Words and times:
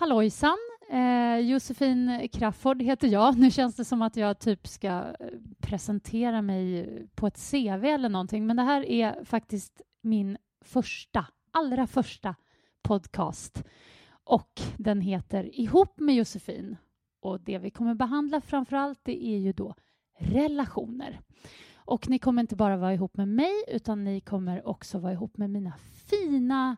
Hallojsan! 0.00 0.58
Eh, 0.90 1.38
Josefin 1.38 2.28
Crafoord 2.32 2.82
heter 2.82 3.08
jag. 3.08 3.38
Nu 3.38 3.50
känns 3.50 3.76
det 3.76 3.84
som 3.84 4.02
att 4.02 4.16
jag 4.16 4.38
typ 4.38 4.66
ska 4.66 4.88
eh, 4.88 5.28
presentera 5.60 6.42
mig 6.42 6.88
på 7.14 7.26
ett 7.26 7.50
CV 7.50 7.84
eller 7.84 8.08
någonting, 8.08 8.46
men 8.46 8.56
det 8.56 8.62
här 8.62 8.84
är 8.84 9.24
faktiskt 9.24 9.82
min 10.02 10.36
första, 10.64 11.26
allra 11.50 11.86
första 11.86 12.34
podcast. 12.82 13.64
Och 14.24 14.60
den 14.76 15.00
heter 15.00 15.60
Ihop 15.60 16.00
med 16.00 16.14
Josefin. 16.14 16.76
Och 17.20 17.40
det 17.40 17.58
vi 17.58 17.70
kommer 17.70 17.94
behandla 17.94 18.40
framför 18.40 18.76
allt, 18.76 19.00
det 19.02 19.24
är 19.24 19.38
ju 19.38 19.52
då 19.52 19.74
relationer. 20.18 21.20
Och 21.76 22.08
ni 22.08 22.18
kommer 22.18 22.40
inte 22.42 22.56
bara 22.56 22.76
vara 22.76 22.94
ihop 22.94 23.16
med 23.16 23.28
mig, 23.28 23.64
utan 23.68 24.04
ni 24.04 24.20
kommer 24.20 24.68
också 24.68 24.98
vara 24.98 25.12
ihop 25.12 25.36
med 25.36 25.50
mina 25.50 25.72
fina, 26.10 26.76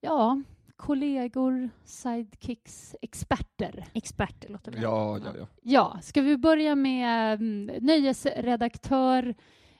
ja, 0.00 0.40
kollegor, 0.80 1.70
sidekicks, 1.84 2.96
experter. 3.02 3.84
Experter 3.94 4.48
låter 4.48 4.72
bra. 4.72 4.80
Ja, 4.80 5.18
ja, 5.24 5.32
ja. 5.38 5.46
Ja, 5.62 5.98
ska 6.02 6.22
vi 6.22 6.36
börja 6.36 6.74
med 6.74 7.34
mm, 7.40 7.84
nöjesredaktör, 7.84 9.34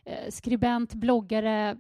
eh, 0.04 0.30
skribent, 0.30 0.94
bloggare, 0.94 1.76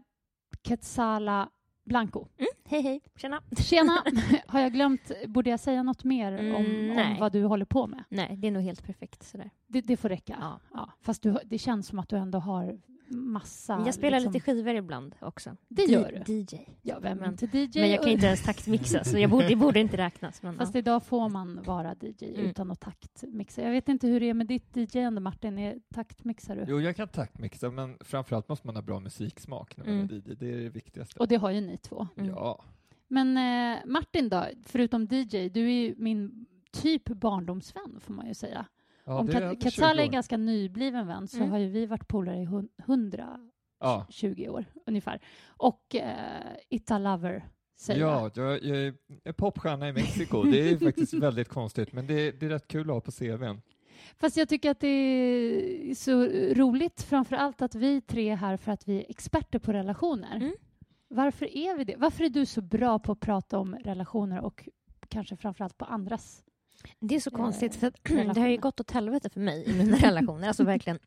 Quetzala 0.62 1.48
Blanco. 1.84 2.26
Mm, 2.38 2.48
hej, 2.68 2.82
hej. 2.82 3.00
Tjena. 3.16 3.42
Tjena! 3.58 4.04
Har 4.46 4.60
jag 4.60 4.72
glömt, 4.72 5.10
borde 5.26 5.50
jag 5.50 5.60
säga 5.60 5.82
något 5.82 6.04
mer 6.04 6.32
Mm, 6.32 6.54
om, 6.54 6.98
om 6.98 7.16
vad 7.20 7.32
du 7.32 7.44
håller 7.44 7.64
på 7.64 7.86
med? 7.86 8.04
Nej, 8.08 8.36
det 8.36 8.46
är 8.48 8.52
nog 8.52 8.62
helt 8.62 8.86
perfekt 8.86 9.22
sådär. 9.22 9.50
Det, 9.66 9.80
det 9.80 9.96
får 9.96 10.08
räcka. 10.08 10.36
Ja. 10.40 10.60
Ja, 10.74 10.92
fast 11.00 11.22
du, 11.22 11.36
det 11.44 11.58
känns 11.58 11.86
som 11.86 11.98
att 11.98 12.08
du 12.08 12.16
ändå 12.16 12.38
har 12.38 12.80
massa... 13.10 13.82
Jag 13.86 13.94
spelar 13.94 14.18
liksom- 14.20 14.32
lite 14.32 14.44
skivor 14.46 14.74
ibland 14.74 15.14
också. 15.20 15.56
Det 15.68 15.82
gör 15.82 16.22
du. 16.26 16.32
DJ. 16.34 16.46
Ja, 16.82 16.98
vem 17.02 17.18
Men- 17.18 17.30
inte 17.30 17.46
DJ? 17.58 17.80
Men 17.80 17.90
jag 17.90 18.00
kan 18.02 18.08
inte 18.12 18.26
ens 18.26 18.42
taktmixa, 18.46 19.04
så 19.04 19.18
jag 19.18 19.30
borde, 19.30 19.48
det 19.48 19.56
borde 19.56 19.80
inte 19.80 19.96
räknas. 19.96 20.42
Men, 20.42 20.58
Fast 20.58 20.74
ja. 20.74 20.78
idag 20.78 21.02
får 21.02 21.28
man 21.28 21.62
vara 21.62 21.94
DJ 22.00 22.24
Mm. 22.34 22.46
utan 22.46 22.70
att 22.70 22.80
taktmixa. 22.80 23.62
Jag 23.62 23.70
vet 23.70 23.88
inte 23.88 24.06
hur 24.06 24.20
det 24.20 24.28
är 24.30 24.34
med 24.34 24.46
ditt 24.46 24.76
DJ-ande, 24.76 25.20
Martin. 25.20 25.58
Är, 25.58 25.78
taktmixar 25.94 26.56
du? 26.56 26.64
Jo, 26.68 26.80
jag 26.80 26.96
kan 26.96 27.08
taktmixa, 27.08 27.70
men 27.70 27.96
framförallt 28.00 28.48
måste 28.48 28.66
man 28.66 28.76
ha 28.76 28.82
bra 28.82 29.00
musiksmak 29.00 29.76
när 29.76 29.84
man 29.84 29.94
Mm. 29.94 30.08
är 30.10 30.14
DJ. 30.30 30.34
Det 30.34 30.52
är 30.52 30.56
det 30.58 30.68
viktigaste. 30.68 31.18
Och 31.18 31.28
det 31.28 31.36
har 31.36 31.50
ju 31.50 31.60
ni 31.60 31.76
två. 31.76 32.08
Mm. 32.16 32.30
Ja. 32.30 32.64
Men 33.08 33.36
eh, 33.36 33.78
Martin 33.86 34.28
då, 34.28 34.44
förutom 34.66 35.04
DJ, 35.10 35.48
du 35.48 35.60
är 35.66 35.70
ju 35.88 35.94
min 35.98 36.46
typ 36.72 37.04
barndomsvän 37.08 38.00
får 38.00 38.14
man 38.14 38.26
ju 38.28 38.34
säga. 38.34 38.66
Ja 39.10 39.18
Om 39.50 39.56
Katsala 39.56 39.92
20 39.94 40.02
är 40.02 40.08
år. 40.08 40.12
ganska 40.12 40.36
nybliven 40.36 41.06
vän 41.06 41.28
så 41.28 41.36
Mm. 41.36 41.50
har 41.50 41.58
ju 41.58 41.68
vi 41.68 41.86
varit 41.86 42.08
polare 42.08 42.36
i 42.36 42.44
hun- 42.44 42.68
120 42.86 43.38
Ja, 43.80 44.50
år 44.52 44.64
ungefär. 44.86 45.20
Och 45.46 45.94
eh, 45.94 46.56
Ita 46.68 46.98
Lover 46.98 47.44
säger 47.80 48.00
ja 48.00 48.30
jag, 48.34 48.64
jag 48.64 48.76
är 48.78 48.94
en 49.24 49.34
popstjärna 49.34 49.88
i 49.88 49.92
Mexiko. 49.92 50.42
Det 50.52 50.70
är 50.70 50.76
faktiskt 50.78 51.12
väldigt 51.14 51.48
konstigt, 51.48 51.92
men 51.92 52.06
det, 52.06 52.30
det 52.40 52.46
är 52.46 52.50
rätt 52.50 52.68
kul 52.68 52.90
att 52.90 52.94
ha 52.94 53.00
på 53.00 53.10
CVn. 53.12 53.60
Fast 54.16 54.36
jag 54.36 54.48
tycker 54.48 54.70
att 54.70 54.80
det 54.80 54.86
är 54.88 55.94
så 55.94 56.24
roligt 56.54 57.02
framför 57.02 57.36
allt 57.36 57.62
att 57.62 57.74
vi 57.74 58.00
tre 58.00 58.28
är 58.30 58.36
här 58.36 58.56
för 58.56 58.72
att 58.72 58.88
vi 58.88 58.96
är 58.98 59.04
experter 59.10 59.58
på 59.58 59.72
relationer. 59.72 60.36
Mm. 60.36 60.52
Varför 61.08 61.56
är 61.56 61.76
vi 61.76 61.84
det? 61.84 61.94
Varför 61.98 62.24
är 62.24 62.28
du 62.28 62.46
så 62.46 62.60
bra 62.60 62.98
på 62.98 63.12
att 63.12 63.20
prata 63.20 63.58
om 63.58 63.74
relationer 63.74 64.40
och 64.44 64.68
kanske 65.08 65.36
framför 65.36 65.64
allt 65.64 65.78
på 65.78 65.84
andras? 65.84 66.42
Det 67.00 67.14
är 67.14 67.20
så 67.20 67.30
konstigt, 67.30 67.74
för 67.74 67.86
att 67.86 68.04
det 68.34 68.40
har 68.40 68.48
ju 68.48 68.56
gått 68.56 68.80
åt 68.80 68.90
helvete 68.90 69.30
för 69.30 69.40
mig 69.40 69.64
i 69.66 69.72
mina 69.72 69.96
relationer. 70.08 70.48
Alltså 70.48 70.64
verkligen 70.64 70.98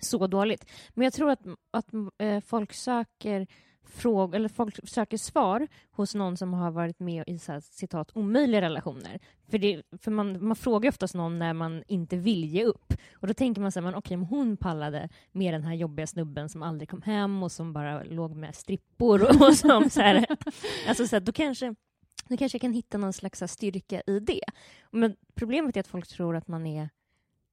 så 0.00 0.26
dåligt. 0.26 0.70
Men 0.94 1.04
jag 1.04 1.12
tror 1.12 1.30
att, 1.30 1.40
att 1.70 1.86
eh, 2.18 2.40
folk 2.40 2.72
söker 2.72 3.46
fråg, 3.86 4.34
eller 4.34 4.48
folk 4.48 4.88
söker 4.88 5.16
svar 5.16 5.68
hos 5.90 6.14
någon 6.14 6.36
som 6.36 6.54
har 6.54 6.70
varit 6.70 7.00
med 7.00 7.24
i 7.26 7.38
så 7.38 7.52
här, 7.52 7.60
citat 7.60 8.10
omöjliga 8.14 8.60
relationer. 8.60 9.18
För, 9.50 9.58
det, 9.58 9.82
för 10.00 10.10
man, 10.10 10.46
man 10.46 10.56
frågar 10.56 10.88
oftast 10.88 11.14
någon 11.14 11.38
när 11.38 11.52
man 11.52 11.82
inte 11.86 12.16
vill 12.16 12.44
ge 12.44 12.64
upp. 12.64 12.94
Och 13.12 13.26
då 13.26 13.34
tänker 13.34 13.60
man 13.60 13.72
så 13.72 13.80
här, 13.80 13.84
men 13.84 13.94
okej, 13.94 14.16
men 14.16 14.26
hon 14.26 14.56
pallade 14.56 15.08
med 15.32 15.54
den 15.54 15.64
här 15.64 15.74
jobbiga 15.74 16.06
snubben 16.06 16.48
som 16.48 16.62
aldrig 16.62 16.88
kom 16.88 17.02
hem 17.02 17.42
och 17.42 17.52
som 17.52 17.72
bara 17.72 18.02
låg 18.02 18.36
med 18.36 18.54
strippor 18.54 19.22
och, 19.22 19.48
och 19.48 19.54
som 19.56 19.90
så 19.90 20.00
här, 20.00 20.26
alltså 20.88 21.06
så 21.06 21.16
här, 21.16 21.20
då 21.20 21.32
kanske 21.32 21.74
då 22.28 22.36
kanske 22.36 22.56
jag 22.56 22.60
kan 22.60 22.72
hitta 22.72 22.98
någon 22.98 23.12
slags 23.12 23.42
styrka 23.46 24.02
i 24.06 24.20
det. 24.20 24.44
Men 24.90 25.16
problemet 25.34 25.76
är 25.76 25.80
att 25.80 25.86
folk 25.86 26.08
tror 26.08 26.36
att 26.36 26.48
man 26.48 26.66
är 26.66 26.88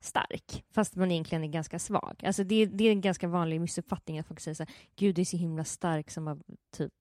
stark, 0.01 0.63
fast 0.71 0.95
man 0.95 1.11
egentligen 1.11 1.43
är 1.43 1.47
ganska 1.47 1.79
svag. 1.79 2.23
Alltså 2.25 2.43
det, 2.43 2.65
det 2.65 2.83
är 2.83 2.91
en 2.91 3.01
ganska 3.01 3.27
vanlig 3.27 3.61
missuppfattning 3.61 4.19
att 4.19 4.27
folk 4.27 4.39
säger 4.39 4.55
så 4.55 4.63
här, 4.63 4.73
gud 4.95 5.15
du 5.15 5.21
är 5.21 5.25
så 5.25 5.37
himla 5.37 5.63
stark 5.63 6.11
som 6.11 6.25
var 6.25 6.39
typ 6.77 6.93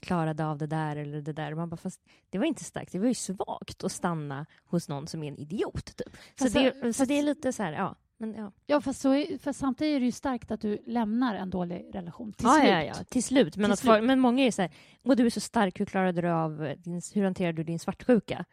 klarade 0.00 0.46
av 0.46 0.58
det 0.58 0.66
där 0.66 0.96
eller 0.96 1.20
det 1.22 1.32
där. 1.32 1.54
Man 1.54 1.68
bara, 1.68 1.76
fast 1.76 2.00
det 2.30 2.38
var 2.38 2.44
inte 2.46 2.64
starkt, 2.64 2.92
det 2.92 2.98
var 2.98 3.06
ju 3.06 3.14
svagt 3.14 3.84
att 3.84 3.92
stanna 3.92 4.46
hos 4.64 4.88
någon 4.88 5.06
som 5.06 5.22
är 5.22 5.28
en 5.28 5.38
idiot. 5.38 5.96
Typ. 5.96 6.16
Så, 6.38 6.44
Fast- 6.44 6.54
det, 6.54 6.92
så 6.92 7.04
det 7.04 7.14
är 7.14 7.22
lite 7.22 7.52
så 7.52 7.62
här, 7.62 7.72
ja. 7.72 7.96
Men, 8.18 8.34
ja. 8.34 8.52
Ja, 8.66 8.80
fast, 8.80 9.00
så 9.00 9.14
är, 9.14 9.38
fast 9.38 9.60
samtidigt 9.60 9.96
är 9.96 10.00
det 10.00 10.06
ju 10.06 10.12
starkt 10.12 10.50
att 10.50 10.60
du 10.60 10.78
lämnar 10.86 11.34
en 11.34 11.50
dålig 11.50 11.90
relation 11.92 12.32
till 12.32 12.46
ja, 12.46 12.54
slut. 12.54 12.70
ja, 12.70 12.82
ja, 12.82 12.94
till 12.94 13.24
slut. 13.24 13.56
Men, 13.56 13.64
Till 13.64 13.72
att 13.72 13.78
slut. 13.78 14.04
men 14.04 14.20
många 14.20 14.44
är 14.44 14.50
så 14.50 14.62
här, 14.62 14.70
Åh, 15.04 15.16
du 15.16 15.26
är 15.26 15.30
så 15.30 15.40
stark, 15.40 15.80
hur 15.80 15.86
klarade 15.86 16.22
du 16.22 16.28
av 16.28 16.74
din, 16.78 17.02
hur 17.14 17.24
hanterade 17.24 17.56
du 17.56 17.64
din 17.64 17.78
svartsjuka? 17.78 18.44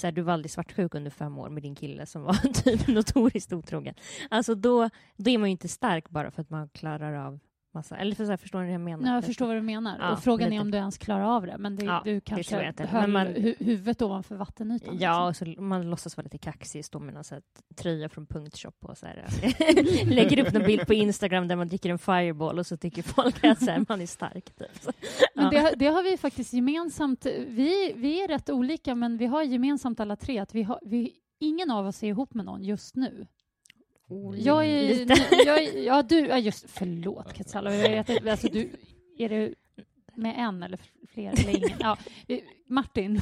Så 0.00 0.06
här, 0.06 0.12
du 0.12 0.22
var 0.22 0.32
aldrig 0.32 0.50
svartsjuk 0.50 0.94
under 0.94 1.10
fem 1.10 1.38
år 1.38 1.48
med 1.48 1.62
din 1.62 1.74
kille 1.74 2.06
som 2.06 2.22
var 2.22 2.52
typ 2.62 2.88
notoriskt 2.88 3.52
otrogen. 3.52 3.94
Alltså 4.30 4.54
då, 4.54 4.90
då 5.16 5.30
är 5.30 5.38
man 5.38 5.48
ju 5.48 5.52
inte 5.52 5.68
stark 5.68 6.10
bara 6.10 6.30
för 6.30 6.42
att 6.42 6.50
man 6.50 6.68
klarar 6.68 7.26
av 7.26 7.38
massa, 7.74 7.96
eller 7.96 8.14
för 8.14 8.24
så 8.24 8.30
här, 8.30 8.36
förstår 8.36 8.58
ni 8.60 8.64
hur 8.66 8.72
jag 8.72 8.80
menar? 8.80 9.02
Nej, 9.04 9.14
jag 9.14 9.24
förstår 9.24 9.46
vad 9.46 9.56
du 9.56 9.60
menar. 9.62 9.96
Ja, 9.98 10.12
och 10.12 10.22
frågan 10.22 10.46
är 10.46 10.50
lite. 10.50 10.60
om 10.62 10.70
du 10.70 10.78
ens 10.78 10.98
klarar 10.98 11.36
av 11.36 11.46
det. 11.46 11.58
Men 11.58 11.76
det, 11.76 11.84
Ja, 11.84 12.02
du 12.04 12.14
det 12.14 12.20
kanske 12.20 12.50
tror 12.50 12.62
jag 12.62 12.70
inte. 12.70 12.86
höll 12.86 13.10
man- 13.10 13.26
hu- 13.26 13.64
huvudet 13.64 14.02
ovanför 14.02 14.36
vattenytan. 14.36 14.98
Ja, 15.00 15.28
liksom. 15.28 15.48
och 15.52 15.56
så 15.56 15.62
man 15.62 15.90
låtsas 15.90 16.16
vara 16.16 16.22
lite 16.24 16.38
kaxig, 16.38 16.84
stå 16.84 16.98
med 16.98 17.14
någon 17.14 17.24
så 17.24 17.34
här 17.34 17.42
tröja 17.76 18.08
från 18.08 18.26
Punktshop 18.26 18.84
och 18.84 18.98
så 18.98 19.06
här, 19.06 19.24
lägger 20.14 20.46
upp 20.48 20.54
en 20.54 20.62
bild 20.62 20.86
på 20.86 20.94
Instagram 20.94 21.48
där 21.48 21.56
man 21.56 21.68
dricker 21.68 21.90
en 21.90 21.98
fireball 21.98 22.58
och 22.58 22.66
så 22.66 22.76
tycker 22.76 23.02
folk 23.02 23.44
att 23.44 23.58
så 23.64 23.70
här, 23.70 23.84
man 23.88 24.00
är 24.00 24.06
stark. 24.06 24.44
Typ. 24.44 24.68
Så, 24.82 24.90
Men 25.34 25.44
ja. 25.44 25.50
det, 25.50 25.74
det 25.76 25.86
har 25.86 26.02
vi 26.02 26.16
faktiskt 26.16 26.52
gemensamt. 26.52 27.26
Vi, 27.48 27.92
vi 27.96 28.24
är 28.24 28.28
rätt 28.28 28.50
olika, 28.50 28.94
men 28.94 29.16
vi 29.16 29.26
har 29.26 29.42
gemensamt 29.42 30.00
alla 30.00 30.16
tre 30.16 30.38
att 30.38 30.54
vi 30.54 30.62
har, 30.62 30.78
vi, 30.82 31.12
ingen 31.40 31.70
av 31.70 31.86
oss 31.86 32.02
är 32.02 32.06
ihop 32.08 32.34
med 32.34 32.44
någon 32.44 32.64
just 32.64 32.96
nu. 32.96 33.26
Jag 34.36 34.66
är... 34.66 34.88
Lite. 34.88 35.14
Jag 35.46 35.62
är 35.62 35.86
ja, 35.86 36.02
du... 36.02 36.18
Ja, 36.26 36.38
just... 36.38 36.70
Förlåt, 36.70 37.32
Katsala. 37.32 37.74
Jag 37.74 37.90
vet 37.90 38.08
inte, 38.08 38.30
alltså, 38.30 38.48
du, 38.48 38.70
är 39.18 39.28
det 39.28 39.54
med 40.14 40.34
en 40.38 40.62
eller 40.62 40.78
fler 41.08 41.32
eller 41.32 41.56
ingen? 41.56 41.78
Ja, 41.80 41.96
eh, 42.28 42.38
Martin. 42.66 43.20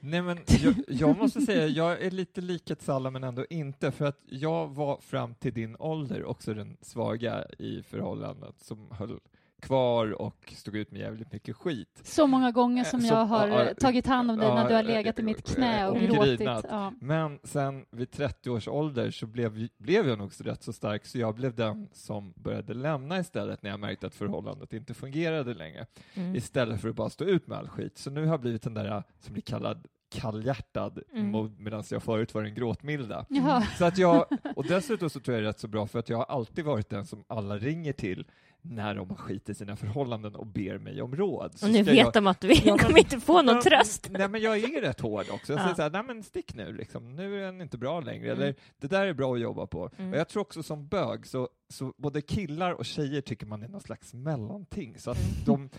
Nej, 0.00 0.22
men 0.22 0.38
jag, 0.62 0.74
jag 0.88 1.18
måste 1.18 1.40
säga, 1.40 1.66
jag 1.66 2.02
är 2.02 2.10
lite 2.10 2.40
lik 2.40 2.70
ett 2.70 2.82
Salla, 2.82 3.10
men 3.10 3.24
ändå 3.24 3.46
inte, 3.50 3.90
för 3.90 4.04
att 4.04 4.20
jag 4.26 4.68
var 4.68 5.00
fram 5.00 5.34
till 5.34 5.54
din 5.54 5.76
ålder 5.78 6.24
också 6.24 6.54
den 6.54 6.76
svaga 6.80 7.44
i 7.58 7.82
förhållandet 7.82 8.54
som 8.60 8.90
höll 8.90 9.20
kvar 9.60 10.22
och 10.22 10.52
stod 10.56 10.76
ut 10.76 10.90
med 10.90 11.00
jävligt 11.00 11.32
mycket 11.32 11.56
skit. 11.56 12.00
Så 12.02 12.26
många 12.26 12.50
gånger 12.50 12.84
som 12.84 13.00
Eh, 13.00 13.06
jag 13.06 13.24
har 13.24 13.48
ja, 13.48 13.64
eh, 13.64 13.74
tagit 13.74 14.06
hand 14.06 14.30
om 14.30 14.38
dig 14.38 14.48
när 14.48 14.62
ja, 14.62 14.68
du 14.68 14.74
har 14.74 14.82
eh, 14.82 14.86
legat 14.86 15.18
i 15.18 15.22
mitt 15.22 15.54
knä 15.54 15.88
och 15.88 15.96
och 15.96 16.02
gråtit. 16.02 16.38
grinat. 16.38 16.66
Ja. 16.68 16.92
Men 17.00 17.38
sen 17.44 17.84
vid 17.90 18.10
30 18.10 18.50
års 18.50 18.68
ålder 18.68 19.10
så 19.10 19.26
blev, 19.26 19.68
blev 19.78 20.08
jag 20.08 20.18
nog 20.18 20.32
så 20.34 20.44
rätt 20.44 20.62
så 20.62 20.72
stark 20.72 21.06
så 21.06 21.18
jag 21.18 21.34
blev 21.34 21.54
den 21.54 21.88
som 21.92 22.32
började 22.36 22.74
lämna 22.74 23.18
istället 23.18 23.62
när 23.62 23.70
jag 23.70 23.80
märkte 23.80 24.06
att 24.06 24.14
förhållandet 24.14 24.72
inte 24.72 24.94
fungerade 24.94 25.54
längre. 25.54 25.86
Mm. 26.14 26.36
Istället 26.36 26.80
för 26.80 26.88
att 26.88 26.96
bara 26.96 27.10
stå 27.10 27.24
ut 27.24 27.46
med 27.46 27.58
all 27.58 27.68
skit. 27.68 27.98
Så 27.98 28.10
nu 28.10 28.20
har 28.24 28.32
jag 28.32 28.40
blivit 28.40 28.62
den 28.62 28.74
där 28.74 29.02
som 29.20 29.32
blir 29.32 29.42
kallad 29.42 29.86
kallhjärtad 30.10 31.02
Mm. 31.12 31.54
medan 31.58 31.84
jag 31.90 32.02
förut 32.02 32.34
var 32.34 32.42
den 32.42 32.54
gråtmilda. 32.54 33.26
Jaha. 33.28 33.62
Så 33.78 33.84
att 33.84 33.98
jag, 33.98 34.26
och 34.56 34.64
dessutom 34.66 35.10
så 35.10 35.20
tror 35.20 35.34
jag 35.34 35.42
det 35.44 35.46
är 35.46 35.48
rätt 35.48 35.58
så 35.60 35.68
bra 35.68 35.86
för 35.86 35.98
att 35.98 36.08
jag 36.08 36.16
har 36.16 36.24
alltid 36.24 36.64
varit 36.64 36.88
den 36.88 37.06
som 37.06 37.24
alla 37.26 37.58
ringer 37.58 37.92
till 37.92 38.24
när 38.62 38.94
de 38.94 39.10
har 39.10 39.16
skit 39.16 39.48
i 39.48 39.54
sina 39.54 39.76
förhållanden 39.76 40.34
och 40.34 40.46
ber 40.46 40.78
mig 40.78 41.02
om 41.02 41.16
råd. 41.16 41.58
Så 41.58 41.66
Och 41.66 41.72
nu 41.72 41.82
vet 41.82 41.96
jag, 41.96 42.12
de 42.12 42.26
att 42.26 42.40
du 42.40 42.52
Ja, 42.52 42.60
men- 42.64 42.78
kommer 42.78 42.98
inte 42.98 43.20
få 43.20 43.42
någon 43.42 43.54
Ja, 43.54 43.62
tröst. 43.62 44.08
Nej, 44.10 44.28
men 44.28 44.40
jag 44.40 44.58
är 44.58 44.80
rätt 44.80 45.00
hård 45.00 45.24
också. 45.30 45.52
Jag 45.52 45.60
Ja. 45.60 45.64
säger 45.64 45.74
så 45.74 45.82
här, 45.82 45.90
nej 45.90 46.02
men 46.06 46.22
stick 46.22 46.54
nu, 46.54 46.72
liksom. 46.72 47.16
nu 47.16 47.38
är 47.42 47.46
den 47.46 47.60
inte 47.60 47.78
bra 47.78 48.00
längre. 48.00 48.30
Mm. 48.32 48.42
Eller, 48.42 48.54
det 48.80 48.86
där 48.86 49.06
är 49.06 49.12
bra 49.14 49.34
att 49.34 49.40
jobba 49.40 49.66
på. 49.66 49.90
Mm. 49.96 50.12
Och 50.12 50.18
jag 50.18 50.28
tror 50.28 50.40
också 50.42 50.62
som 50.62 50.86
bög, 50.88 51.26
så, 51.26 51.48
så 51.68 51.92
både 51.96 52.20
killar 52.22 52.72
och 52.72 52.84
tjejer 52.84 53.20
tycker 53.20 53.46
man 53.46 53.62
är 53.62 53.68
någon 53.68 53.80
slags 53.80 54.14
mellanting. 54.14 54.98
Så 54.98 55.10
att 55.10 55.46
de, 55.46 55.70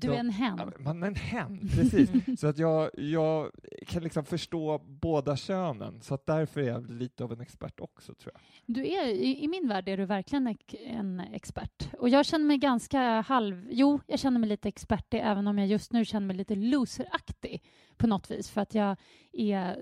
Du 0.00 0.14
är 0.14 0.18
en 0.18 0.30
hen. 0.30 0.72
Man 0.78 1.02
är 1.02 1.06
en 1.06 1.14
hen, 1.14 1.68
precis. 1.74 2.10
Så 2.40 2.46
att 2.46 2.58
jag, 2.58 2.90
jag 2.94 3.50
kan 3.86 4.02
liksom 4.02 4.24
förstå 4.24 4.78
båda 4.78 5.36
könen, 5.36 6.00
så 6.00 6.14
att 6.14 6.26
därför 6.26 6.60
är 6.60 6.66
jag 6.66 6.90
lite 6.90 7.24
av 7.24 7.32
en 7.32 7.40
expert 7.40 7.80
också, 7.80 8.14
tror 8.14 8.32
jag. 8.34 8.42
Du 8.66 8.86
är, 8.86 9.06
i, 9.06 9.44
I 9.44 9.48
min 9.48 9.68
värld 9.68 9.88
är 9.88 9.96
du 9.96 10.04
verkligen 10.04 10.56
en 10.86 11.20
expert. 11.20 11.88
Och 11.98 12.08
jag 12.08 12.26
känner 12.26 12.44
mig 12.44 12.58
ganska 12.58 13.20
halv... 13.20 13.66
Jo, 13.70 14.00
jag 14.06 14.18
känner 14.18 14.40
mig 14.40 14.48
lite 14.48 14.68
expertig 14.68 15.20
även 15.24 15.46
om 15.46 15.58
jag 15.58 15.66
just 15.68 15.92
nu 15.92 16.04
känner 16.04 16.26
mig 16.26 16.36
lite 16.36 16.54
loseraktig 16.54 17.62
på 17.96 18.06
något 18.06 18.30
vis 18.30 18.50
för 18.50 18.60
att 18.60 18.74
jag 18.74 18.96
är 19.32 19.76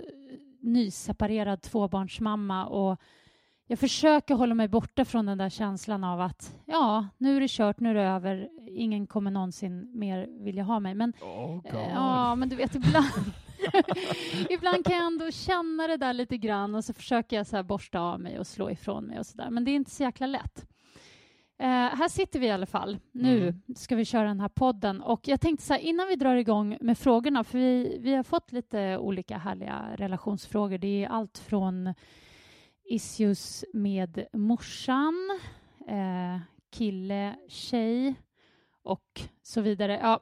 nyseparerad 0.61 1.63
tvåbarnsmamma 1.63 2.67
och 2.67 3.01
jag 3.67 3.79
försöker 3.79 4.35
hålla 4.35 4.55
mig 4.55 4.69
borta 4.69 5.05
från 5.05 5.27
den 5.27 5.39
där 5.39 5.49
känslan 5.49 6.05
av 6.05 6.21
att 6.21 6.55
ja, 6.67 7.09
nu 7.19 7.37
är 7.37 7.41
det 7.41 7.51
kört, 7.51 7.81
nu 7.81 7.91
är 7.91 7.95
det 7.95 8.03
över, 8.03 8.49
ingen 8.71 9.07
kommer 9.07 9.31
någonsin 9.31 9.91
mer 9.99 10.27
vilja 10.45 10.63
ha 10.63 10.81
mig. 10.81 10.95
Men 10.95 11.13
Oh, 11.21 11.61
Ja, 11.95 12.35
men 12.35 12.49
du 12.49 12.57
vet, 12.57 12.75
ibland, 12.75 13.07
ibland 14.51 14.85
kan 14.87 14.97
jag 14.97 15.07
ändå 15.07 15.31
känna 15.31 15.87
det 15.87 15.97
där 15.97 16.13
lite 16.13 16.37
grann 16.37 16.75
och 16.75 16.85
så 16.85 16.93
försöker 16.95 17.37
jag 17.37 17.47
så 17.47 17.63
borsta 17.63 18.01
av 18.01 18.21
mig 18.21 18.39
och 18.39 18.47
slå 18.47 18.71
ifrån 18.71 19.05
mig 19.05 19.19
och 19.19 19.27
så 19.27 19.37
där. 19.37 19.51
Men 19.51 19.65
det 19.65 19.71
är 19.71 19.77
inte 19.77 19.91
så 19.91 20.03
jäkla 20.03 20.27
lätt. 20.27 20.67
Eh, 21.59 21.69
här 21.69 22.09
sitter 22.09 22.41
vi 22.41 22.47
i 22.47 22.51
alla 22.51 22.67
fall. 22.67 22.99
Nu 23.13 23.43
Mm. 23.49 23.63
ska 23.77 23.97
vi 23.97 24.05
köra 24.05 24.29
den 24.29 24.41
här 24.41 24.49
podden. 24.49 25.03
Och 25.03 25.29
jag 25.29 25.41
tänkte 25.41 25.67
så 25.67 25.73
här, 25.73 25.81
innan 25.81 26.09
vi 26.09 26.17
drar 26.17 26.35
igång 26.35 26.79
med 26.81 26.99
frågorna, 26.99 27.45
för 27.45 27.59
vi, 27.59 27.99
vi 28.01 28.15
har 28.15 28.23
fått 28.23 28.53
lite 28.53 28.99
olika 28.99 29.39
härliga 29.39 29.83
relationsfrågor. 29.97 30.79
Det 30.79 31.05
är 31.05 31.09
allt 31.09 31.39
från 31.39 31.95
issues 32.85 33.65
med 33.73 34.27
morsan, 34.33 35.41
eh, 35.87 36.39
kille, 36.71 37.37
tjej 37.49 38.15
och 38.83 39.21
så 39.43 39.61
vidare. 39.61 39.99
Ja, 40.03 40.21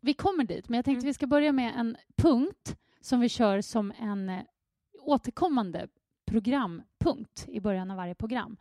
vi 0.00 0.14
kommer 0.14 0.44
dit, 0.44 0.68
men 0.68 0.76
jag 0.76 0.84
tänkte 0.84 0.98
Mm. 1.04 1.06
vi 1.08 1.14
ska 1.14 1.26
börja 1.26 1.52
med 1.52 1.74
en 1.76 1.96
punkt 2.16 2.76
som 3.00 3.20
vi 3.20 3.28
kör 3.28 3.60
som 3.60 3.92
en 3.98 4.28
eh, 4.28 4.42
återkommande 5.00 5.88
programpunkt 6.24 7.48
i 7.48 7.60
början 7.60 7.90
av 7.90 7.96
varje 7.96 8.14
program 8.14 8.56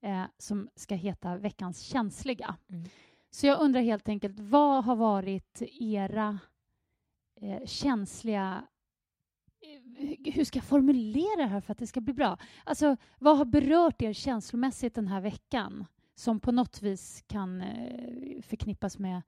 eh, 0.00 0.22
som 0.38 0.68
ska 0.74 0.94
heta 0.94 1.36
Veckans 1.36 1.80
känsliga. 1.80 2.56
Mm. 2.68 2.84
Så 3.30 3.46
jag 3.46 3.60
undrar 3.60 3.80
helt 3.80 4.08
enkelt, 4.08 4.40
vad 4.40 4.84
har 4.84 4.96
varit 4.96 5.62
era 5.80 6.38
eh, 7.40 7.66
känsliga 7.66 8.66
hur 10.24 10.44
ska 10.44 10.58
jag 10.58 10.64
formulera 10.64 11.36
det 11.36 11.46
här 11.46 11.60
för 11.60 11.72
att 11.72 11.78
det 11.78 11.86
ska 11.86 12.00
bli 12.00 12.14
bra? 12.14 12.38
Alltså, 12.64 12.96
vad 13.18 13.38
har 13.38 13.44
berört 13.44 14.02
er 14.02 14.12
känslomässigt 14.12 14.94
den 14.94 15.08
här 15.08 15.20
veckan 15.20 15.86
som 16.14 16.40
på 16.40 16.52
något 16.52 16.82
vis 16.82 17.24
kan 17.26 17.60
eh, 17.60 18.42
förknippas 18.42 18.98
med 18.98 19.22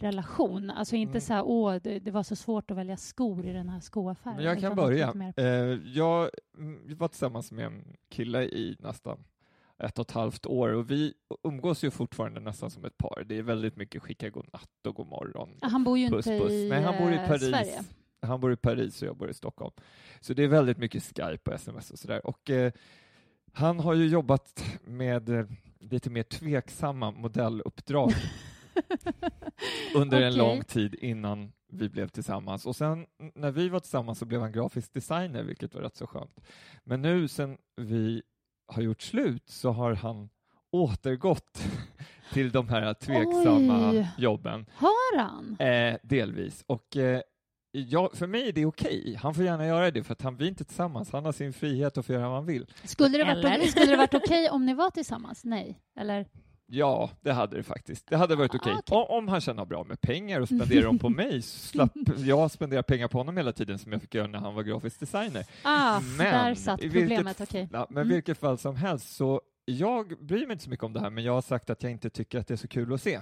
relation? 0.00 0.70
Alltså 0.70 0.96
inte 0.96 1.10
Mm. 1.10 1.20
så 1.20 1.32
här, 1.32 1.42
åh, 1.46 1.74
det, 1.82 1.98
det 1.98 2.10
var 2.10 2.22
så 2.22 2.36
svårt 2.36 2.70
att 2.70 2.76
välja 2.76 2.96
skor 2.96 3.46
i 3.46 3.52
den 3.52 3.68
här 3.68 3.80
skoaffären. 3.80 4.36
Men 4.36 4.44
jag 4.44 4.60
kan 4.60 4.76
börja. 4.76 5.32
Eh, 5.36 5.44
jag 5.94 6.30
mm, 6.58 6.96
var 6.98 7.08
tillsammans 7.08 7.52
med 7.52 7.66
en 7.66 7.96
kille 8.10 8.42
i 8.44 8.76
nästan 8.78 9.24
ett 9.78 9.98
och 9.98 10.04
ett 10.04 10.10
halvt 10.10 10.46
år 10.46 10.68
och 10.68 10.90
vi 10.90 11.14
umgås 11.42 11.84
ju 11.84 11.90
fortfarande 11.90 12.40
nästan 12.40 12.70
som 12.70 12.84
ett 12.84 12.98
par. 12.98 13.24
Det 13.26 13.38
är 13.38 13.42
väldigt 13.42 13.76
mycket 13.76 14.02
skicka 14.02 14.30
godnatt 14.30 14.86
och 14.88 14.94
god 14.94 15.06
morgon. 15.06 15.58
Han 15.62 15.84
bor 15.84 15.98
ju 15.98 16.08
Puss, 16.10 16.26
inte 16.26 16.44
puss. 16.44 16.52
i, 16.52 16.68
Nej, 16.68 16.82
han 16.82 16.94
bor 17.02 17.12
i 17.12 17.16
eh, 17.16 17.26
Paris. 17.26 17.50
Sverige. 17.50 17.82
Han 18.22 18.40
bor 18.40 18.52
i 18.52 18.56
Paris 18.56 19.02
och 19.02 19.08
jag 19.08 19.16
bor 19.16 19.30
i 19.30 19.34
Stockholm. 19.34 19.72
Så 20.20 20.34
det 20.34 20.44
är 20.44 20.48
väldigt 20.48 20.78
mycket 20.78 21.02
Skype 21.02 21.50
och 21.50 21.54
sms 21.56 21.90
och 21.90 21.98
sådär. 21.98 22.26
Och 22.26 22.50
eh, 22.50 22.72
han 23.52 23.80
har 23.80 23.94
ju 23.94 24.06
jobbat 24.06 24.64
med 24.84 25.28
eh, 25.28 25.46
lite 25.80 26.10
mer 26.10 26.22
tveksamma 26.22 27.10
modelluppdrag 27.10 28.12
under 29.94 30.20
en 30.20 30.28
Okej. 30.28 30.38
lång 30.38 30.64
tid 30.64 30.94
innan 30.94 31.52
vi 31.68 31.88
blev 31.88 32.08
tillsammans. 32.08 32.66
Och 32.66 32.76
sen 32.76 33.06
när 33.34 33.50
vi 33.50 33.68
var 33.68 33.80
tillsammans 33.80 34.18
så 34.18 34.24
blev 34.24 34.40
han 34.40 34.52
grafisk 34.52 34.92
designer, 34.92 35.42
vilket 35.42 35.74
var 35.74 35.82
rätt 35.82 35.96
så 35.96 36.06
skönt. 36.06 36.40
Men 36.84 37.02
nu 37.02 37.28
sen 37.28 37.58
vi 37.76 38.22
har 38.66 38.82
gjort 38.82 39.02
slut 39.02 39.48
så 39.48 39.70
har 39.70 39.94
han 39.94 40.28
återgått 40.70 41.62
till 42.32 42.50
de 42.50 42.68
här 42.68 42.94
tveksamma 42.94 43.90
Oj. 43.90 44.08
jobben. 44.18 44.66
Har 44.74 45.18
han? 45.18 45.56
Eh, 45.58 45.96
delvis. 46.02 46.64
Och 46.66 46.96
eh, 46.96 47.20
ja, 47.80 48.10
för 48.14 48.26
mig 48.26 48.48
är 48.48 48.52
det 48.52 48.66
okej. 48.66 49.18
Han 49.22 49.34
får 49.34 49.44
gärna 49.44 49.66
göra 49.66 49.90
det, 49.90 50.02
för 50.04 50.12
att 50.12 50.22
han, 50.22 50.36
vi 50.36 50.44
är 50.44 50.48
inte 50.48 50.64
tillsammans. 50.64 51.12
Han 51.12 51.24
har 51.24 51.32
sin 51.32 51.52
frihet 51.52 51.98
att 51.98 52.06
få 52.06 52.12
göra 52.12 52.26
vad 52.28 52.36
han 52.36 52.46
vill. 52.46 52.66
Skulle 52.84 53.18
det 53.18 53.24
varit, 53.24 53.44
Eller? 53.44 53.66
skulle 53.66 53.86
det 53.86 53.96
varit 53.96 54.14
okej 54.14 54.50
om 54.50 54.66
ni 54.66 54.74
var 54.74 54.90
tillsammans? 54.90 55.44
Nej? 55.44 55.80
Eller? 56.00 56.26
Ja, 56.68 57.10
det 57.20 57.32
hade 57.32 57.56
det 57.56 57.62
faktiskt. 57.62 58.06
Det 58.08 58.16
hade 58.16 58.36
varit 58.36 58.54
okej. 58.54 58.72
Ah, 58.72 58.78
okej. 58.78 58.98
O- 58.98 59.06
Om 59.18 59.28
han 59.28 59.40
tjänar 59.40 59.64
bra 59.64 59.84
med 59.84 60.00
pengar 60.00 60.40
och 60.40 60.46
spenderar 60.48 60.82
dem 60.84 60.98
på 60.98 61.08
mig, 61.08 61.42
så 61.42 61.58
slapp 61.68 61.92
jag 62.16 62.50
spendera 62.50 62.82
pengar 62.82 63.08
på 63.08 63.18
honom 63.18 63.36
hela 63.36 63.52
tiden 63.52 63.78
som 63.78 63.92
jag 63.92 64.00
fick 64.00 64.14
göra 64.14 64.26
när 64.26 64.38
han 64.38 64.54
var 64.54 64.62
grafisk 64.62 65.00
designer. 65.00 65.44
Ah, 65.62 66.00
Men 66.00 66.18
där 66.32 66.54
satt 66.54 66.82
vilket- 66.82 67.00
problemet. 67.00 67.40
Okej. 67.40 67.68
Ja, 67.72 67.86
men 67.90 68.02
Mm. 68.02 68.14
vilket 68.14 68.38
fall 68.38 68.58
som 68.58 68.76
helst, 68.76 69.16
så 69.16 69.40
jag 69.64 70.24
bryr 70.26 70.46
mig 70.46 70.52
inte 70.52 70.64
så 70.64 70.70
mycket 70.70 70.84
om 70.84 70.92
det 70.92 71.00
här, 71.00 71.10
men 71.10 71.24
jag 71.24 71.32
har 71.32 71.42
sagt 71.42 71.70
att 71.70 71.82
jag 71.82 71.92
inte 71.92 72.10
tycker 72.10 72.38
att 72.40 72.46
det 72.46 72.54
är 72.54 72.58
så 72.58 72.68
kul 72.68 72.92
att 72.92 73.02
se. 73.02 73.14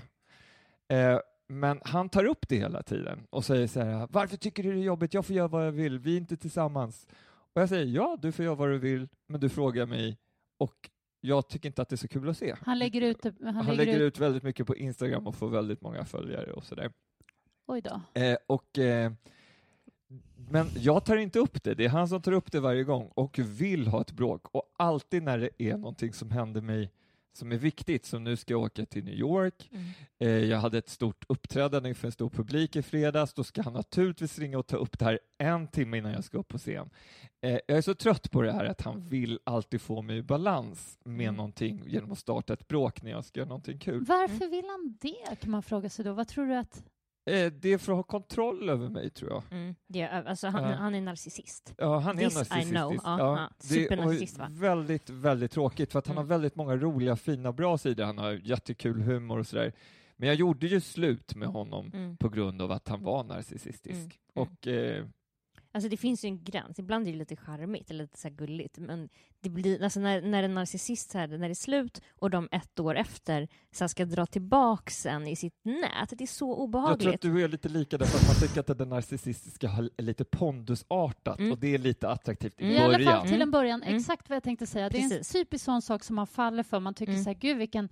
Eh, 0.89 1.19
men 1.47 1.81
han 1.85 2.09
tar 2.09 2.25
upp 2.25 2.49
det 2.49 2.57
hela 2.57 2.83
tiden 2.83 3.27
och 3.31 3.45
säger 3.45 3.67
så 3.67 3.81
här, 3.81 4.09
varför 4.11 4.37
tycker 4.37 4.63
du 4.63 4.73
det 4.73 4.81
är 4.81 4.85
jobbigt? 4.85 5.15
Jag 5.15 5.27
får 5.27 5.37
göra 5.37 5.49
vad 5.49 5.67
jag 5.67 5.73
vill, 5.73 5.99
vi 5.99 6.13
är 6.13 6.17
inte 6.17 6.37
tillsammans. 6.37 7.07
Och 7.55 7.63
jag 7.63 7.69
säger, 7.69 7.87
ja, 7.87 8.19
du 8.23 8.33
får 8.33 8.45
göra 8.45 8.55
vad 8.55 8.69
du 8.69 8.79
vill, 8.79 9.09
men 9.27 9.41
du 9.41 9.49
frågar 9.49 9.87
mig 9.87 10.19
och 10.59 10.91
jag 11.21 11.49
tycker 11.49 11.69
inte 11.69 11.83
att 11.83 11.89
det 11.89 11.95
är 11.95 11.99
så 11.99 12.09
kul 12.09 12.29
att 12.29 12.39
se. 12.39 12.55
Han 12.61 12.79
lägger 12.79 13.01
ut... 13.01 13.25
Han, 13.25 13.55
Han, 13.55 13.77
lägger 13.77 14.01
ut 14.01 14.19
väldigt 14.19 14.43
mycket 14.43 14.67
på 14.67 14.77
Instagram 14.77 15.27
och 15.27 15.35
får 15.35 15.49
väldigt 15.49 15.81
många 15.81 16.05
följare 16.05 16.53
och 16.53 16.65
sådär. 16.65 16.93
Oj 17.67 17.81
då. 17.81 18.21
Eh, 18.21 18.37
och, 18.47 18.79
eh, 18.79 19.13
men 20.49 20.67
jag 20.77 21.05
tar 21.05 21.17
inte 21.17 21.39
upp 21.39 21.63
det, 21.65 21.75
det 21.75 21.85
är 21.85 21.89
han 21.89 22.09
som 22.09 22.23
tar 22.23 22.33
upp 22.33 22.53
det 22.53 22.61
varje 22.61 22.85
gång 22.85 23.11
och 23.15 23.39
vill 23.39 23.87
ha 23.87 24.01
ett 24.01 24.13
bråk. 24.13 24.47
Och 24.53 24.75
alltid 24.77 25.23
när 25.23 25.39
det 25.39 25.51
är 25.59 25.77
någonting 25.77 26.13
som 26.13 26.31
händer 26.31 26.61
mig 26.61 26.91
som 27.37 27.53
är 27.53 27.57
viktigt, 27.57 28.07
som 28.07 28.25
nu 28.25 28.37
ska 28.37 28.55
jag 28.55 28.61
åka 28.63 28.87
till 28.87 29.05
New 29.05 29.15
York, 29.15 29.71
Mm. 29.73 29.85
eh, 30.19 30.29
jag 30.51 30.59
hade 30.59 30.79
ett 30.79 30.89
stort 30.89 31.25
uppträdande 31.29 31.89
inför 31.89 32.09
en 32.09 32.13
stor 32.13 32.31
publik 32.31 32.77
i 32.77 32.83
fredags, 32.83 33.35
då 33.35 33.45
ska 33.45 33.63
han 33.63 33.73
naturligtvis 33.73 34.39
ringa 34.39 34.59
och 34.59 34.67
ta 34.67 34.77
upp 34.77 34.99
det 34.99 35.05
här 35.05 35.19
en 35.39 35.69
timme 35.69 35.99
innan 35.99 36.13
jag 36.13 36.25
ska 36.25 36.39
upp 36.39 36.49
på 36.49 36.59
scen. 36.59 36.91
Eh, 37.43 37.59
jag 37.67 37.79
är 37.79 37.83
så 37.83 37.95
trött 37.95 38.31
på 38.31 38.43
det 38.43 38.53
här 38.53 38.65
att 38.65 38.81
han 38.81 39.09
vill 39.09 39.39
alltid 39.45 39.81
få 39.81 40.03
mig 40.03 40.17
i 40.19 40.23
balans 40.23 40.99
med 41.05 41.25
Mm. 41.25 41.35
någonting 41.37 41.83
genom 41.87 42.13
att 42.13 42.19
starta 42.19 42.53
ett 42.53 42.69
bråk 42.69 43.03
när 43.03 43.11
jag 43.11 43.25
ska 43.25 43.41
göra 43.41 43.49
någonting 43.49 43.79
kul. 43.79 44.05
Varför 44.05 44.51
vill 44.51 44.65
han 44.65 44.97
det, 45.01 45.37
kan 45.41 45.51
man 45.51 45.63
fråga 45.63 45.91
sig 45.91 46.05
då. 46.05 46.13
Vad 46.13 46.29
tror 46.29 46.47
du 46.47 46.55
att... 46.57 46.85
Eh, 47.27 47.53
det 47.53 47.69
är 47.73 47.79
för 47.79 47.93
att 47.93 47.97
ha 47.99 48.03
kontroll 48.03 48.69
över 48.69 48.89
mig, 48.89 49.11
tror 49.11 49.31
jag. 49.31 49.43
Mm. 49.51 49.75
Det 49.87 50.01
är, 50.01 50.25
alltså, 50.25 50.47
han, 50.49 50.63
Ja. 50.71 50.77
han 50.77 50.95
är 50.95 51.01
narcissist. 51.01 51.75
Ja, 51.79 51.99
han 51.99 52.19
är 52.19 52.23
This 52.25 52.35
I 52.35 52.39
narcissistisk. 52.39 52.75
Ja, 53.05 53.19
ja. 53.19 53.51
det 53.69 53.75
är 53.75 53.83
Supernarcissist, 53.83 54.39
va? 54.39 54.49
väldigt, 54.51 55.11
väldigt 55.11 55.51
tråkigt 55.53 55.93
för 55.93 55.99
att 55.99 56.07
han 56.07 56.17
Mm. 56.17 56.25
har 56.25 56.29
väldigt 56.29 56.57
många 56.57 56.77
roliga, 56.77 57.17
fina, 57.17 57.53
bra 57.53 57.79
sidor. 57.79 58.05
Han 58.05 58.19
har 58.19 58.33
jättekul 58.33 59.01
humor 59.03 59.39
och 59.39 59.47
sådär. 59.47 59.73
Men 60.17 60.27
jag 60.29 60.37
gjorde 60.37 60.67
ju 60.67 60.81
slut 60.81 61.35
med 61.35 61.49
honom 61.49 61.91
Mm. 61.95 62.17
på 62.17 62.29
grund 62.29 62.63
av 62.63 62.73
att 62.73 62.89
han 62.89 63.03
var 63.03 63.25
narcissistisk. 63.25 64.21
Mm. 64.35 64.49
Och 64.49 64.67
eh, 64.67 65.05
Alltså 65.75 65.89
det 65.89 65.97
finns 65.97 66.25
ju 66.25 66.29
en 66.29 66.45
gräns. 66.45 66.79
Ibland 66.79 67.09
är 67.09 67.13
det 67.13 67.19
lite 67.19 67.37
charmigt 67.37 67.91
eller 67.91 68.05
lite 68.05 68.19
så 68.19 68.29
gulligt. 68.31 68.79
Men 68.79 69.09
det 69.41 69.51
blir, 69.51 69.83
alltså 69.83 70.01
när, 70.01 70.23
när 70.23 70.43
en 70.43 70.55
narcissist, 70.55 71.15
här, 71.15 71.29
när 71.29 71.39
det 71.39 71.53
är 71.53 71.55
slut 71.55 72.01
och 72.11 72.31
de 72.31 72.49
ett 72.53 72.81
år 72.81 72.95
efter 72.95 73.49
så 73.73 73.89
ska 73.89 74.05
dra 74.05 74.27
tillbaks 74.27 75.07
en 75.07 75.27
i 75.27 75.37
sitt 75.37 75.65
nät, 75.65 76.11
det 76.11 76.25
är 76.25 76.27
så 76.27 76.55
obehagligt. 76.57 77.05
Jag 77.05 77.21
tror 77.21 77.31
att 77.31 77.37
du 77.37 77.45
är 77.45 77.49
lite 77.49 77.69
lika 77.69 77.99
därför 77.99 78.19
att 78.19 78.27
man 78.27 78.49
tycker 78.49 78.73
att 78.73 78.79
det 78.79 78.85
narcissistiska 78.85 79.71
är 79.97 80.03
lite 80.03 80.25
pondusartat 80.25 81.39
mm. 81.39 81.53
och 81.53 81.59
det 81.59 81.75
är 81.75 81.79
lite 81.79 82.09
attraktivt 82.09 82.61
i 82.61 82.65
mm. 82.65 82.77
början. 82.77 83.01
I 83.01 83.07
alla 83.07 83.17
fall 83.17 83.27
till 83.27 83.35
en 83.35 83.43
mm. 83.43 83.51
början, 83.51 83.83
mm. 83.83 83.97
exakt 83.97 84.29
vad 84.29 84.37
jag 84.37 84.43
tänkte 84.43 84.67
säga. 84.67 84.91
Precis. 84.91 85.09
Det 85.09 85.15
är 85.15 85.19
en 85.19 85.25
typisk 85.25 85.65
sån 85.65 85.83
sak 85.83 86.05
som 86.05 86.17
man 86.17 86.27
faller 86.27 86.63
för. 86.63 86.81
Man 86.81 86.95
tycker 86.95 87.13
mm. 87.13 87.25
så 87.25 87.31
här, 87.31 87.37
gud 87.37 87.59
vilken 87.59 87.89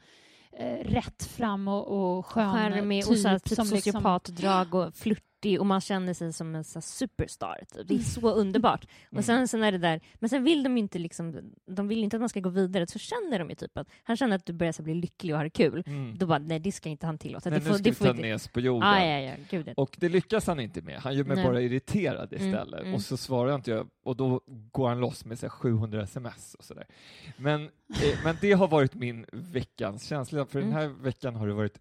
eh, 0.52 0.84
rätt 0.84 1.24
fram 1.24 1.68
och, 1.68 2.16
och 2.16 2.26
skön 2.26 2.52
Skärmig, 2.52 3.02
typ. 3.02 3.10
Och 3.10 3.18
så 3.18 3.28
här, 3.28 3.38
typ 3.38 3.58
sociopatdrag 3.58 4.64
liksom... 4.64 4.80
och 4.80 4.94
flört 4.94 5.31
40 5.42 5.58
och 5.58 5.66
man 5.66 5.80
känner 5.80 6.14
sig 6.14 6.32
som 6.32 6.54
en 6.54 6.64
så 6.64 6.80
superstar. 6.80 7.58
Typ. 7.58 7.88
Det 7.88 7.94
är 7.94 7.96
mm. 7.96 8.04
så 8.04 8.30
underbart. 8.30 8.84
Och 9.06 9.12
mm. 9.12 9.22
sen, 9.22 9.48
sen 9.48 9.62
är 9.62 9.72
det 9.72 9.78
där, 9.78 10.00
men 10.14 10.30
sen 10.30 10.44
vill 10.44 10.62
de 10.62 10.76
ju 10.76 10.82
inte, 10.82 10.98
liksom, 10.98 11.54
de 11.66 11.88
vill 11.88 12.04
inte 12.04 12.16
att 12.16 12.20
man 12.20 12.28
ska 12.28 12.40
gå 12.40 12.48
vidare, 12.48 12.86
så 12.86 12.98
känner 12.98 13.38
de 13.38 13.48
ju 13.48 13.54
typ 13.54 13.78
att 13.78 13.88
han 14.02 14.16
känner 14.16 14.36
att 14.36 14.46
du 14.46 14.52
börjar 14.52 14.72
så 14.72 14.82
bli 14.82 14.94
lycklig 14.94 15.34
och 15.34 15.40
har 15.40 15.48
kul. 15.48 15.82
Mm. 15.86 16.18
Då 16.18 16.26
bara, 16.26 16.38
nej 16.38 16.58
det 16.58 16.72
ska 16.72 16.88
inte 16.88 17.06
han 17.06 17.18
tillåta. 17.18 17.50
Nej, 17.50 17.58
det 17.58 17.64
får, 17.64 17.72
nu 17.72 17.78
ska 17.78 17.84
det 17.84 17.94
får 17.94 18.04
vi 18.04 18.10
ta 18.10 18.28
näs 18.28 18.48
på 18.48 18.60
jorden. 18.60 18.88
Ah, 18.88 19.04
ja, 19.04 19.20
ja, 19.20 19.34
Gud. 19.50 19.72
Och 19.76 19.96
det 19.98 20.08
lyckas 20.08 20.46
han 20.46 20.60
inte 20.60 20.82
med. 20.82 20.98
Han 21.00 21.16
gör 21.16 21.24
mig 21.24 21.36
nej. 21.36 21.44
bara 21.44 21.60
irriterad 21.60 22.32
mm, 22.32 22.48
istället. 22.48 22.80
Mm, 22.80 22.94
och 22.94 23.00
så 23.00 23.16
svarar 23.16 23.54
inte 23.54 23.70
jag 23.70 23.88
och 24.04 24.16
då 24.16 24.40
går 24.46 24.88
han 24.88 25.00
loss 25.00 25.24
med 25.24 25.38
så 25.38 25.48
700 25.48 26.02
sms 26.02 26.54
och 26.54 26.64
sådär. 26.64 26.86
Men, 27.36 27.62
eh, 27.64 28.18
men 28.24 28.36
det 28.40 28.52
har 28.52 28.68
varit 28.68 28.94
min 28.94 29.26
veckans 29.32 30.04
känsla, 30.04 30.46
för 30.46 30.58
mm. 30.58 30.70
den 30.70 30.80
här 30.80 30.88
veckan 30.88 31.34
har 31.36 31.46
det 31.46 31.54
varit 31.54 31.78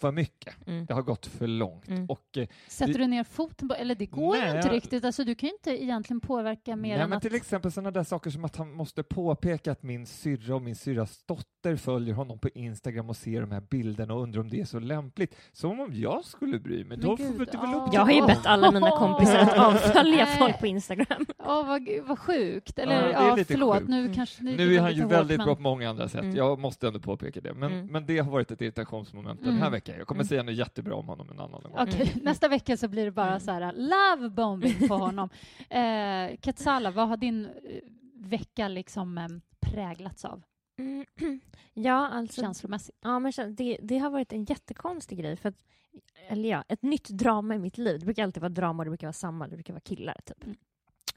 för 0.00 0.12
mycket. 0.12 0.66
Mm. 0.66 0.86
Det 0.86 0.94
har 0.94 1.02
gått 1.02 1.26
för 1.26 1.46
långt. 1.46 1.88
Mm. 1.88 2.06
Och, 2.06 2.36
eh, 2.36 2.46
Sätter 2.68 2.92
det- 2.92 2.98
du 2.98 3.06
ner 3.06 3.24
foten 3.24 3.68
på, 3.68 3.74
eller 3.74 3.94
det 3.94 4.06
går 4.06 4.36
ju 4.36 4.42
Nej, 4.42 4.56
inte 4.56 4.68
jag- 4.68 4.74
riktigt, 4.74 5.04
alltså 5.04 5.24
du 5.24 5.34
kan 5.34 5.46
ju 5.48 5.52
inte 5.54 5.84
egentligen 5.84 6.20
påverka 6.20 6.76
mer 6.76 6.94
nej, 6.94 7.00
än 7.02 7.08
men 7.10 7.16
att... 7.16 7.22
till 7.22 7.34
exempel 7.34 7.72
sådana 7.72 7.90
där 7.90 8.04
saker 8.04 8.30
som 8.30 8.44
att 8.44 8.56
han 8.56 8.72
måste 8.72 9.02
påpeka 9.02 9.72
att 9.72 9.82
min 9.82 10.06
syrra 10.06 10.54
och 10.54 10.62
min 10.62 10.76
syrras 10.76 11.22
dotter 11.26 11.76
följer 11.76 12.14
honom 12.14 12.38
på 12.38 12.48
Instagram 12.48 13.08
och 13.08 13.16
ser 13.16 13.40
de 13.40 13.50
här 13.50 13.60
bilderna 13.60 14.14
och 14.14 14.22
undrar 14.22 14.40
om 14.40 14.48
det 14.50 14.60
är 14.60 14.64
så 14.64 14.78
lämpligt. 14.78 15.34
Som 15.52 15.80
om 15.80 15.90
jag 15.94 16.24
skulle 16.24 16.58
bry 16.58 16.76
mig. 16.84 16.84
Men 16.84 17.00
Då 17.00 17.16
gud, 17.16 17.26
får 17.36 17.44
det 17.46 17.58
väl 17.58 17.74
upp 17.74 17.82
ah. 17.82 17.90
Jag 17.92 18.00
har 18.00 18.12
ju 18.12 18.26
bett 18.26 18.46
alla 18.46 18.70
mina 18.70 18.90
kompisar 18.90 19.36
att 19.38 19.58
avfölja 19.58 20.26
folk 20.26 20.58
på 20.60 20.66
Instagram. 20.66 21.26
Åh, 21.38 21.66
vad, 21.66 21.88
vad 22.04 22.18
sjukt. 22.18 22.78
Eller 22.78 22.94
Ja, 23.08 23.12
ja, 23.12 23.38
är 23.38 23.44
förlåt, 23.44 23.76
sjukt. 23.78 23.88
nu 23.88 24.00
Mm. 24.00 24.14
kanske 24.14 24.42
Nu 24.42 24.74
är 24.74 24.80
han 24.80 24.94
ju 24.94 25.06
väldigt 25.06 25.38
hårt, 25.38 25.44
bra 25.46 25.54
men- 25.54 25.56
på 25.56 25.62
många 25.62 25.90
andra 25.90 26.08
sätt. 26.08 26.22
Mm. 26.22 26.36
Jag 26.36 26.58
måste 26.58 26.86
ändå 26.86 27.00
påpeka 27.00 27.40
det. 27.40 27.54
Men, 27.54 27.72
Mm. 27.72 27.86
men 27.86 28.06
det 28.06 28.18
har 28.18 28.30
varit 28.30 28.50
ett 28.50 28.60
irritationsmoment 28.62 29.40
den 29.40 29.52
här 29.52 29.58
Mm. 29.58 29.72
Veckan. 29.90 29.98
Jag 29.98 30.08
kommer 30.08 30.20
Mm. 30.20 30.28
säga 30.28 30.42
något 30.42 30.54
jättebra 30.54 30.94
om 30.94 31.08
honom 31.08 31.30
en 31.30 31.40
annan 31.40 31.62
gång. 31.62 31.72
Okej, 31.78 32.10
Mm. 32.12 32.24
nästa 32.24 32.48
vecka 32.48 32.76
så 32.76 32.88
blir 32.88 33.04
det 33.04 33.10
bara 33.10 33.28
Mm. 33.28 33.40
så 33.40 33.50
här 33.52 33.72
love 33.72 34.28
bombing 34.30 34.88
på 34.88 34.94
honom. 35.06 35.28
eh, 35.70 36.36
Katsala, 36.40 36.90
vad 36.90 37.08
har 37.08 37.16
din 37.16 37.44
eh, 37.44 37.50
vecka 38.14 38.68
liksom 38.68 39.18
eh, 39.18 39.28
präglats 39.60 40.24
av 40.24 40.42
Mm. 40.78 41.06
Ja, 41.74 42.08
alltså 42.08 42.40
känslomässigt? 42.40 42.96
Ja, 43.02 43.18
men 43.18 43.32
det, 43.56 43.78
det 43.82 43.98
har 43.98 44.10
varit 44.10 44.32
en 44.32 44.44
jättekonstig 44.44 45.18
grej. 45.18 45.36
För 45.36 45.48
att, 45.48 45.56
eller 46.28 46.48
ja, 46.48 46.64
ett 46.68 46.82
nytt 46.82 47.08
drama 47.08 47.54
i 47.54 47.58
mitt 47.58 47.78
liv. 47.78 47.98
Det 48.00 48.04
brukar 48.04 48.22
alltid 48.22 48.40
vara 48.40 48.48
drama 48.52 48.78
och 48.80 48.84
det 48.84 48.90
brukar 48.90 49.06
vara 49.06 49.12
samma, 49.12 49.48
det 49.48 49.56
brukar 49.56 49.72
vara 49.74 49.80
killar. 49.80 50.16
Typ. 50.26 50.44
Mm. 50.44 50.56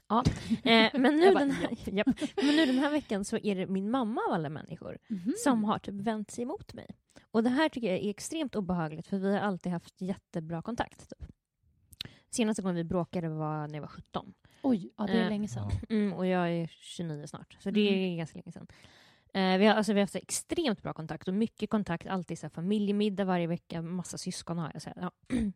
Ja. 0.08 0.24
Eh, 0.70 0.90
men, 1.00 1.16
nu 1.16 1.32
bara, 1.34 1.38
den 1.38 1.50
här, 1.50 1.68
japp. 1.92 2.06
men 2.36 2.56
nu 2.56 2.66
den 2.66 2.78
här 2.78 2.90
veckan 2.90 3.24
så 3.24 3.36
är 3.36 3.54
det 3.56 3.66
min 3.66 3.90
mamma 3.90 4.20
av 4.28 4.32
alla 4.34 4.48
människor 4.48 4.98
Mhm. 5.08 5.32
som 5.44 5.64
har 5.64 5.78
typ 5.78 5.94
vänt 5.94 6.30
sig 6.30 6.42
emot 6.42 6.74
mig. 6.74 6.86
Och 7.34 7.42
det 7.42 7.50
här 7.50 7.68
tycker 7.68 7.88
jag 7.88 7.98
är 7.98 8.10
extremt 8.10 8.54
obehagligt 8.56 9.06
för 9.06 9.18
vi 9.18 9.32
har 9.32 9.40
alltid 9.40 9.72
haft 9.72 10.00
jättebra 10.00 10.62
kontakt. 10.62 11.08
Typ. 11.10 11.28
Senaste 12.30 12.62
gången 12.62 12.76
vi 12.76 12.84
bråkade 12.84 13.28
var 13.28 13.68
när 13.68 13.74
jag 13.74 13.80
var 13.80 13.88
17. 13.88 14.34
Oj, 14.62 14.90
ja, 14.98 15.06
det 15.06 15.12
är 15.12 15.22
Eh, 15.22 15.28
länge 15.28 15.48
sedan. 15.48 15.70
Mm, 15.90 16.12
och 16.12 16.26
jag 16.26 16.50
är 16.52 16.66
29 16.66 17.26
snart, 17.26 17.56
så 17.60 17.70
det 17.70 17.80
är 17.80 17.92
Mm. 18.06 18.16
ganska 18.18 18.38
länge 18.38 18.52
sedan. 18.52 18.66
Eh, 19.34 19.58
vi, 19.58 19.66
har, 19.66 19.74
alltså, 19.74 19.92
vi 19.92 19.98
har 20.00 20.02
haft 20.02 20.14
extremt 20.16 20.82
bra 20.82 20.92
kontakt 20.92 21.28
och 21.28 21.34
mycket 21.34 21.70
kontakt, 21.70 22.06
alltid 22.06 22.38
så 22.38 22.46
här, 22.46 22.50
familjemiddag 22.50 23.24
varje 23.24 23.46
vecka, 23.46 23.82
massa 23.82 24.18
syskon 24.18 24.58
har 24.58 24.70
jag. 24.72 24.82
Så 24.82 24.90
här, 24.96 24.96
ja. 25.00 25.10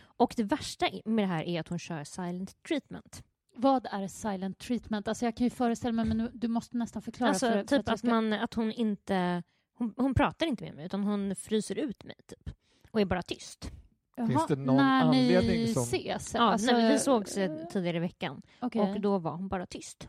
Och 0.00 0.34
det 0.36 0.44
värsta 0.44 0.86
med 1.04 1.22
det 1.24 1.28
här 1.28 1.42
är 1.44 1.60
att 1.60 1.68
hon 1.68 1.78
kör 1.78 2.04
silent 2.04 2.62
treatment. 2.62 3.22
Vad 3.56 3.86
är 3.90 4.08
silent 4.08 4.58
treatment? 4.58 5.08
Alltså 5.08 5.24
jag 5.24 5.36
kan 5.36 5.44
ju 5.46 5.50
föreställa 5.50 5.92
mig, 5.92 6.04
men 6.04 6.16
nu- 6.18 6.30
du 6.34 6.48
måste 6.48 6.76
nästan 6.76 7.02
förklara. 7.02 7.30
Alltså 7.30 7.46
för, 7.46 7.52
för 7.54 7.62
typ 7.62 7.86
jag 7.86 7.90
att, 7.92 7.98
ska- 7.98 8.08
man, 8.08 8.32
att 8.32 8.54
hon 8.54 8.72
inte... 8.72 9.42
Hon, 9.78 9.94
hon 9.96 10.14
pratar 10.14 10.46
inte 10.46 10.64
med 10.64 10.74
mig, 10.74 10.86
utan 10.86 11.04
hon 11.04 11.36
fryser 11.36 11.78
ut 11.78 12.04
mig 12.04 12.16
typ. 12.26 12.50
Och 12.90 13.00
är 13.00 13.04
bara 13.04 13.22
tyst. 13.22 13.70
Jaha, 14.16 14.26
Finns 14.26 14.46
det 14.46 14.56
någon 14.56 14.76
när 14.76 15.02
anledning 15.02 15.56
ni 15.60 15.74
som- 15.74 15.82
ses? 15.82 16.34
Ja, 16.34 16.40
Alltså, 16.40 16.72
när 16.72 16.92
vi 16.92 16.98
sågs 16.98 17.34
tidigare 17.72 17.96
i 17.96 18.00
veckan. 18.00 18.42
okej. 18.60 18.80
Och 18.80 19.00
då 19.00 19.18
var 19.18 19.30
hon 19.32 19.48
bara 19.48 19.66
tyst. 19.66 20.08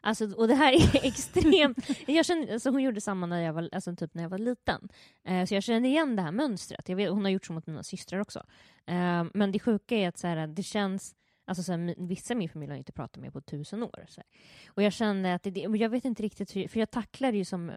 Alltså, 0.00 0.32
och 0.34 0.48
det 0.48 0.54
här 0.54 0.72
är 0.72 1.06
extremt... 1.06 1.78
Jag 2.08 2.26
kände, 2.26 2.52
alltså 2.52 2.70
hon 2.70 2.82
gjorde 2.82 3.00
samma 3.00 3.26
när 3.26 3.40
jag 3.40 3.52
var, 3.52 3.68
alltså 3.72 3.96
typ 3.96 4.14
när 4.14 4.22
jag 4.22 4.30
var 4.30 4.38
liten. 4.38 4.88
Eh, 5.24 5.44
så 5.46 5.54
jag 5.54 5.62
kände 5.62 5.88
igen 5.88 6.16
det 6.16 6.22
här 6.22 6.32
mönstret. 6.32 6.88
Jag 6.88 6.96
vet, 6.96 7.10
hon 7.10 7.24
har 7.24 7.30
gjort 7.30 7.46
så 7.46 7.52
mot 7.52 7.66
mina 7.66 7.82
systrar 7.82 8.18
också. 8.20 8.38
Eh, 8.86 9.24
men 9.34 9.52
det 9.52 9.58
sjuka 9.58 9.96
är 9.96 10.08
att 10.08 10.18
så 10.18 10.26
här, 10.26 10.46
det 10.46 10.62
känns... 10.62 11.14
Alltså 11.46 11.62
så 11.62 11.72
här, 11.72 11.94
vissa 11.98 12.32
i 12.34 12.36
min 12.36 12.48
familj 12.48 12.70
har 12.72 12.78
inte 12.78 12.92
pratat 12.92 13.16
med 13.22 13.32
på 13.32 13.40
tusen 13.40 13.82
år. 13.82 14.04
Så 14.08 14.20
här. 14.20 14.26
Och 14.68 14.82
jag 14.82 14.92
kände 14.92 15.34
att 15.34 15.42
det, 15.42 15.60
jag 15.60 15.88
vet 15.88 16.04
inte 16.04 16.22
riktigt 16.22 16.56
hur... 16.56 16.68
För 16.68 16.80
jag 16.80 16.90
tacklar 16.90 17.32
ju 17.32 17.44
som, 17.44 17.72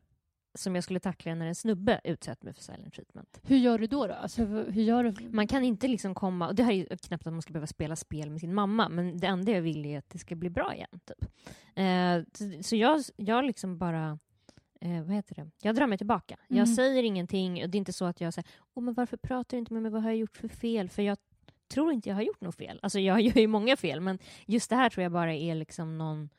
som 0.57 0.75
jag 0.75 0.83
skulle 0.83 0.99
tackla 0.99 1.35
när 1.35 1.47
en 1.47 1.55
snubbe 1.55 2.01
utsätter 2.03 2.45
mig 2.45 2.53
för 2.53 2.61
silent 2.61 2.93
treatment. 2.93 3.39
Hur 3.43 3.57
gör 3.57 3.79
du 3.79 3.87
då? 3.87 4.07
då? 4.07 4.13
Alltså, 4.13 4.45
hur 4.45 4.81
gör 4.83 5.03
du? 5.03 5.29
Man 5.29 5.47
kan 5.47 5.63
inte 5.63 5.87
liksom 5.87 6.15
komma, 6.15 6.47
och 6.47 6.55
det 6.55 6.63
här 6.63 6.71
är 6.71 6.75
ju 6.75 6.85
knappt 6.97 7.27
att 7.27 7.33
man 7.33 7.41
ska 7.41 7.53
behöva 7.53 7.67
spela 7.67 7.95
spel 7.95 8.29
med 8.29 8.39
sin 8.39 8.53
mamma, 8.53 8.89
men 8.89 9.17
det 9.17 9.27
enda 9.27 9.51
jag 9.51 9.61
vill 9.61 9.85
är 9.85 9.97
att 9.97 10.09
det 10.09 10.17
ska 10.19 10.35
bli 10.35 10.49
bra 10.49 10.75
igen. 10.75 10.99
Typ. 11.05 11.25
Eh, 11.75 12.23
så- 12.33 12.63
så 12.63 12.75
jag, 12.75 13.01
jag 13.17 13.45
liksom 13.45 13.77
bara, 13.77 14.19
eh, 14.81 15.01
vad 15.03 15.15
heter 15.15 15.35
det, 15.35 15.49
jag 15.61 15.75
drar 15.75 15.87
mig 15.87 15.97
tillbaka. 15.97 16.37
Mm. 16.49 16.57
Jag 16.59 16.69
säger 16.69 17.03
ingenting, 17.03 17.63
och 17.63 17.69
det 17.69 17.75
är 17.75 17.79
inte 17.79 17.93
så 17.93 18.05
att 18.05 18.21
jag 18.21 18.33
säger, 18.33 18.49
åh 18.73 18.83
men 18.83 18.93
varför 18.93 19.17
pratar 19.17 19.57
du 19.57 19.59
inte 19.59 19.73
med 19.73 19.81
mig, 19.83 19.91
vad 19.91 20.03
har 20.03 20.09
jag 20.09 20.17
gjort 20.17 20.37
för 20.37 20.47
fel? 20.47 20.89
För 20.89 21.01
jag 21.01 21.17
tror 21.73 21.91
inte 21.93 22.09
jag 22.09 22.15
har 22.15 22.21
gjort 22.23 22.41
något 22.41 22.55
fel. 22.55 22.79
Alltså 22.83 22.99
jag 22.99 23.21
gör 23.21 23.37
ju 23.37 23.47
många 23.47 23.75
fel, 23.77 24.01
men 24.01 24.19
just 24.45 24.69
det 24.69 24.75
här 24.75 24.89
tror 24.89 25.03
jag 25.03 25.11
bara 25.11 25.33
är 25.35 25.55
liksom 25.55 25.97
någon... 25.97 26.29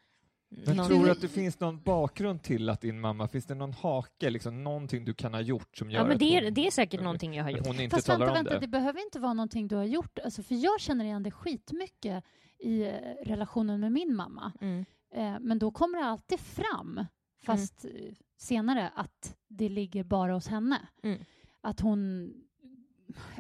Men 0.50 0.76
någon 0.76 0.86
tror 0.86 1.04
du 1.04 1.10
att 1.10 1.20
det 1.20 1.28
finns 1.28 1.60
någon 1.60 1.82
bakgrund 1.82 2.42
till 2.42 2.70
att 2.70 2.80
din 2.80 3.00
mamma, 3.00 3.28
finns 3.28 3.46
det 3.46 3.54
någon 3.54 3.72
hake, 3.72 4.30
liksom 4.30 4.64
någonting 4.64 5.04
du 5.04 5.14
kan 5.14 5.34
ha 5.34 5.40
gjort 5.40 5.76
som 5.76 5.90
gör 5.90 6.00
ja, 6.00 6.06
men 6.06 6.18
det, 6.18 6.36
är, 6.36 6.44
hon, 6.44 6.54
det 6.54 6.66
är 6.66 6.70
säkert 6.70 7.00
någonting 7.00 7.34
jag 7.34 7.44
har 7.44 7.50
gjort. 7.50 7.66
hon 7.66 7.80
inte 7.80 7.96
Fast 7.96 8.06
talar 8.06 8.18
vänta, 8.18 8.30
om 8.30 8.44
vänta, 8.44 8.54
det. 8.54 8.60
det? 8.60 8.68
behöver 8.68 9.04
inte 9.04 9.18
vara 9.18 9.34
någonting 9.34 9.68
du 9.68 9.76
har 9.76 9.84
gjort. 9.84 10.18
Alltså, 10.18 10.42
för 10.42 10.54
jag 10.54 10.80
känner 10.80 11.04
igen 11.04 11.22
det 11.22 11.30
skitmycket 11.30 12.24
i 12.58 12.82
eh, 12.82 12.92
relationen 13.24 13.80
med 13.80 13.92
min 13.92 14.16
mamma. 14.16 14.52
Mm. 14.60 14.84
Eh, 15.14 15.36
men 15.40 15.58
då 15.58 15.70
kommer 15.70 15.98
det 15.98 16.04
alltid 16.04 16.40
fram, 16.40 17.06
fast 17.46 17.84
eh, 17.84 17.90
senare, 18.36 18.92
att 18.94 19.36
det 19.48 19.68
ligger 19.68 20.04
bara 20.04 20.32
hos 20.34 20.48
henne. 20.48 20.88
Mm. 21.02 21.24
Att 21.60 21.80
hon 21.80 22.32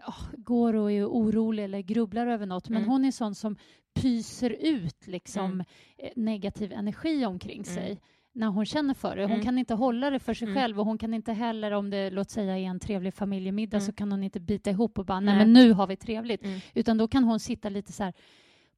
ja, 0.06 0.14
går 0.36 0.74
och 0.74 0.92
är 0.92 1.04
orolig 1.04 1.64
eller 1.64 1.80
grubblar 1.80 2.26
över 2.26 2.46
något. 2.46 2.68
Men 2.68 2.76
Mm. 2.76 2.88
hon 2.90 3.04
är 3.04 3.10
sån 3.10 3.34
som 3.34 3.56
pyser 3.94 4.50
ut 4.60 5.06
liksom, 5.06 5.44
Mm. 5.44 5.64
eh, 5.98 6.10
negativ 6.16 6.72
energi 6.72 7.26
omkring 7.26 7.62
Mm. 7.62 7.74
sig 7.74 7.98
när 8.32 8.46
hon 8.46 8.66
känner 8.66 8.94
för 8.94 9.16
det. 9.16 9.22
Hon 9.22 9.30
Mm. 9.32 9.44
kan 9.44 9.58
inte 9.58 9.74
hålla 9.74 10.10
det 10.10 10.18
för 10.18 10.34
sig 10.34 10.48
Mm. 10.48 10.56
själv 10.60 10.80
och 10.80 10.86
hon 10.86 10.98
kan 10.98 11.14
inte 11.14 11.32
heller, 11.32 11.70
om 11.72 11.90
det 11.90 12.10
låt 12.10 12.30
säga 12.30 12.58
är 12.58 12.62
en 12.62 12.80
trevlig 12.80 13.14
familjemiddag, 13.14 13.76
Mm. 13.76 13.86
så 13.86 13.92
kan 13.92 14.10
hon 14.12 14.22
inte 14.24 14.40
bita 14.40 14.70
ihop 14.70 14.98
och 14.98 15.04
bara 15.04 15.20
nej, 15.20 15.36
men 15.36 15.52
nu 15.52 15.72
har 15.72 15.86
vi 15.86 15.96
trevligt. 15.96 16.44
Mm. 16.44 16.60
Utan 16.74 16.98
då 16.98 17.08
kan 17.08 17.24
hon 17.24 17.40
sitta 17.40 17.68
lite 17.68 17.92
så 17.92 18.02
här 18.04 18.12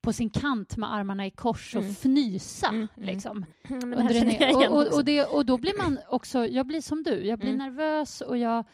på 0.03 0.13
sin 0.13 0.31
kant 0.31 0.77
med 0.77 0.95
armarna 0.95 1.27
i 1.27 1.31
kors 1.31 1.77
och 1.77 1.83
Mm. 1.83 1.93
fnysa. 1.95 2.89
Liksom. 2.95 3.45
Och, 4.55 4.77
och, 4.77 4.95
och, 4.95 5.05
det, 5.05 5.25
och 5.25 5.47
då 5.47 5.59
blir 5.59 5.79
man 5.79 5.99
också, 6.09 6.47
jag 6.47 6.67
blir 6.67 6.81
som 6.81 7.03
du, 7.03 7.27
jag 7.27 7.39
blir 7.39 7.57
nervös 7.57 8.21
och 8.21 8.39
jag, 8.39 8.65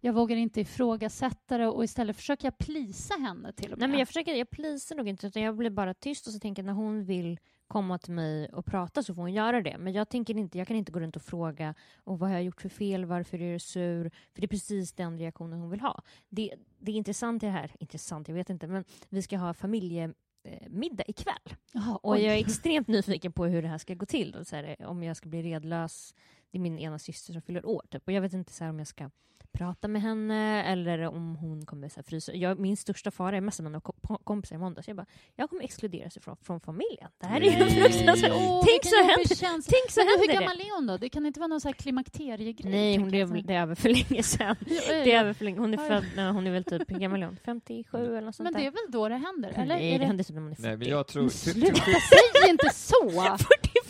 jag 0.00 0.12
vågar 0.12 0.36
inte 0.36 0.60
ifrågasätta 0.60 1.58
det 1.58 1.66
och 1.66 1.84
istället 1.84 2.16
försöker 2.16 2.46
jag 2.46 2.58
plisa 2.58 3.14
henne 3.14 3.52
till 3.52 3.72
och 3.72 3.78
med. 3.78 3.78
Nej, 3.78 3.88
men 3.88 3.98
jag 3.98 4.08
försöker, 4.08 4.34
jag 4.34 4.50
plisar 4.50 4.96
nog 4.96 5.08
inte, 5.08 5.26
utan 5.26 5.42
jag 5.42 5.56
blir 5.56 5.70
bara 5.70 5.94
tyst 5.94 6.26
och 6.26 6.32
så 6.32 6.38
tänker 6.38 6.62
när 6.62 6.72
hon 6.72 7.04
vill 7.04 7.38
komma 7.66 7.98
till 7.98 8.12
mig 8.12 8.48
och 8.48 8.66
prata 8.66 9.02
så 9.02 9.14
får 9.14 9.22
hon 9.22 9.32
göra 9.32 9.62
det. 9.62 9.78
Men 9.78 9.92
jag 9.92 10.08
tänker 10.08 10.36
inte, 10.36 10.58
jag 10.58 10.66
kan 10.66 10.76
inte 10.76 10.92
gå 10.92 11.00
runt 11.00 11.16
och 11.16 11.22
fråga 11.22 11.74
och 12.04 12.18
vad 12.18 12.28
har 12.28 12.36
jag 12.36 12.44
gjort 12.44 12.60
för 12.60 12.68
fel, 12.68 13.04
varför 13.04 13.42
är 13.42 13.52
du 13.52 13.58
sur? 13.58 14.10
För 14.32 14.40
det 14.40 14.44
är 14.44 14.48
precis 14.48 14.92
den 14.92 15.18
reaktionen 15.18 15.60
hon 15.60 15.70
vill 15.70 15.80
ha. 15.80 16.02
Det, 16.28 16.54
det 16.78 16.92
är 16.92 16.96
intressant 16.96 17.40
det 17.40 17.48
här, 17.48 17.72
intressant, 17.80 18.28
jag 18.28 18.34
vet 18.34 18.50
inte, 18.50 18.66
men 18.66 18.84
vi 19.08 19.22
ska 19.22 19.38
ha 19.38 19.54
familjemiddag 19.54 21.04
ikväll. 21.06 21.56
Jaha, 21.72 21.96
Och 21.96 22.18
jag 22.18 22.34
är 22.34 22.38
extremt 22.38 22.88
nyfiken 22.88 23.32
på 23.32 23.46
hur 23.46 23.62
det 23.62 23.68
här 23.68 23.78
ska 23.78 23.94
gå 23.94 24.06
till. 24.06 24.34
Och 24.34 24.46
så 24.46 24.56
här, 24.56 24.76
om 24.86 25.02
jag 25.02 25.16
ska 25.16 25.28
bli 25.28 25.42
redlös. 25.42 26.14
Det 26.50 26.58
är 26.58 26.62
min 26.62 26.78
ena 26.78 26.98
syster 26.98 27.32
som 27.32 27.42
fyller 27.42 27.66
år. 27.66 27.82
Typ. 27.90 28.02
Och 28.06 28.12
jag 28.12 28.20
vet 28.20 28.32
inte 28.32 28.52
så 28.52 28.64
här, 28.64 28.70
om 28.70 28.78
jag 28.78 28.88
ska 28.88 29.10
prata 29.52 29.88
med 29.88 30.02
henne 30.02 30.64
eller 30.64 31.02
om 31.06 31.36
hon 31.36 31.66
kommer 31.66 31.88
så 31.88 31.96
här, 31.96 32.02
frysa. 32.02 32.34
Jag, 32.34 32.58
min 32.58 32.76
största 32.76 33.10
fara 33.10 33.36
är 33.36 33.40
mest 33.40 33.60
med 33.60 33.70
mina 33.72 33.80
ko- 33.80 34.18
kompisar 34.24 34.56
i 34.56 34.58
måndags. 34.58 34.88
Jag 34.88 34.96
bara, 34.96 35.06
jag 35.36 35.50
kommer 35.50 35.64
exkluderas 35.64 36.18
från, 36.20 36.36
från 36.42 36.60
familjen. 36.60 37.10
Det 37.20 37.26
här 37.26 37.40
är 37.40 37.44
ju 37.44 37.50
fruktansvärt. 37.50 38.32
Tänk 38.66 38.84
så 38.84 38.96
händer. 38.96 39.70
Tänk 39.70 39.90
så 39.90 40.00
hur 40.00 40.10
händer 40.10 40.26
det. 40.28 40.32
gammal 40.34 40.60
är 40.60 40.74
hon 40.74 40.86
då? 40.86 40.96
Det 40.96 41.08
kan 41.08 41.26
inte 41.26 41.40
vara 41.40 41.48
någon 41.48 41.60
så 41.60 41.68
här 41.68 41.72
klimakteriegrej? 41.72 42.70
Nej, 42.72 42.96
hon 42.98 43.14
jag. 43.14 43.26
väl- 43.26 43.46
det 43.46 43.54
är 43.54 43.62
över 43.62 43.74
för 43.74 43.88
länge 43.88 44.22
sedan. 44.22 44.56
Det 44.88 45.12
är 45.12 45.20
över 45.20 45.32
för 45.32 45.44
länge. 45.44 45.58
Hon 45.58 45.74
är 45.74 45.88
född, 45.88 46.04
nej, 46.16 46.32
hon 46.32 46.46
är 46.46 46.50
väl 46.50 46.64
typ, 46.64 46.90
hur 46.90 46.98
gammal 46.98 47.22
är 47.22 47.26
hon? 47.26 47.36
57 47.44 47.98
eller 47.98 48.20
något 48.20 48.34
sånt 48.36 48.50
Men 48.52 48.60
det 48.60 48.66
är 48.66 48.70
väl 48.70 48.80
då 48.92 49.08
det 49.08 49.16
händer? 49.16 49.52
Eller? 49.56 49.74
Nej, 49.76 49.98
det 49.98 50.04
händer 50.04 50.24
typ 50.24 50.34
när 50.34 50.40
man 50.42 50.50
är 50.52 50.56
40. 50.56 50.68
Nej, 50.68 50.76
men 50.76 50.88
jag 50.88 51.06
tror... 51.06 51.28
Sluta, 51.28 51.82
säg 51.84 52.50
inte 52.50 52.70
så! 52.74 53.10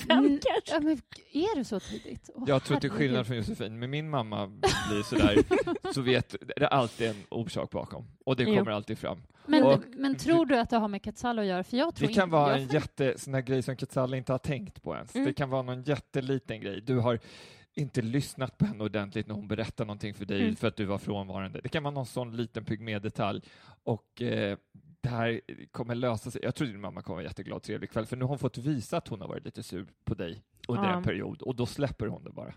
45 0.08 0.18
Mm, 0.24 0.38
kanske? 0.42 0.72
Ja, 0.74 0.80
men 0.80 0.92
är 1.32 1.58
det 1.58 1.64
så 1.64 1.80
tidigt? 1.80 2.30
Åh, 2.34 2.44
Jag 2.46 2.64
tror 2.64 2.80
till 2.80 2.90
skillnad 2.90 3.26
från 3.26 3.36
Josefin, 3.36 3.78
med 3.78 3.90
min 3.90 4.10
mamma 4.10 4.46
blir 4.88 5.02
sådär, 5.02 5.38
så 5.94 6.00
vet 6.00 6.34
det 6.56 6.62
är 6.62 6.66
alltid 6.68 7.08
en 7.10 7.16
orsak 7.28 7.70
bakom. 7.70 8.04
Och 8.24 8.36
det 8.36 8.44
Jo. 8.44 8.56
kommer 8.56 8.70
alltid 8.70 8.98
fram. 8.98 9.22
Men, 9.46 9.62
Och- 9.62 9.82
men 9.96 10.16
tror 10.16 10.46
du 10.46 10.58
att 10.58 10.70
det 10.70 10.76
har 10.76 10.88
med 10.88 11.02
Katsalo 11.02 11.40
att 11.40 11.46
göra? 11.46 11.64
För 11.64 11.76
jag 11.76 11.94
tror 11.94 12.08
Det 12.08 12.14
kan 12.14 12.24
inte- 12.24 12.32
vara 12.36 12.56
en 12.56 12.66
får- 12.66 12.74
jätte, 12.74 13.14
sån 13.18 13.34
här 13.34 13.40
grej 13.40 13.62
som 13.62 13.76
Katsala 13.76 14.16
inte 14.16 14.32
har 14.32 14.38
tänkt 14.38 14.82
på 14.82 14.94
ens. 14.94 15.14
Mm. 15.14 15.26
Det 15.26 15.32
kan 15.32 15.50
vara 15.50 15.62
någon 15.62 15.82
jätteliten 15.82 16.60
grej. 16.60 16.80
Du 16.80 16.98
har 16.98 17.18
inte 17.74 18.02
lyssnat 18.02 18.58
på 18.58 18.64
henne 18.64 18.84
ordentligt 18.84 19.26
när 19.26 19.34
hon 19.34 19.48
berättar 19.48 19.84
någonting 19.84 20.14
för 20.14 20.24
dig 20.24 20.42
Mm. 20.42 20.56
för 20.56 20.68
att 20.68 20.76
du 20.76 20.84
var 20.84 20.98
frånvarande. 20.98 21.60
Det 21.62 21.68
kan 21.68 21.82
vara 21.82 21.94
någon 21.94 22.06
sån 22.06 22.36
liten 22.36 22.64
pygmédetalj. 22.64 23.42
Och 23.84 24.22
eh, 24.22 24.58
det 25.10 25.16
här 25.16 25.40
kommer 25.72 25.94
lösa 25.94 26.30
sig. 26.30 26.40
Jag 26.44 26.54
tror 26.54 26.68
din 26.68 26.80
mamma 26.80 27.02
kommer 27.02 27.14
vara 27.16 27.24
jätteglad 27.24 27.56
och 27.56 27.62
trevlig 27.62 27.90
kväll, 27.90 28.06
för 28.06 28.16
nu 28.16 28.24
har 28.24 28.28
hon 28.28 28.38
fått 28.38 28.58
visa 28.58 28.96
att 28.96 29.08
hon 29.08 29.20
har 29.20 29.28
varit 29.28 29.44
lite 29.44 29.62
sur 29.62 29.86
på 30.04 30.14
dig 30.14 30.42
under 30.68 30.84
Ja. 30.84 30.96
en 30.96 31.02
period 31.02 31.42
och 31.42 31.54
då 31.56 31.66
släpper 31.66 32.06
hon 32.06 32.24
det 32.24 32.30
bara. 32.32 32.54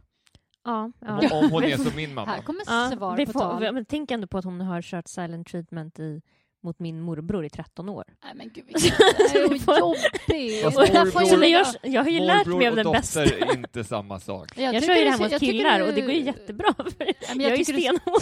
Ja, 0.65 0.91
ja. 0.99 1.17
Om, 1.31 1.43
om 1.45 1.51
hon 1.51 1.63
är 1.63 1.77
som 1.77 1.95
min 1.95 2.13
mamma. 2.13 2.31
Här 2.31 2.41
kommer 2.41 2.61
Ja, 2.67 2.91
svar 2.95 3.17
vi 3.17 3.25
på 3.25 3.31
får, 3.31 3.39
tal. 3.39 3.73
men 3.73 3.85
tänk 3.85 4.11
ändå 4.11 4.27
på 4.27 4.37
att 4.37 4.45
hon 4.45 4.61
har 4.61 4.81
kört 4.81 5.07
silent 5.07 5.47
treatment 5.47 5.99
i, 5.99 6.21
mot 6.63 6.79
min 6.79 7.01
morbror 7.01 7.45
i 7.45 7.49
13 7.49 7.89
år. 7.89 8.03
Nej 8.23 8.33
men 8.35 8.49
gud 8.53 8.65
vilken 8.65 8.81
det 9.17 9.39
är 9.39 9.49
Vi 9.49 9.59
får- 9.59 9.79
jobbigt. 9.79 10.65
Och 10.65 10.71
morbror- 10.73 11.45
jag 11.45 11.65
jag, 11.65 11.93
jag 11.93 12.03
har 12.03 12.09
ju 12.09 12.19
lärt 12.19 12.47
Morbror 12.47 12.57
mig 12.57 12.67
av 12.67 12.71
och 12.71 12.75
den 12.77 12.85
dotter 12.85 12.99
bästa. 12.99 13.23
är 13.23 13.57
inte 13.57 13.83
samma 13.83 14.19
sak. 14.19 14.57
Jag, 14.57 14.73
tycker 14.73 14.87
kör 14.87 14.95
ju 14.95 15.03
det 15.03 15.09
här 15.11 15.19
mot 15.19 15.31
jag 15.31 15.39
killar 15.39 15.79
du- 15.79 15.85
och 15.87 15.93
det 15.93 16.01
går 16.01 16.11
ju 16.11 16.21
jättebra. 16.21 16.73
För 16.77 16.85
Ja, 16.99 17.13
men 17.29 17.39
jag 17.39 17.51
jag 17.51 17.51
är 17.51 17.57
ju 17.57 17.63
stenhård. 17.63 18.21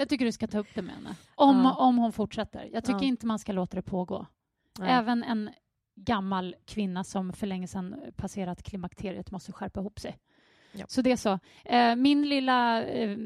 Jag 0.00 0.08
tycker 0.08 0.24
du 0.24 0.32
ska 0.32 0.46
ta 0.46 0.58
upp 0.58 0.66
det 0.74 0.82
med 0.82 0.94
henne. 0.94 1.14
Om, 1.34 1.56
Ja. 1.56 1.74
om 1.74 1.98
hon 1.98 2.12
fortsätter. 2.12 2.68
Jag 2.72 2.84
tycker 2.84 3.00
Ja. 3.02 3.06
inte 3.06 3.26
man 3.26 3.38
ska 3.38 3.52
låta 3.52 3.76
det 3.76 3.82
pågå. 3.82 4.26
Nej. 4.78 4.90
Även 4.92 5.22
en 5.24 5.50
gammal 5.94 6.56
kvinna 6.64 7.04
som 7.04 7.32
för 7.32 7.46
länge 7.46 7.68
sedan 7.68 7.96
passerat 8.16 8.62
klimakteriet 8.62 9.30
måste 9.30 9.52
skärpa 9.52 9.80
ihop 9.80 10.00
sig. 10.00 10.18
Ja. 10.72 10.84
Så 10.88 11.02
det 11.02 11.12
är 11.12 11.16
så. 11.16 11.38
Eh, 11.64 11.96
min 11.96 12.28
lilla 12.28 12.84
eh, 12.84 13.18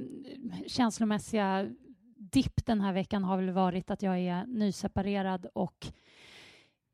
känslomässiga 0.67 1.69
dipp 2.17 2.67
den 2.67 2.81
här 2.81 2.93
veckan 2.93 3.25
har 3.25 3.37
väl 3.37 3.50
varit 3.50 3.91
att 3.91 4.02
jag 4.02 4.19
är 4.19 4.47
nyseparerad 4.47 5.47
och 5.55 5.87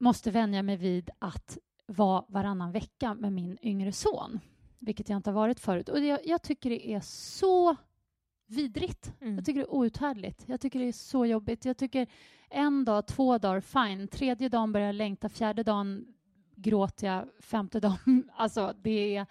måste 0.00 0.30
vänja 0.30 0.62
mig 0.62 0.76
vid 0.76 1.10
att 1.18 1.58
vara 1.86 2.24
varannan 2.28 2.72
vecka 2.72 3.14
med 3.14 3.32
min 3.32 3.58
yngre 3.62 3.92
son, 3.92 4.40
vilket 4.78 5.08
jag 5.08 5.16
inte 5.16 5.30
har 5.30 5.34
varit 5.34 5.60
förut. 5.60 5.88
Och 5.88 6.00
det, 6.00 6.20
jag 6.24 6.42
tycker 6.42 6.70
det 6.70 6.88
är 6.88 7.00
så 7.00 7.76
vidrigt. 8.48 9.12
Mm. 9.20 9.34
Jag 9.36 9.44
tycker 9.44 9.60
det 9.60 9.66
är 9.66 9.74
outhärdligt. 9.74 10.44
Jag 10.48 10.60
tycker 10.60 10.78
det 10.78 10.84
är 10.88 10.92
så 10.92 11.26
jobbigt. 11.26 11.64
Jag 11.64 11.76
tycker 11.76 12.06
en 12.50 12.84
dag, 12.84 13.06
två 13.06 13.38
dagar, 13.38 13.60
fine. 13.60 14.08
Tredje 14.08 14.48
dagen 14.48 14.72
börjar 14.72 14.86
jag 14.86 14.94
längta, 14.94 15.28
fjärde 15.28 15.62
dagen 15.62 16.06
gråter 16.54 17.06
jag, 17.06 17.28
femte 17.40 17.80
dagen... 17.80 18.30
Alltså, 18.36 18.74
det 18.82 19.16
är... 19.16 19.26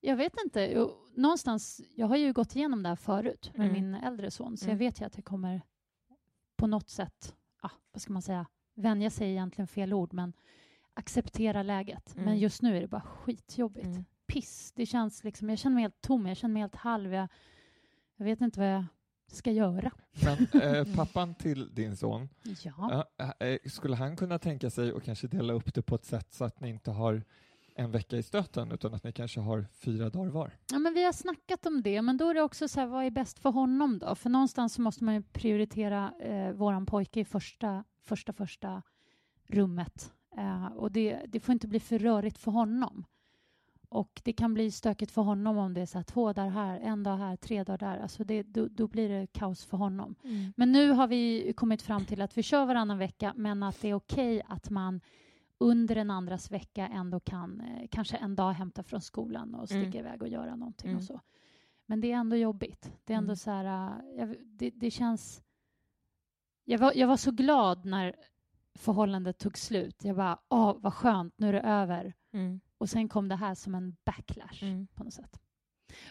Jag 0.00 0.16
vet 0.16 0.32
inte. 0.44 0.88
Någonstans, 1.14 1.80
jag 1.96 2.06
har 2.06 2.16
ju 2.16 2.32
gått 2.32 2.56
igenom 2.56 2.82
det 2.82 2.88
här 2.88 2.96
förut 2.96 3.50
med 3.54 3.68
Mm. 3.70 3.82
min 3.82 3.94
äldre 3.94 4.30
son, 4.30 4.56
så 4.56 4.64
Mm. 4.64 4.74
jag 4.74 4.78
vet 4.78 5.00
ju 5.00 5.04
att 5.04 5.16
jag 5.16 5.24
kommer 5.24 5.62
på 6.56 6.66
något 6.66 6.90
sätt, 6.90 7.34
ah, 7.60 7.70
vad 7.92 8.02
ska 8.02 8.12
man 8.12 8.22
säga, 8.22 8.46
vänja 8.74 9.10
sig 9.10 9.30
egentligen 9.30 9.68
fel 9.68 9.92
ord, 9.94 10.12
men 10.12 10.32
acceptera 10.94 11.62
läget. 11.62 12.12
Men 12.16 12.24
Mm. 12.28 12.38
just 12.38 12.62
nu 12.62 12.76
är 12.76 12.80
det 12.80 12.88
bara 12.88 13.00
skitjobbigt. 13.00 13.86
Mm. 13.86 14.04
Piss. 14.26 14.72
Det 14.74 14.86
känns 14.86 15.24
liksom, 15.24 15.50
jag 15.50 15.58
känner 15.58 15.74
mig 15.74 15.82
helt 15.82 16.00
tom, 16.00 16.26
jag 16.26 16.36
känner 16.36 16.52
mig 16.52 16.60
helt 16.62 16.74
halv. 16.76 17.12
Jag, 17.14 17.28
jag 18.22 18.36
vet 18.36 18.40
inte 18.40 18.60
vad 18.60 18.68
jag 18.68 18.84
ska 19.32 19.50
göra. 19.50 19.90
Men 20.24 20.62
eh, 20.62 20.96
pappan 20.96 21.34
till 21.34 21.74
din 21.74 21.96
son, 21.96 22.28
Ja. 22.64 23.06
ja, 23.16 23.46
eh, 23.46 23.58
skulle 23.66 23.96
han 23.96 24.16
kunna 24.16 24.38
tänka 24.38 24.70
sig 24.70 24.92
att 24.92 25.02
kanske 25.04 25.26
dela 25.28 25.52
upp 25.52 25.74
det 25.74 25.82
på 25.82 25.94
ett 25.94 26.04
sätt 26.04 26.32
så 26.32 26.44
att 26.44 26.60
ni 26.60 26.68
inte 26.68 26.90
har 26.90 27.22
en 27.76 27.90
vecka 27.90 28.16
i 28.16 28.22
stöten 28.22 28.72
utan 28.72 28.94
att 28.94 29.04
ni 29.04 29.12
kanske 29.12 29.40
har 29.40 29.66
fyra 29.72 30.10
dagar 30.10 30.30
var? 30.30 30.50
Ja, 30.72 30.78
men 30.78 30.94
vi 30.94 31.04
har 31.04 31.12
snackat 31.12 31.66
om 31.66 31.82
det, 31.82 32.02
men 32.02 32.16
då 32.16 32.28
är 32.28 32.34
det 32.34 32.42
också 32.42 32.68
så 32.68 32.80
här, 32.80 32.86
vad 32.86 33.04
är 33.04 33.10
bäst 33.10 33.38
för 33.38 33.50
honom 33.50 33.98
då? 33.98 34.14
För 34.14 34.30
någonstans 34.30 34.74
så 34.74 34.82
måste 34.82 35.04
man 35.04 35.14
ju 35.14 35.22
prioritera 35.22 36.14
eh, 36.20 36.52
våran 36.52 36.86
pojke 36.86 37.20
i 37.20 37.24
första, 37.24 37.84
första, 38.04 38.32
första 38.32 38.82
rummet. 39.46 40.12
Eh, 40.36 40.66
och 40.66 40.92
det, 40.92 41.20
det 41.28 41.40
får 41.40 41.52
inte 41.52 41.68
bli 41.68 41.80
för 41.80 41.98
rörigt 41.98 42.38
för 42.38 42.50
honom. 42.50 43.04
Och 43.92 44.20
det 44.24 44.32
kan 44.32 44.54
bli 44.54 44.70
stökigt 44.70 45.12
för 45.12 45.22
honom 45.22 45.58
om 45.58 45.74
det 45.74 45.80
är 45.80 45.86
så 45.86 45.98
här, 45.98 46.02
två 46.04 46.32
dagar 46.32 46.50
här, 46.50 46.80
en 46.80 47.02
dag 47.02 47.16
här, 47.16 47.36
tre 47.36 47.64
dagar 47.64 47.78
där. 47.78 47.98
Alltså 47.98 48.24
det, 48.24 48.42
då, 48.42 48.68
då 48.68 48.86
blir 48.88 49.08
det 49.08 49.26
kaos 49.32 49.64
för 49.64 49.76
honom. 49.76 50.14
Mm. 50.24 50.52
Men 50.56 50.72
nu 50.72 50.90
har 50.90 51.06
vi 51.06 51.52
kommit 51.56 51.82
fram 51.82 52.04
till 52.04 52.22
att 52.22 52.38
vi 52.38 52.42
kör 52.42 52.66
varannan 52.66 52.98
vecka, 52.98 53.32
men 53.36 53.62
att 53.62 53.80
det 53.80 53.88
är 53.88 53.94
okej 53.94 54.42
att 54.48 54.70
man 54.70 55.00
under 55.58 55.96
en 55.96 56.10
andras 56.10 56.50
vecka 56.50 56.88
ändå 56.88 57.20
kan 57.20 57.60
eh, 57.60 57.86
kanske 57.90 58.16
en 58.16 58.36
dag 58.36 58.52
hämta 58.52 58.82
från 58.82 59.00
skolan 59.00 59.54
och 59.54 59.68
sticka 59.68 59.98
Mm. 59.98 60.06
iväg 60.06 60.22
och 60.22 60.28
göra 60.28 60.56
någonting 60.56 60.90
Mm. 60.90 60.98
och 60.98 61.04
så. 61.04 61.20
Men 61.86 62.00
det 62.00 62.12
är 62.12 62.16
ändå 62.16 62.36
jobbigt. 62.36 62.92
Det 63.04 63.12
är 63.12 63.16
ändå 63.18 63.28
Mm. 63.30 63.36
så 63.36 63.50
här, 63.50 63.64
eh, 63.64 64.18
jag, 64.18 64.36
det, 64.44 64.70
det 64.70 64.90
känns... 64.90 65.42
Jag 66.64 66.78
var, 66.78 66.92
jag 66.94 67.08
var 67.08 67.16
så 67.16 67.30
glad 67.30 67.84
när 67.84 68.14
förhållandet 68.74 69.38
tog 69.38 69.58
slut. 69.58 70.04
Jag 70.04 70.16
bara, 70.16 70.38
åh, 70.48 70.76
vad 70.80 70.94
skönt, 70.94 71.34
nu 71.36 71.48
är 71.48 71.52
det 71.52 71.60
över. 71.60 72.14
Mm. 72.32 72.60
Och 72.78 72.88
sen 72.90 73.08
kom 73.08 73.28
det 73.28 73.36
här 73.36 73.54
som 73.54 73.74
en 73.74 73.96
backlash 74.04 74.62
Mm. 74.64 74.86
på 74.94 75.04
något 75.04 75.14
sätt. 75.14 75.40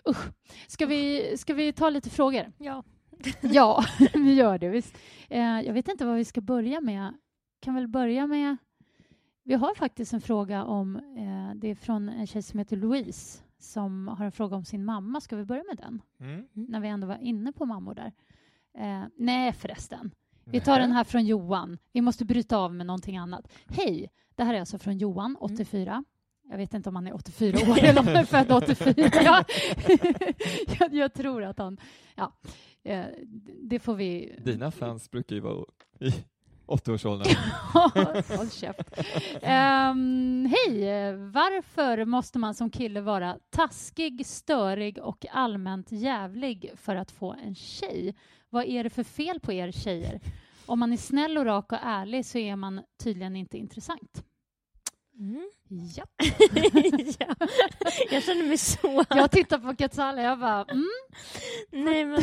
Usch. 0.09 0.27
Ska 0.67 0.85
vi, 0.85 1.33
ska 1.37 1.53
vi 1.53 1.73
ta 1.73 1.89
lite 1.89 2.09
frågor? 2.09 2.51
Ja. 2.57 2.83
Ja, 3.41 3.83
vi 4.13 4.33
gör 4.33 4.57
det. 4.57 4.69
Visst. 4.69 4.97
Eh, 5.29 5.61
jag 5.61 5.73
vet 5.73 5.87
inte 5.87 6.05
vad 6.05 6.15
vi 6.15 6.25
ska 6.25 6.41
börja 6.41 6.81
med. 6.81 7.13
Kan 7.59 7.75
väl 7.75 7.87
börja 7.87 8.27
med... 8.27 8.57
Vi 9.43 9.53
har 9.53 9.75
faktiskt 9.75 10.13
en 10.13 10.21
fråga 10.21 10.63
om... 10.63 10.95
Eh, 10.95 11.55
det 11.55 11.67
är 11.67 11.75
från 11.75 12.09
en 12.09 12.27
tjej 12.27 12.41
som 12.41 12.59
heter 12.59 12.77
Louise 12.77 13.43
som 13.57 14.07
har 14.07 14.25
en 14.25 14.31
fråga 14.31 14.55
om 14.55 14.65
sin 14.65 14.85
mamma. 14.85 15.21
Ska 15.21 15.35
vi 15.35 15.45
börja 15.45 15.63
med 15.63 15.77
den? 15.77 16.01
Mm. 16.19 16.47
När 16.53 16.79
vi 16.79 16.87
ändå 16.87 17.07
var 17.07 17.17
inne 17.17 17.51
på 17.51 17.65
mammor 17.65 17.93
där. 17.95 18.11
Eh, 18.77 19.03
nej, 19.17 19.53
förresten. 19.53 20.11
Vi 20.45 20.61
tar 20.61 20.79
den 20.79 20.91
här 20.91 21.03
från 21.03 21.25
Johan. 21.25 21.77
Vi 21.91 22.01
måste 22.01 22.25
bryta 22.25 22.57
av 22.57 22.73
med 22.73 22.85
någonting 22.85 23.17
annat. 23.17 23.47
Hej! 23.67 24.09
Det 24.35 24.43
här 24.43 24.53
är 24.53 24.59
alltså 24.59 24.79
från 24.79 24.97
Johan, 24.97 25.37
84. 25.39 26.03
Jag 26.49 26.57
vet 26.57 26.73
inte 26.73 26.89
om 26.89 26.95
han 26.95 27.07
är 27.07 27.15
84 27.15 27.71
år 27.71 27.79
eller 27.83 27.99
om 27.99 28.07
han 28.07 28.15
är 28.15 28.25
född 28.25 28.51
84. 28.51 28.93
Ja. 29.23 29.43
jag, 30.79 30.93
jag 30.93 31.13
tror 31.13 31.43
att 31.43 31.57
han... 31.57 31.77
Ja, 32.15 32.33
eh, 32.83 33.05
det 33.61 33.79
får 33.79 33.95
vi... 33.95 34.35
Dina 34.39 34.71
fans 34.71 35.11
brukar 35.11 35.35
ju 35.35 35.41
vara 35.41 35.65
i 35.99 36.13
80-årsåldern. 36.67 37.35
Håll 38.37 38.49
käft. 38.49 38.99
Ehm, 39.41 40.49
Hej! 40.51 40.83
Varför 41.15 42.05
måste 42.05 42.39
man 42.39 42.53
som 42.53 42.69
kille 42.69 43.01
vara 43.01 43.37
taskig, 43.49 44.25
störig 44.25 44.97
och 44.97 45.25
allmänt 45.31 45.91
jävlig 45.91 46.71
för 46.75 46.95
att 46.95 47.11
få 47.11 47.33
en 47.33 47.55
tjej? 47.55 48.15
Vad 48.53 48.65
är 48.65 48.83
det 48.83 48.89
för 48.89 49.03
fel 49.03 49.39
på 49.39 49.53
er 49.53 49.71
tjejer? 49.71 50.19
Om 50.65 50.79
man 50.79 50.93
är 50.93 50.97
snäll 50.97 51.37
och 51.37 51.45
rak 51.45 51.71
och 51.71 51.77
ärlig 51.81 52.25
så 52.25 52.37
är 52.37 52.55
man 52.55 52.81
tydligen 53.03 53.35
inte 53.35 53.57
intressant. 53.57 54.23
Mm. 55.19 55.51
Ja. 55.95 56.03
ja. 57.19 57.35
Jag 58.11 58.23
känner 58.23 58.47
mig 58.47 58.57
så... 58.57 59.03
Jag 59.09 59.31
tittar 59.31 59.59
på 59.59 59.75
Katsala 59.75 60.21
jag 60.21 60.39
bara, 60.39 60.63
mm. 60.63 60.85
Nej, 61.71 62.05
men 62.05 62.21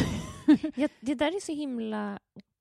jag, 0.74 0.90
det 1.00 1.14
där 1.14 1.36
är 1.36 1.40
så 1.40 1.52
himla... 1.52 2.18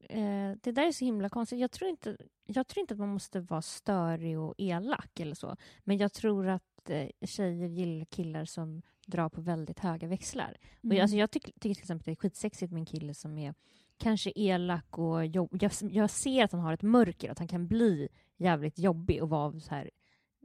Eh, 0.09 0.51
det 0.61 0.71
där 0.71 0.87
är 0.87 0.91
så 0.91 1.05
himla 1.05 1.29
konstigt. 1.29 1.59
Jag 1.59 1.71
tror, 1.71 1.89
inte, 1.89 2.17
jag 2.45 2.67
tror 2.67 2.81
inte 2.81 2.93
att 2.93 2.99
man 2.99 3.13
måste 3.13 3.39
vara 3.39 3.61
störig 3.61 4.39
och 4.39 4.53
elak 4.57 5.19
eller 5.19 5.35
så. 5.35 5.55
Men 5.83 5.97
jag 5.97 6.13
tror 6.13 6.47
att 6.47 6.89
eh, 6.89 7.07
tjejer 7.27 7.67
gillar 7.67 8.05
killar 8.05 8.45
som 8.45 8.81
drar 9.07 9.29
på 9.29 9.41
väldigt 9.41 9.79
höga 9.79 10.07
växlar. 10.07 10.57
Och 10.61 10.67
jag, 10.81 10.91
Mm. 10.91 11.01
alltså, 11.01 11.17
jag 11.17 11.31
tycker, 11.31 11.51
tycker 11.51 11.61
till 11.61 11.81
exempel 11.81 12.01
att 12.01 12.05
det 12.05 12.11
är 12.11 12.29
skitsexigt 12.29 12.71
med 12.71 12.79
en 12.79 12.85
kille 12.85 13.13
som 13.13 13.37
är 13.37 13.53
kanske 13.97 14.31
elak 14.35 14.97
och 14.97 15.25
jobb, 15.25 15.57
jag, 15.61 15.71
jag 15.91 16.09
ser 16.09 16.43
att 16.43 16.51
han 16.51 16.61
har 16.61 16.73
ett 16.73 16.81
mörker, 16.81 17.31
att 17.31 17.39
han 17.39 17.47
kan 17.47 17.67
bli 17.67 18.09
jävligt 18.37 18.79
jobbig 18.79 19.23
och 19.23 19.29
vara 19.29 19.59
så 19.59 19.75
här 19.75 19.89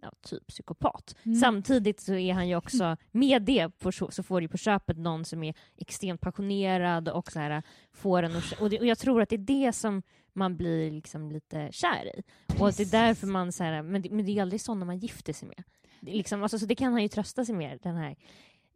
ja, 0.02 0.12
typ 0.22 0.46
psykopat. 0.46 1.16
Mm. 1.22 1.36
Samtidigt 1.40 2.00
så 2.00 2.14
är 2.14 2.32
han 2.32 2.48
ju 2.48 2.56
också, 2.56 2.96
med 3.10 3.42
det 3.42 3.78
på, 3.78 3.92
så 3.92 4.22
får 4.22 4.40
du 4.40 4.48
på 4.48 4.56
köpet 4.56 4.98
någon 4.98 5.24
som 5.24 5.42
är 5.42 5.54
extremt 5.76 6.20
passionerad 6.20 7.08
och 7.08 7.32
så 7.32 7.38
här, 7.38 7.62
får 7.92 8.22
en 8.22 8.36
att, 8.36 8.52
och, 8.60 8.70
det, 8.70 8.80
och 8.80 8.86
jag 8.86 8.98
tror 8.98 9.22
att 9.22 9.28
det 9.28 9.36
är 9.36 9.64
det 9.64 9.72
som 9.72 10.02
man 10.32 10.56
blir 10.56 10.90
liksom 10.90 11.32
lite 11.32 11.68
kär 11.72 12.18
i. 12.18 12.22
Och 12.60 12.68
att 12.68 12.76
det 12.76 12.82
är 12.82 13.06
därför 13.06 13.26
man, 13.26 13.52
så 13.52 13.64
här, 13.64 13.82
men, 13.82 14.02
det, 14.02 14.10
men 14.10 14.24
det 14.24 14.38
är 14.38 14.42
aldrig 14.42 14.60
sådana 14.60 14.84
man 14.84 14.98
gifter 14.98 15.32
sig 15.32 15.48
med. 15.48 15.62
Det, 16.00 16.12
liksom, 16.12 16.42
alltså, 16.42 16.58
så 16.58 16.66
det 16.66 16.74
kan 16.74 16.92
han 16.92 17.02
ju 17.02 17.08
trösta 17.08 17.44
sig 17.44 17.54
med, 17.54 17.78
den 17.82 17.96
här 17.96 18.16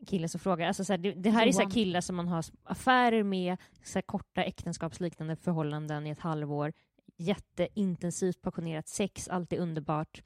killen 0.06 0.28
som 0.28 0.40
frågar. 0.40 0.66
Alltså, 0.66 0.84
så 0.84 0.92
här, 0.92 0.98
det, 0.98 1.12
det 1.12 1.30
här 1.30 1.46
är 1.46 1.52
så 1.52 1.62
här 1.62 1.70
killar 1.70 2.00
som 2.00 2.16
man 2.16 2.28
har 2.28 2.44
affärer 2.64 3.22
med, 3.22 3.56
så 3.84 3.94
här, 3.94 4.02
korta 4.02 4.42
äktenskapsliknande 4.44 5.36
förhållanden 5.36 6.06
i 6.06 6.10
ett 6.10 6.20
halvår, 6.20 6.72
jätteintensivt 7.16 8.42
passionerat 8.42 8.88
sex, 8.88 9.28
allt 9.28 9.52
är 9.52 9.58
underbart. 9.58 10.22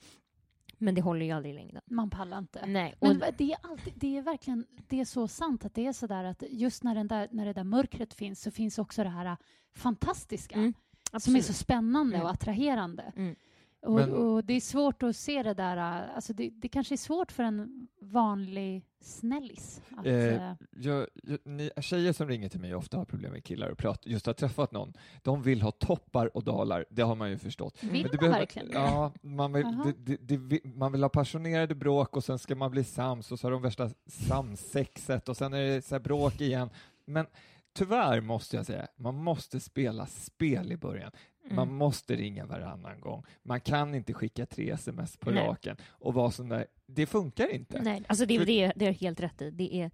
Men 0.78 0.94
det 0.94 1.00
håller 1.02 1.26
ju 1.26 1.32
aldrig 1.32 1.54
i 1.54 1.56
längden. 1.56 1.82
Man 1.86 2.10
pallar 2.10 2.38
inte. 2.38 2.66
Nej, 2.66 2.94
och, 2.98 3.08
Men 3.08 3.22
det 3.38 3.52
är, 3.52 3.58
alltid, 3.62 3.92
det 3.96 4.16
är 4.16 4.22
verkligen 4.22 4.66
det 4.88 5.00
är 5.00 5.04
så 5.04 5.28
sant 5.28 5.64
att 5.64 5.74
det 5.74 5.86
är 5.86 5.92
så 5.92 6.06
där 6.06 6.24
att 6.24 6.42
just 6.50 6.82
när, 6.82 6.94
den 6.94 7.08
där, 7.08 7.28
när 7.30 7.46
det 7.46 7.52
där 7.52 7.64
mörkret 7.64 8.14
finns 8.14 8.42
så 8.42 8.50
finns 8.50 8.78
också 8.78 9.04
det 9.04 9.10
här 9.10 9.36
fantastiska 9.74 10.54
Mm, 10.54 10.74
som 11.18 11.36
är 11.36 11.40
så 11.40 11.52
spännande 11.52 12.16
Mm. 12.16 12.26
och 12.26 12.32
attraherande. 12.32 13.12
Mm. 13.16 13.36
Och, 13.82 13.92
Men- 13.94 14.12
och 14.12 14.44
det 14.44 14.52
är 14.54 14.60
svårt 14.60 15.02
att 15.02 15.16
se 15.16 15.42
det 15.42 15.54
där, 15.54 15.76
äh, 15.76 16.14
alltså 16.14 16.32
det, 16.32 16.50
det 16.56 16.68
kanske 16.68 16.94
är 16.94 16.96
svårt 16.96 17.32
för 17.32 17.42
en 17.42 17.88
vanlig 18.00 18.82
snällis 19.00 19.82
att... 19.96 20.06
Eh, 20.06 20.14
eh, 20.14 20.52
jag, 20.70 21.06
jag, 21.22 21.38
ni, 21.44 21.70
tjejer 21.80 22.12
som 22.12 22.28
ringer 22.28 22.48
till 22.48 22.60
mig 22.60 22.74
ofta 22.74 22.96
har 22.96 23.04
problem 23.04 23.32
med 23.32 23.44
killar 23.44 23.68
och 23.70 23.78
prat, 23.78 24.06
just 24.06 24.26
har 24.26 24.32
träffat 24.32 24.72
någon. 24.72 24.92
De 25.22 25.42
vill 25.42 25.62
ha 25.62 25.70
toppar 25.70 26.36
och 26.36 26.44
dalar, 26.44 26.84
det 26.90 27.02
har 27.02 27.14
man 27.16 27.30
ju 27.30 27.38
förstått. 27.38 27.82
Vill 27.82 28.06
man 28.06 28.16
behöver- 28.16 28.38
verkligen? 28.38 28.68
Ja, 28.72 29.12
man 29.22 29.52
vill, 29.52 29.66
det, 29.98 30.16
det, 30.36 30.64
man 30.64 30.92
vill 30.92 31.02
ha 31.02 31.08
passionerade 31.08 31.74
bråk 31.74 32.16
och 32.16 32.24
sen 32.24 32.38
ska 32.38 32.54
man 32.54 32.70
bli 32.70 32.84
sams 32.84 33.32
och 33.32 33.40
så 33.40 33.46
har 33.46 33.52
de 33.52 33.62
värsta 33.62 33.90
samsexet 34.06 35.28
och 35.28 35.36
sen 35.36 35.52
är 35.52 35.62
det 35.62 35.82
så 35.84 35.98
bråk 36.00 36.40
igen. 36.40 36.70
Men 37.04 37.26
tyvärr 37.72 38.20
måste 38.20 38.56
jag 38.56 38.66
säga, 38.66 38.86
man 38.96 39.14
måste 39.14 39.60
spela 39.60 40.06
spel 40.06 40.72
i 40.72 40.76
början. 40.76 41.12
Man 41.50 41.62
Mm. 41.68 41.76
måste 41.76 42.16
ringa 42.16 42.46
varannan 42.46 43.00
gång. 43.00 43.24
Man 43.42 43.60
kan 43.60 43.94
inte 43.94 44.12
skicka 44.14 44.46
tre 44.46 44.70
sms 44.70 45.16
på 45.16 45.30
Nej. 45.30 45.46
raken 45.46 45.76
och 45.88 46.14
vara 46.14 46.30
sån 46.30 46.48
där. 46.48 46.66
Det 46.86 47.06
funkar 47.06 47.48
inte. 47.54 47.82
Nej, 47.82 48.02
alltså 48.08 48.26
det, 48.26 48.38
För- 48.38 48.46
det, 48.46 48.72
det 48.76 48.86
är 48.86 48.92
helt 48.92 49.20
rätt 49.20 49.42
i. 49.42 49.50
Det 49.50 49.74
är, 49.74 49.90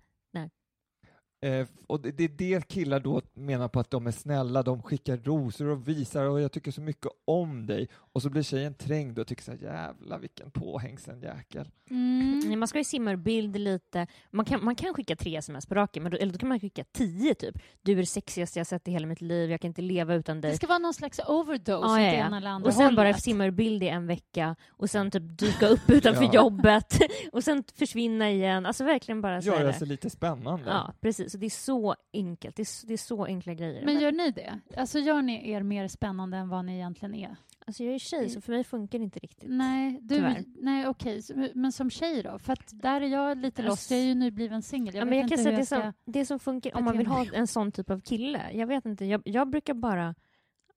Eh, 1.41 1.67
och 1.87 2.01
det, 2.01 2.11
det 2.11 2.25
är 2.25 2.29
det 2.29 2.69
killar 2.69 3.01
då 3.01 3.23
menar 3.35 3.69
på 3.69 3.81
att 3.81 3.91
de 3.91 4.07
är 4.07 4.11
snälla, 4.11 4.63
de 4.63 4.83
skickar 4.83 5.17
rosor 5.17 5.67
och 5.67 5.89
visar 5.89 6.25
och 6.25 6.41
jag 6.41 6.53
tycker 6.53 6.71
så 6.71 6.81
mycket 6.81 7.13
om 7.25 7.67
dig. 7.67 7.89
Och 7.95 8.23
så 8.23 8.31
blir 8.31 8.43
tjejen 8.43 8.75
trängd 8.75 9.19
och 9.19 9.27
tycker 9.27 9.43
så 9.43 9.51
här, 9.51 9.59
jävla 9.59 10.19
vilken 10.19 10.51
påhängsen 10.51 11.21
jäkel. 11.21 11.71
mm. 11.91 12.43
Nej, 12.47 12.57
man 12.57 12.69
ska 12.69 12.79
ju 12.79 12.85
simma 12.85 13.13
ur 13.13 13.17
bild 13.17 13.57
lite. 13.57 14.07
Man 14.31 14.45
kan, 14.45 14.65
man 14.65 14.75
kan 14.75 14.95
skicka 14.95 15.17
tre 15.17 15.37
sms 15.37 15.67
på 15.67 15.75
raken, 15.75 16.03
men 16.03 16.13
då, 16.13 16.19
eller 16.19 16.33
då 16.33 16.39
kan 16.39 16.49
man 16.49 16.61
skicka 16.61 16.85
tio 16.93 17.35
typ. 17.35 17.59
Du 17.83 17.93
är 17.93 17.97
det 17.97 18.07
sexigaste 18.07 18.59
jag 18.61 18.67
sett 18.67 18.89
i 18.89 18.91
hela 18.91 19.07
mitt 19.07 19.21
liv, 19.21 19.51
jag 19.51 19.61
kan 19.61 19.69
inte 19.69 19.83
leva 19.83 20.15
utan 20.15 20.41
dig. 20.41 20.51
Det 20.51 20.57
ska 20.57 20.67
vara 20.67 20.79
någon 20.79 20.95
slags 20.95 21.21
overdose 21.29 21.87
åt 21.87 21.99
ja, 21.99 22.01
ja. 22.01 22.13
ena 22.13 22.37
eller 22.37 22.51
andra 22.51 22.69
Och 22.69 22.75
sen 22.75 22.95
bara 22.95 23.07
hållet. 23.07 23.23
simma 23.23 23.47
ur 23.47 23.51
bild 23.51 23.83
i 23.83 23.89
en 23.89 24.07
vecka 24.07 24.57
och 24.69 24.91
sen 24.91 25.11
typ 25.11 25.39
dyka 25.39 25.69
upp 25.69 25.91
utanför 25.91 26.25
Ja. 26.33 26.35
jobbet 26.35 26.99
och 27.33 27.45
sen 27.45 27.65
försvinna 27.75 28.31
igen. 28.31 28.67
Alltså 28.67 28.85
verkligen 28.85 29.21
bara 29.21 29.43
så 29.43 29.49
Göra 29.49 29.73
sig 29.73 29.89
lite 29.89 30.11
spännande. 30.11 30.71
Ja, 30.71 30.93
precis. 31.01 31.35
Så 31.37 31.41
det 31.41 31.47
är 31.47 31.51
så 31.51 31.95
enkelt. 32.13 32.57
Det 32.57 32.63
är, 32.63 32.87
det 32.87 32.93
är 32.93 32.97
så 32.99 33.25
enkla 33.25 33.55
grejer. 33.55 33.85
Men 33.85 34.01
gör 34.01 34.13
ni 34.13 34.31
det? 34.31 34.61
Alltså 34.77 34.99
gör 34.99 35.23
ni 35.23 35.51
er 35.51 35.63
mer 35.63 35.89
spännande 35.89 36.37
än 36.37 36.49
vad 36.49 36.65
ni 36.65 36.75
egentligen 36.75 37.15
är? 37.15 37.37
alltså 37.67 37.85
jag 37.85 37.95
är 37.95 37.99
tjej, 37.99 38.29
så 38.31 38.41
för 38.41 38.53
mig 38.53 38.65
funkar 38.65 38.99
det 38.99 39.05
inte 39.05 39.19
riktigt. 39.19 39.49
Nej, 39.51 39.99
du, 40.03 40.15
Tyvärr. 40.15 40.45
nej 40.63 40.89
okej. 40.89 41.23
Men 41.55 41.73
som 41.73 41.91
tjej 41.91 42.23
då? 42.23 42.39
För 42.39 42.53
att 42.53 42.71
där 42.73 43.01
är 43.01 43.07
jag 43.07 43.39
lite 43.39 43.63
Alltså- 43.63 43.71
lost. 43.73 43.91
Jag 43.91 44.01
är 44.01 44.05
ju 44.05 44.15
nybliven 44.15 44.63
singel. 44.63 44.95
Jag 44.95 45.01
Ja, 45.01 45.05
men 45.05 45.19
jag 45.19 45.25
inte 45.25 45.35
kan 45.35 45.45
säga 45.45 45.57
det, 45.57 45.67
som, 45.67 45.93
det 46.05 46.27
som 46.27 46.39
funkar 46.39 46.77
om 46.77 46.85
man 46.85 46.99
vill 46.99 47.07
ha 47.07 47.27
en 47.35 47.47
sån 47.47 47.73
typ 47.73 47.91
av 47.91 48.01
kille. 48.01 48.41
Jag 48.53 48.67
vet 48.67 48.87
inte, 48.87 49.05
jag, 49.05 49.23
jag 49.25 49.51
brukar 49.51 49.75
bara 49.75 50.15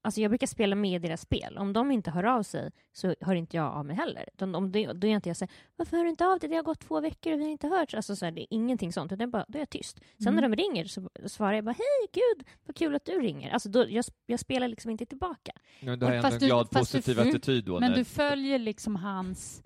Alltså 0.01 0.21
jag 0.21 0.31
brukar 0.31 0.47
spela 0.47 0.75
med 0.75 0.95
i 1.03 1.07
deras 1.07 1.21
spel. 1.21 1.57
Om 1.57 1.73
de 1.73 1.91
inte 1.91 2.11
hör 2.11 2.23
av 2.23 2.43
sig 2.43 2.71
så 2.93 3.15
hör 3.21 3.35
inte 3.35 3.57
jag 3.57 3.65
av 3.73 3.85
mig 3.85 3.95
heller. 3.95 4.29
Utan 4.33 4.55
om 4.55 4.71
det, 4.71 4.93
då 4.93 5.07
är 5.07 5.11
inte 5.11 5.29
jag 5.29 5.37
säger 5.37 5.53
varför 5.75 5.97
hör 5.97 6.03
du 6.03 6.09
inte 6.09 6.25
av 6.25 6.39
dig? 6.39 6.49
Det 6.49 6.55
har 6.55 6.63
gått 6.63 6.79
två 6.79 7.01
veckor 7.01 7.33
och 7.33 7.39
vi 7.39 7.43
har 7.43 7.51
inte 7.51 7.67
hört. 7.67 7.93
Alltså 7.93 8.15
så 8.15 8.25
här, 8.25 8.31
det 8.31 8.41
är 8.41 8.47
ingenting 8.49 8.93
sånt. 8.93 9.07
Utan 9.11 9.17
det 9.17 9.23
är 9.23 9.27
bara, 9.27 9.45
då 9.47 9.57
är 9.57 9.61
jag 9.61 9.69
tyst. 9.69 9.99
Sen 10.23 10.35
när 10.35 10.43
Mm. 10.43 10.51
de 10.51 10.63
ringer 10.63 10.85
så 10.85 11.09
svarar 11.25 11.53
jag 11.53 11.63
bara 11.65 11.71
hej 11.77 12.07
gud 12.13 12.47
vad 12.65 12.75
kul 12.75 12.95
att 12.95 13.05
du 13.05 13.11
ringer. 13.21 13.51
Alltså 13.51 13.69
då, 13.69 13.85
jag, 13.89 14.05
jag 14.25 14.39
spelar 14.39 14.67
liksom 14.67 14.91
inte 14.91 15.05
tillbaka. 15.05 15.51
Men 15.81 15.99
du 15.99 16.05
har 16.05 16.13
ändå 16.13 16.21
Fast 16.21 16.33
en 16.33 16.39
du- 16.39 16.45
glad 16.45 16.67
du- 16.71 16.79
positiv 16.79 17.19
mm. 17.19 17.29
attityd 17.29 17.65
då. 17.65 17.79
Men 17.79 17.89
när- 17.91 17.97
du 17.97 18.05
följer 18.05 18.59
liksom 18.59 18.95
hans... 18.95 19.63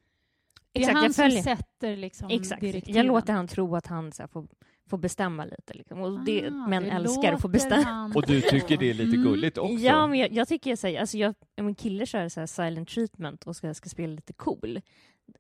Det 0.72 0.80
är 0.80 0.82
Exakt, 0.82 0.96
han 0.96 1.04
jag 1.06 1.16
följer. 1.16 1.42
som 1.42 1.56
sätter 1.58 1.96
liksom 1.98 2.30
Exakt. 2.30 2.62
direktiven. 2.62 2.98
Jag 2.98 3.06
låter 3.06 3.34
han 3.34 3.48
tro 3.48 3.76
att 3.76 3.88
han 3.88 4.12
så 4.12 4.24
här, 4.24 4.28
får, 4.28 4.48
får 4.90 4.98
bestämma 4.98 5.46
lite. 5.46 5.74
Liksom. 5.74 6.02
Och 6.02 6.20
det, 6.26 6.48
Ah, 6.48 6.68
män 6.68 6.84
du 6.84 6.90
älskar 6.90 7.34
att 7.34 7.42
få 7.42 7.48
bestämma. 7.48 7.84
han- 7.84 8.12
Och 8.16 8.24
du 8.28 8.42
tycker 8.42 8.78
det 8.78 8.90
är 8.90 8.94
lite 8.94 9.16
Mm. 9.16 9.24
gulligt 9.24 9.58
också? 9.58 9.74
Ja, 9.86 10.08
men 10.08 10.20
jag, 10.20 10.32
jag 10.34 10.48
tycker 10.48 10.70
jag 10.70 10.80
säger, 10.80 11.00
alltså 11.00 11.18
jag, 11.18 11.36
om 11.58 11.68
en 11.68 11.76
kille 11.76 12.06
kör 12.06 12.30
så 12.30 12.48
silent 12.48 12.90
treatment 12.90 13.44
och 13.44 13.56
ska, 13.56 13.74
ska 13.74 13.90
spela 13.90 14.14
lite 14.16 14.34
cool, 14.34 14.82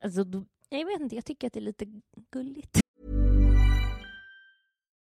alltså 0.01 0.23
då, 0.23 0.43
jag 0.69 0.85
vet 0.85 0.99
inte, 1.01 1.15
jag 1.15 1.25
tycker 1.25 1.47
att 1.47 1.53
det 1.53 1.59
är 1.59 1.61
lite 1.61 1.85
gulligt. 2.31 2.79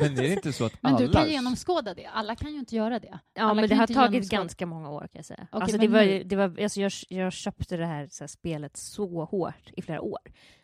Men 0.00 0.12
är 0.12 0.22
det 0.22 0.32
inte 0.32 0.52
så 0.52 0.64
att 0.64 0.82
Men 0.82 0.94
alla... 0.94 1.06
du 1.06 1.12
kan 1.12 1.30
genomskåda 1.30 1.94
det. 1.94 2.06
Alla 2.06 2.36
kan 2.36 2.52
ju 2.52 2.58
inte 2.58 2.76
göra 2.76 2.98
det. 3.00 3.18
Ja, 3.34 3.42
Alla 3.42 3.54
men 3.60 3.68
det 3.68 3.74
har 3.74 3.86
tagit 3.86 4.12
genomskåda- 4.24 4.36
ganska 4.36 4.66
många 4.66 4.90
år 4.90 5.00
kan 5.00 5.08
jag 5.12 5.24
säga. 5.24 5.46
Okej, 5.52 5.62
alltså, 5.62 5.78
det 5.78 5.88
men 5.88 5.92
var, 5.92 6.04
nu- 6.04 6.24
det 6.24 6.36
var, 6.36 6.62
alltså, 6.62 6.80
jag, 6.80 6.92
jag 7.08 7.32
köpte 7.32 7.76
det 7.76 7.86
här, 7.86 8.08
så 8.10 8.24
här 8.24 8.28
spelet 8.28 8.76
så 8.76 9.24
hårt 9.24 9.70
i 9.76 9.82
flera 9.82 10.00
år. 10.00 10.18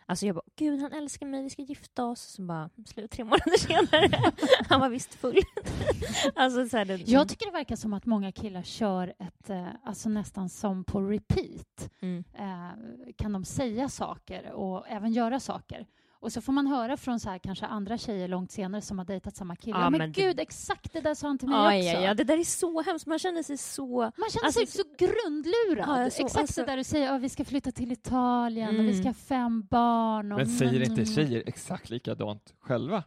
Alltså 0.07 0.27
jag 0.27 0.35
bara, 0.35 0.45
gud 0.57 0.81
han 0.81 0.93
älskar 0.93 1.27
mig, 1.27 1.43
vi 1.43 1.51
ska 1.51 1.63
gifta 1.63 2.05
oss. 2.05 2.21
Så 2.21 2.43
bara, 2.43 2.71
slut 2.87 3.11
tre 3.11 3.25
månader 3.25 3.59
senare, 3.59 4.33
han 4.69 4.81
var 4.81 4.89
visst 4.89 5.15
full. 5.15 5.39
alltså, 6.35 6.69
så 6.69 6.77
här, 6.77 6.85
det, 6.85 7.09
Jag 7.09 7.29
tycker 7.29 7.47
det 7.47 7.53
verkar 7.53 7.77
som 7.77 7.93
att 7.93 8.07
många 8.07 8.33
killar 8.33 8.63
kör 8.63 9.09
ett, 9.19 9.51
eh, 9.51 9.67
alltså 9.85 10.09
nästan 10.09 10.49
som 10.49 10.85
på 10.85 11.01
repeat. 11.01 11.91
mm. 12.03 12.25
Eh, 12.39 12.71
kan 13.17 13.33
de 13.33 13.45
säga 13.45 13.89
saker 13.89 14.53
och 14.53 14.89
även 14.89 15.13
göra 15.13 15.41
saker. 15.41 15.87
Och 16.23 16.33
så 16.33 16.41
får 16.41 16.53
man 16.53 16.67
höra 16.67 16.97
från 16.97 17.21
så 17.21 17.31
här, 17.31 17.39
kanske 17.39 17.67
andra 17.67 17.99
tjejer 17.99 18.29
långt 18.29 18.51
senare 18.53 18.83
som 18.83 18.99
har 18.99 19.05
dejtat 19.05 19.37
samma 19.37 19.57
kille. 19.57 19.77
Ja, 19.79 19.91
men, 19.91 19.99
men 19.99 20.13
det- 20.13 20.21
gud, 20.23 20.41
exakt 20.41 20.93
det 20.93 21.01
där 21.01 21.15
sa 21.15 21.27
han 21.27 21.39
till 21.39 21.49
mig 21.49 21.59
Ja, 21.59 21.67
också. 21.91 22.01
ja, 22.03 22.07
ja, 22.09 22.15
det 22.15 22.25
där 22.25 22.39
är 22.39 22.45
så 22.45 22.83
hemskt, 22.83 23.07
man 23.07 23.19
känner 23.19 23.43
sig 23.43 23.57
så... 23.59 24.01
Man 24.17 24.31
känner 24.31 24.45
Alltså, 24.47 24.67
sig 24.67 24.67
så 24.67 24.83
grundlurad. 24.99 26.05
Ja, 26.07 26.11
så- 26.11 26.23
exakt 26.25 26.37
alltså- 26.41 26.61
det 26.61 26.67
där 26.67 26.77
du 26.77 26.85
säger, 26.85 27.19
vi 27.19 27.29
ska 27.29 27.45
flytta 27.45 27.73
till 27.73 27.93
Italien 27.93 28.69
och 28.69 28.75
vi 28.85 28.89
Mm. 28.91 28.99
ska 28.99 29.09
ha 29.09 29.15
fem 29.15 29.63
barn. 29.71 30.33
Och 30.33 30.39
Men 30.39 30.47
säger 30.49 30.81
inte 30.81 30.93
Mm. 31.03 31.07
tjejer 31.07 31.43
exakt 31.47 31.91
likadant 31.91 32.55
själva? 32.61 33.03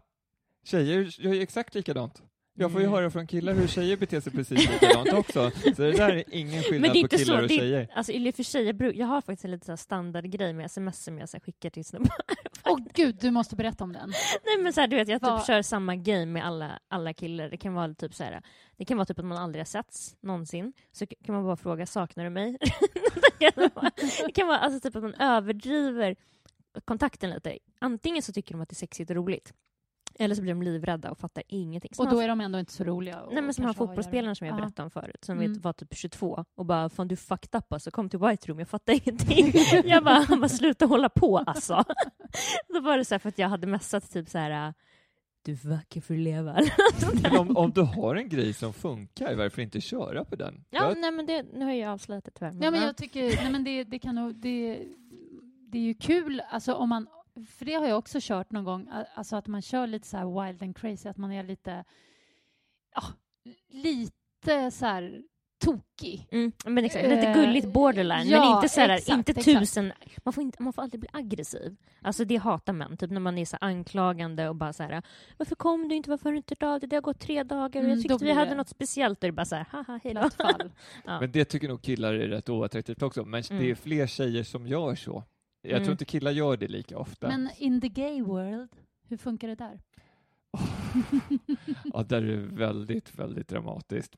Tjejer 0.65 1.21
gör 1.21 1.33
ju 1.33 1.41
exakt 1.41 1.75
likadant. 1.75 2.21
Jag 2.55 2.71
får 2.71 2.81
ju 2.81 2.87
Mm. 2.87 2.95
höra 2.99 3.11
från 3.11 3.27
killar 3.27 3.53
hur 3.53 3.67
tjejer 3.67 3.97
beter 3.97 4.21
sig 4.21 4.31
precis 4.31 4.69
likadant 4.71 5.13
också. 5.13 5.51
Så 5.75 5.81
det 5.81 5.91
där 5.91 6.09
är 6.15 6.23
ingen 6.31 6.63
skillnad 6.63 6.81
Men 6.81 6.81
det 6.81 6.87
är 6.89 6.91
på 6.93 6.97
inte 6.97 7.17
killar 7.17 7.35
så, 7.37 7.41
och 7.41 7.47
det 7.47 7.55
tjejer. 7.55 7.79
är, 7.79 7.87
alltså, 7.97 8.11
för 8.11 8.43
sig, 8.43 8.63
jag, 8.65 8.75
bruk, 8.75 8.95
jag 8.95 9.07
har 9.07 9.21
faktiskt 9.21 9.45
en 9.45 9.51
lite 9.51 9.77
standardgrej 9.77 10.53
med 10.53 10.65
sms 10.65 11.03
som 11.03 11.17
jag 11.19 11.29
så 11.29 11.39
skickar 11.39 11.69
till 11.69 11.85
snubbar. 11.85 12.11
Åh 12.65 12.79
gud, 12.93 13.15
du 13.19 13.31
måste 13.31 13.55
berätta 13.55 13.83
om 13.83 13.93
den. 13.93 14.09
Nej 14.45 14.63
men 14.63 14.73
så 14.73 14.81
här, 14.81 14.87
du 14.87 14.95
vet, 14.95 15.07
jag 15.07 15.21
typ 15.21 15.45
kör 15.47 15.61
samma 15.61 15.95
game 15.95 16.25
med 16.25 16.45
alla, 16.45 16.79
alla 16.87 17.13
killar. 17.13 17.49
Det 17.49 17.57
kan 17.57 17.73
vara 17.73 17.93
typ 17.93 18.13
så 18.13 18.23
här, 18.23 18.41
det 18.77 18.85
kan 18.85 18.97
vara 18.97 19.05
typ 19.05 19.19
att 19.19 19.25
man 19.25 19.37
aldrig 19.37 19.59
har 19.59 19.65
setts 19.65 20.15
någonsin. 20.21 20.73
Så 20.91 21.05
kan 21.07 21.35
man 21.35 21.43
bara 21.43 21.57
fråga, 21.57 21.85
saknar 21.85 22.23
du 22.23 22.29
mig? 22.29 22.57
det 23.39 23.51
kan 23.51 23.69
vara, 23.75 23.91
det 24.25 24.31
kan 24.31 24.47
vara 24.47 24.57
alltså, 24.57 24.79
typ 24.79 24.95
att 24.95 25.03
man 25.03 25.13
överdriver 25.13 26.15
kontakten 26.85 27.29
lite. 27.29 27.57
Antingen 27.79 28.23
så 28.23 28.33
tycker 28.33 28.55
de 28.55 28.61
att 28.61 28.69
det 28.69 28.73
är 28.73 28.75
sexigt 28.75 29.09
och 29.09 29.15
roligt. 29.15 29.53
Eller 30.19 30.35
så 30.35 30.41
blir 30.41 30.53
de 30.53 30.61
livrädda 30.63 31.11
och 31.11 31.17
fattar 31.17 31.43
ingenting. 31.47 31.91
Som 31.93 32.05
Och 32.05 32.11
då 32.11 32.17
han- 32.17 32.23
är 32.23 32.27
de 32.27 32.41
ändå 32.41 32.59
inte 32.59 32.71
så 32.73 32.83
roliga. 32.83 33.23
Nej 33.31 33.41
men 33.41 33.53
som 33.53 33.65
han 33.65 33.73
fotbollsspelaren 33.73 34.35
som 34.35 34.47
jag 34.47 34.53
Ja. 34.53 34.57
berättade 34.61 34.83
om 34.83 34.91
förut, 34.91 35.23
som 35.25 35.39
Mm. 35.39 35.61
var 35.61 35.73
typ 35.73 35.95
22 35.95 36.45
och 36.55 36.65
bara 36.65 36.89
“fan 36.89 37.07
du 37.07 37.15
fucked 37.15 37.55
up 37.59 37.73
alltså, 37.73 37.91
kom 37.91 38.09
till 38.09 38.19
White 38.19 38.47
Room, 38.47 38.59
jag 38.59 38.67
fattar 38.67 38.93
ingenting”. 38.93 39.51
jag 39.89 40.03
bara, 40.03 40.19
han 40.27 40.39
bara 40.39 40.49
“sluta 40.49 40.85
hålla 40.85 41.09
på 41.09 41.37
alltså”. 41.37 41.83
då 42.67 42.79
var 42.81 42.97
det 42.97 43.05
så 43.05 43.13
här 43.13 43.19
för 43.19 43.29
att 43.29 43.37
jag 43.39 43.49
hade 43.49 43.67
messat 43.67 44.11
typ 44.11 44.29
så 44.29 44.37
här 44.37 44.73
“du 45.45 45.51
är 45.51 45.69
vacker 45.69 46.01
för 46.01 46.13
att 46.13 46.19
leva”. 46.19 46.57
Men 47.23 47.37
om, 47.37 47.57
om 47.57 47.71
du 47.71 47.81
har 47.81 48.15
en 48.15 48.29
grej 48.29 48.53
som 48.53 48.73
funkar, 48.73 49.35
varför 49.35 49.61
inte 49.61 49.81
köra 49.81 50.25
på 50.25 50.35
den? 50.35 50.65
ja, 50.69 50.89
Jag- 50.89 50.97
nej 50.97 51.11
men 51.11 51.25
det, 51.25 51.45
nu 51.53 51.65
har 51.65 51.71
jag 51.71 51.91
avslöjat 51.93 52.25
det 52.25 52.31
tyvärr. 52.31 52.51
Ja, 52.61 52.71
men 52.71 52.79
ja. 52.81 52.85
jag 52.85 52.97
tycker, 52.97 53.21
nej 53.35 53.51
men 53.51 53.63
det, 53.63 53.83
det 53.83 53.99
kan 53.99 54.15
nog, 54.15 54.35
det, 54.35 54.85
det 55.67 55.77
är 55.77 55.81
ju 55.83 55.93
kul, 55.93 56.41
alltså 56.49 56.73
om 56.73 56.89
man, 56.89 57.07
för 57.49 57.65
det 57.65 57.73
har 57.73 57.87
jag 57.87 57.97
också 57.97 58.17
kört 58.21 58.51
någon 58.51 58.63
gång, 58.63 58.87
a- 58.91 59.05
alltså 59.15 59.35
att 59.35 59.47
man 59.47 59.61
kör 59.61 59.87
lite 59.87 60.07
så 60.07 60.17
här 60.17 60.45
wild 60.45 60.63
and 60.63 60.77
crazy, 60.77 61.09
att 61.09 61.17
man 61.17 61.31
är 61.31 61.43
lite, 61.43 61.83
ja, 62.95 63.03
lite 63.69 64.71
så 64.71 64.85
här 64.85 65.21
tokig. 65.65 66.27
Mm, 66.31 66.51
men 66.65 66.85
exakt, 66.85 67.03
lite 67.09 67.27
Eh, 67.27 67.33
gulligt 67.33 67.67
borderline, 67.67 68.27
ja, 68.29 68.39
men 68.39 68.55
inte 68.55 68.69
så 68.69 68.79
här, 68.81 68.89
exakt, 68.89 69.17
inte 69.17 69.31
exakt. 69.31 69.59
tusen... 69.59 69.93
Man 70.23 70.33
får, 70.33 70.43
inte, 70.43 70.63
man 70.63 70.73
får 70.73 70.81
alltid 70.81 70.99
bli 70.99 71.09
aggressiv. 71.13 71.75
Alltså 72.01 72.25
det 72.25 72.35
hatar 72.35 72.73
män, 72.73 72.97
typ 72.97 73.11
när 73.11 73.19
man 73.19 73.37
är 73.37 73.45
så 73.45 73.57
anklagande 73.61 74.49
och 74.49 74.55
bara 74.55 74.73
så 74.73 74.83
här 74.83 75.01
“varför 75.37 75.55
kom 75.55 75.87
du 75.89 75.95
inte, 75.95 76.09
varför 76.09 76.23
har 76.25 76.31
du 76.31 76.37
inte 76.37 76.51
hört 76.51 76.63
av 76.63 76.79
dig, 76.79 76.89
det 76.89 76.95
har 76.95 77.01
gått 77.01 77.19
tre 77.19 77.43
dagar 77.43 77.65
och 77.65 77.75
Mm, 77.75 77.89
jag 77.89 77.97
då 77.97 78.01
tyckte 78.01 78.25
vi 78.25 78.31
hade 78.31 78.49
det- 78.51 78.55
något 78.55 78.69
speciellt” 78.69 79.17
och 79.17 79.21
det 79.21 79.27
är 79.27 79.31
bara 79.31 79.45
så 79.45 79.55
här 79.55 79.65
“haha, 79.71 79.99
hej 80.03 80.13
då”. 80.13 80.21
Lätt 80.21 80.33
fall. 80.33 80.71
Ja. 81.05 81.19
Men 81.19 81.31
det 81.31 81.45
tycker 81.45 81.67
nog 81.67 81.81
killar 81.81 82.13
är 82.13 82.27
rätt 82.27 82.49
oattraktivt 82.49 83.01
också, 83.01 83.25
men 83.25 83.41
det 83.49 83.55
är 83.55 83.59
Mm. 83.61 83.75
fler 83.75 84.07
tjejer 84.07 84.43
som 84.43 84.67
gör 84.67 84.95
så. 84.95 85.23
Jag 85.65 85.71
Mm. 85.71 85.83
tror 85.83 85.91
inte 85.91 86.05
killar 86.05 86.31
gör 86.31 86.57
det 86.57 86.67
lika 86.67 86.97
ofta. 86.97 87.27
Men 87.27 87.49
in 87.57 87.81
the 87.81 87.89
gay 87.89 88.21
world, 88.21 88.69
hur 89.07 89.17
funkar 89.17 89.47
det 89.47 89.55
där? 89.55 89.79
Ja, 91.93 92.03
där 92.03 92.21
är 92.21 92.27
det 92.37 92.55
väldigt, 92.55 93.15
väldigt 93.15 93.47
dramatiskt. 93.47 94.15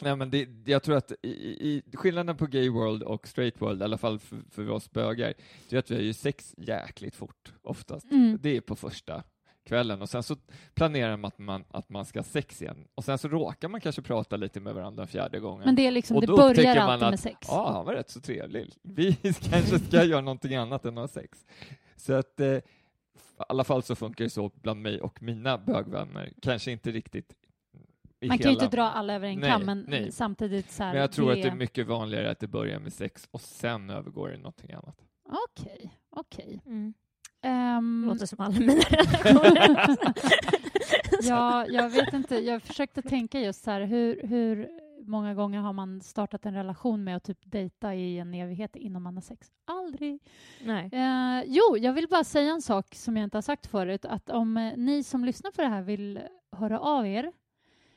Nej, 0.00 0.16
men 0.16 0.30
det, 0.30 0.48
jag 0.64 0.82
tror 0.82 0.96
att 0.96 1.12
i, 1.22 1.28
i, 1.28 1.82
skillnaden 1.92 2.36
på 2.36 2.46
gay 2.46 2.68
world 2.70 3.02
och 3.02 3.28
straight 3.28 3.60
world, 3.62 3.80
i 3.80 3.84
alla 3.84 3.98
fall 3.98 4.18
för, 4.18 4.38
för 4.50 4.70
oss 4.70 4.90
bögar, 4.90 5.34
det 5.68 5.76
är 5.76 5.78
att 5.80 5.90
vi 5.90 5.94
har 5.94 6.02
ju 6.02 6.12
sex 6.12 6.54
jäkligt 6.58 7.16
fort 7.16 7.52
oftast. 7.62 8.10
Mm. 8.10 8.38
Det 8.42 8.56
är 8.56 8.60
på 8.60 8.76
första 8.76 9.22
kvällen 9.64 10.02
och 10.02 10.08
sen 10.08 10.22
så 10.22 10.36
planerar 10.74 11.16
man 11.16 11.28
att 11.28 11.38
man, 11.38 11.64
att 11.70 11.88
man 11.88 12.04
ska 12.04 12.18
ha 12.18 12.24
sex 12.24 12.62
igen 12.62 12.86
och 12.94 13.04
sen 13.04 13.18
så 13.18 13.28
råkar 13.28 13.68
man 13.68 13.80
kanske 13.80 14.02
prata 14.02 14.36
lite 14.36 14.60
med 14.60 14.74
varandra 14.74 15.06
fjärde 15.06 15.40
gången. 15.40 15.64
Men 15.64 15.74
det 15.74 15.86
är 15.86 15.90
liksom, 15.90 16.16
Och 16.16 16.20
det 16.20 16.26
då 16.26 16.36
börjar 16.36 16.50
upptäcker 16.50 16.74
man 16.80 16.90
alltid 16.90 17.04
att, 17.04 17.10
med 17.10 17.20
sex. 17.20 17.38
Ja, 17.48 17.72
han 17.72 17.84
var 17.84 17.94
rätt 17.94 18.10
så 18.10 18.20
trevlig. 18.20 18.72
Vi 18.82 19.14
kanske 19.50 19.78
ska 19.78 20.04
göra 20.04 20.20
någonting 20.20 20.54
annat 20.54 20.84
än 20.84 20.98
att 20.98 21.02
ha 21.02 21.22
sex. 21.22 21.46
Så 21.96 22.12
att, 22.14 22.40
eh, 22.40 22.46
i 22.46 22.62
alla 23.48 23.64
fall 23.64 23.82
så 23.82 23.94
funkar 23.94 24.24
det 24.24 24.30
så 24.30 24.50
bland 24.54 24.82
mig 24.82 25.00
och 25.00 25.22
mina 25.22 25.58
bögvänner. 25.58 26.32
Kanske 26.42 26.72
inte 26.72 26.90
riktigt 26.90 27.34
i 28.20 28.28
Man 28.28 28.38
kan 28.38 28.50
ju 28.50 28.56
hela... 28.56 28.64
inte 28.64 28.76
dra 28.76 28.90
alla 28.90 29.14
över 29.14 29.28
en 29.28 29.38
Nej, 29.38 29.50
kam, 29.50 29.62
men 29.62 29.84
nej. 29.88 30.12
samtidigt 30.12 30.70
så 30.70 30.82
här, 30.82 30.92
Men 30.92 31.00
jag 31.00 31.12
tror 31.12 31.32
att 31.32 31.42
det 31.42 31.48
är 31.48 31.54
mycket 31.54 31.86
vanligare 31.86 32.30
att 32.30 32.38
det 32.38 32.46
börjar 32.46 32.80
med 32.80 32.92
sex 32.92 33.28
och 33.30 33.40
sen 33.40 33.90
övergår 33.90 34.34
i 34.34 34.36
någonting 34.36 34.72
annat. 34.72 34.96
Okej, 35.28 35.94
okej. 36.10 36.60
Mm. 36.66 36.94
Ehm, 37.42 38.04
Låter 38.06 38.26
som 38.26 38.40
alla 38.40 38.60
mina 38.60 38.72
ja, 41.22 41.66
jag 41.66 41.90
vet 41.90 42.12
inte. 42.12 42.36
Jag 42.36 42.62
försökte 42.62 43.02
tänka 43.02 43.40
just 43.40 43.64
så 43.64 43.70
här, 43.70 43.80
hur, 43.80 44.26
hur 44.26 44.68
många 45.06 45.34
gånger 45.34 45.60
har 45.60 45.72
man 45.72 46.00
startat 46.00 46.46
en 46.46 46.54
relation 46.54 47.04
med 47.04 47.16
att 47.16 47.24
typ 47.24 47.38
dejta 47.42 47.94
i 47.94 48.18
en 48.18 48.34
evighet 48.34 48.76
innan 48.76 49.02
man 49.02 49.14
har 49.14 49.22
sex? 49.22 49.48
Aldrig. 49.64 50.18
Nej. 50.64 50.88
Eh, 50.92 51.42
jo, 51.46 51.76
jag 51.76 51.92
vill 51.92 52.08
bara 52.08 52.24
säga 52.24 52.52
en 52.52 52.62
sak 52.62 52.94
som 52.94 53.16
jag 53.16 53.24
inte 53.24 53.36
har 53.36 53.42
sagt 53.42 53.66
förut, 53.66 54.04
att 54.04 54.30
om 54.30 54.56
eh, 54.56 54.72
ni 54.76 55.02
som 55.02 55.24
lyssnar 55.24 55.50
på 55.50 55.62
det 55.62 55.68
här 55.68 55.82
vill 55.82 56.20
höra 56.52 56.80
av 56.80 57.06
er 57.06 57.32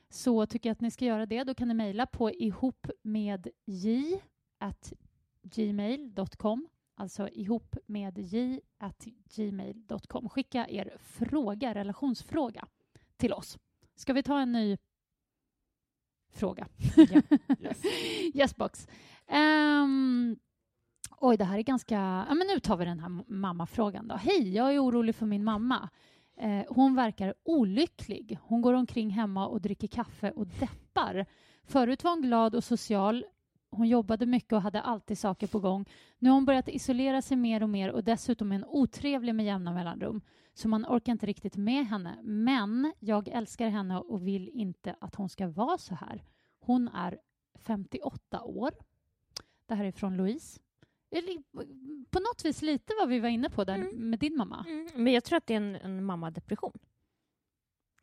så 0.09 0.45
tycker 0.45 0.69
jag 0.69 0.73
att 0.73 0.81
ni 0.81 0.91
ska 0.91 1.05
göra 1.05 1.25
det. 1.25 1.43
Då 1.43 1.53
kan 1.53 1.67
ni 1.67 1.73
mejla 1.73 2.05
på 2.05 2.31
ihop 2.31 2.87
med 3.01 3.47
j 3.65 4.21
at 4.59 4.93
gmail.com 5.43 6.67
alltså 6.95 7.29
ihop 7.29 7.75
med 7.85 8.17
j 8.17 8.61
at 8.77 9.07
gmail.com. 9.35 10.29
Skicka 10.29 10.67
er 10.69 10.97
fråga, 10.99 11.73
relationsfråga 11.73 12.67
till 13.17 13.33
oss. 13.33 13.57
Ska 13.95 14.13
vi 14.13 14.23
ta 14.23 14.39
en 14.39 14.51
ny 14.51 14.77
fråga? 16.33 16.67
Ja. 16.95 17.21
Yes. 18.33 18.55
box. 18.55 18.87
Ehm, 19.27 20.35
oj, 21.17 21.37
det 21.37 21.43
här 21.43 21.57
är 21.57 21.63
ganska... 21.63 21.95
Ja, 22.29 22.33
men 22.33 22.47
nu 22.47 22.59
tar 22.59 22.77
vi 22.77 22.85
den 22.85 22.99
här 22.99 23.23
mammafrågan. 23.27 24.07
Då. 24.07 24.15
Hej, 24.15 24.55
jag 24.55 24.75
är 24.75 24.83
orolig 24.83 25.15
för 25.15 25.25
min 25.25 25.43
mamma. 25.43 25.89
Eh, 26.37 26.63
hon 26.67 26.95
verkar 26.95 27.33
olycklig. 27.43 28.39
Hon 28.43 28.61
går 28.61 28.73
omkring 28.73 29.09
hemma 29.09 29.47
och 29.47 29.61
dricker 29.61 29.87
kaffe 29.87 30.31
och 30.31 30.47
deppar. 30.47 31.25
Förut 31.63 32.03
var 32.03 32.11
hon 32.11 32.21
glad 32.21 32.55
och 32.55 32.63
social. 32.63 33.25
Hon 33.73 33.87
jobbade 33.87 34.25
mycket 34.25 34.53
och 34.53 34.61
hade 34.61 34.81
alltid 34.81 35.17
saker 35.17 35.47
på 35.47 35.59
gång. 35.59 35.85
Nu 36.19 36.29
har 36.29 36.33
hon 36.35 36.45
börjat 36.45 36.69
isolera 36.69 37.21
sig 37.21 37.37
mer 37.37 37.63
och 37.63 37.69
mer 37.69 37.91
och 37.91 38.03
dessutom 38.03 38.51
är 38.51 38.55
hon 38.55 38.65
otrevlig 38.67 39.35
med 39.35 39.45
jämna 39.45 39.73
mellanrum. 39.73 40.21
Så 40.53 40.67
man 40.67 40.85
orkar 40.85 41.11
inte 41.11 41.25
riktigt 41.25 41.55
med 41.57 41.85
henne. 41.87 42.17
Men 42.23 42.93
jag 42.99 43.27
älskar 43.27 43.69
henne 43.69 43.99
och 43.99 44.27
vill 44.27 44.49
inte 44.49 44.95
att 45.01 45.15
hon 45.15 45.29
ska 45.29 45.47
vara 45.47 45.77
så 45.77 45.95
här. 45.95 46.23
Hon 46.59 46.87
är 46.87 47.17
58 47.59 48.41
år. 48.43 48.71
Det 49.65 49.75
här 49.75 49.85
är 49.85 49.91
från 49.91 50.17
Louise. 50.17 50.59
På 52.09 52.19
något 52.19 52.45
vis 52.45 52.61
lite 52.61 52.93
vad 52.99 53.09
vi 53.09 53.19
var 53.19 53.29
inne 53.29 53.49
på 53.49 53.63
där 53.63 53.75
Mm. 53.75 54.09
med 54.09 54.19
din 54.19 54.37
mamma. 54.37 54.65
Mm. 54.67 54.87
Men 54.95 55.13
jag 55.13 55.23
tror 55.23 55.37
att 55.37 55.47
det 55.47 55.53
är 55.53 55.57
en, 55.57 55.75
en 55.75 56.03
mammadepression. 56.05 56.77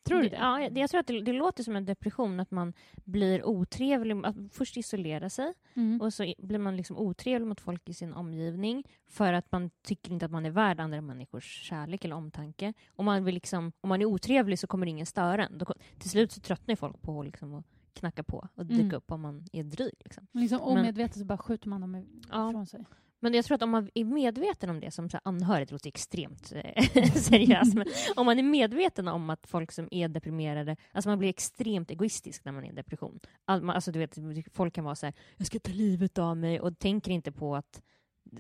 Tror 0.03 0.23
du 0.23 0.29
det? 0.29 0.37
Ja, 0.37 0.61
jag, 0.61 0.79
jag 0.79 0.91
tror 0.91 1.01
att 1.01 1.07
det, 1.07 1.21
det 1.21 1.33
låter 1.33 1.63
som 1.63 1.77
en 1.77 1.85
depression, 1.85 2.41
att 2.41 2.51
man 2.51 2.73
blir 3.05 3.45
otrevlig, 3.47 4.17
att 4.27 4.37
först 4.53 4.77
isolera 4.77 5.31
sig 5.31 5.55
Mm. 5.75 6.01
och 6.01 6.13
så 6.15 6.35
blir 6.39 6.59
man 6.59 6.77
liksom 6.77 6.99
otrevlig 6.99 7.47
mot 7.49 7.61
folk 7.61 7.89
i 7.89 7.95
sin 7.95 8.13
omgivning 8.13 8.85
för 9.09 9.33
att 9.33 9.53
man 9.53 9.71
tycker 9.83 10.13
inte 10.13 10.25
att 10.27 10.33
man 10.33 10.47
är 10.47 10.51
värd 10.51 10.81
andra 10.81 11.01
människors 11.01 11.63
kärlek 11.69 12.05
eller 12.05 12.17
omtanke. 12.17 12.73
Om 12.97 13.05
man, 13.05 13.25
vill 13.25 13.35
liksom, 13.35 13.73
om 13.81 13.89
man 13.89 14.01
är 14.01 14.05
otrevlig 14.07 14.59
så 14.59 14.67
kommer 14.67 14.87
ingen 14.87 15.07
störa 15.07 15.47
en. 15.47 15.59
Då, 15.59 15.67
till 15.99 16.11
slut 16.11 16.33
så 16.33 16.41
tröttnar 16.41 16.77
folk 16.77 17.03
på 17.03 17.23
liksom 17.23 17.55
att 17.55 17.65
knacka 17.95 18.23
på 18.23 18.49
och 18.55 18.67
dyka 18.67 18.83
Mm. 18.83 18.95
upp 18.97 19.13
om 19.13 19.21
man 19.21 19.45
är 19.53 19.63
dryg. 19.65 19.95
Liksom. 20.05 20.27
Liksom 20.33 20.59
Men- 20.59 20.79
omedvetet 20.79 21.19
så 21.19 21.25
bara 21.25 21.39
skjuter 21.39 21.69
man 21.69 21.81
dem 21.81 22.07
Ja. 22.31 22.51
ifrån 22.51 22.67
sig. 22.67 22.85
Men 23.21 23.35
jag 23.35 23.45
tror 23.45 23.55
att 23.55 23.63
om 23.63 23.71
man 23.71 23.91
är 23.95 24.05
medveten 24.05 24.71
om 24.71 24.81
det 24.81 24.91
som 24.91 25.11
så 25.11 25.17
här 25.17 25.23
anhörig, 25.25 25.69
det 25.69 25.73
låter 25.73 25.89
extremt 25.89 26.53
eh, 26.53 26.85
seriöst, 27.15 27.75
men 27.75 27.87
om 28.17 28.27
man 28.27 28.39
är 28.39 28.43
medveten 28.43 29.09
om 29.09 29.31
att 29.31 29.47
folk 29.47 29.73
som 29.73 29.89
är 29.91 30.09
deprimerade, 30.09 30.77
alltså 30.93 31.11
man 31.11 31.19
blir 31.19 31.29
extremt 31.29 31.91
egoistisk 31.91 32.45
när 32.45 32.53
man 32.53 32.65
är 32.65 32.69
i 32.69 32.75
depression. 32.75 33.21
All, 33.45 33.63
man, 33.63 33.75
alltså 33.75 33.93
du 33.93 33.99
vet, 33.99 34.19
folk 34.53 34.75
kan 34.75 34.85
vara 34.85 34.95
så 34.95 35.07
här, 35.07 35.15
jag 35.37 35.47
ska 35.47 35.59
ta 35.59 35.73
livet 35.73 36.19
av 36.19 36.37
mig 36.37 36.61
och 36.61 36.79
tänker 36.79 37.11
inte 37.11 37.33
på 37.33 37.57
att 37.57 37.83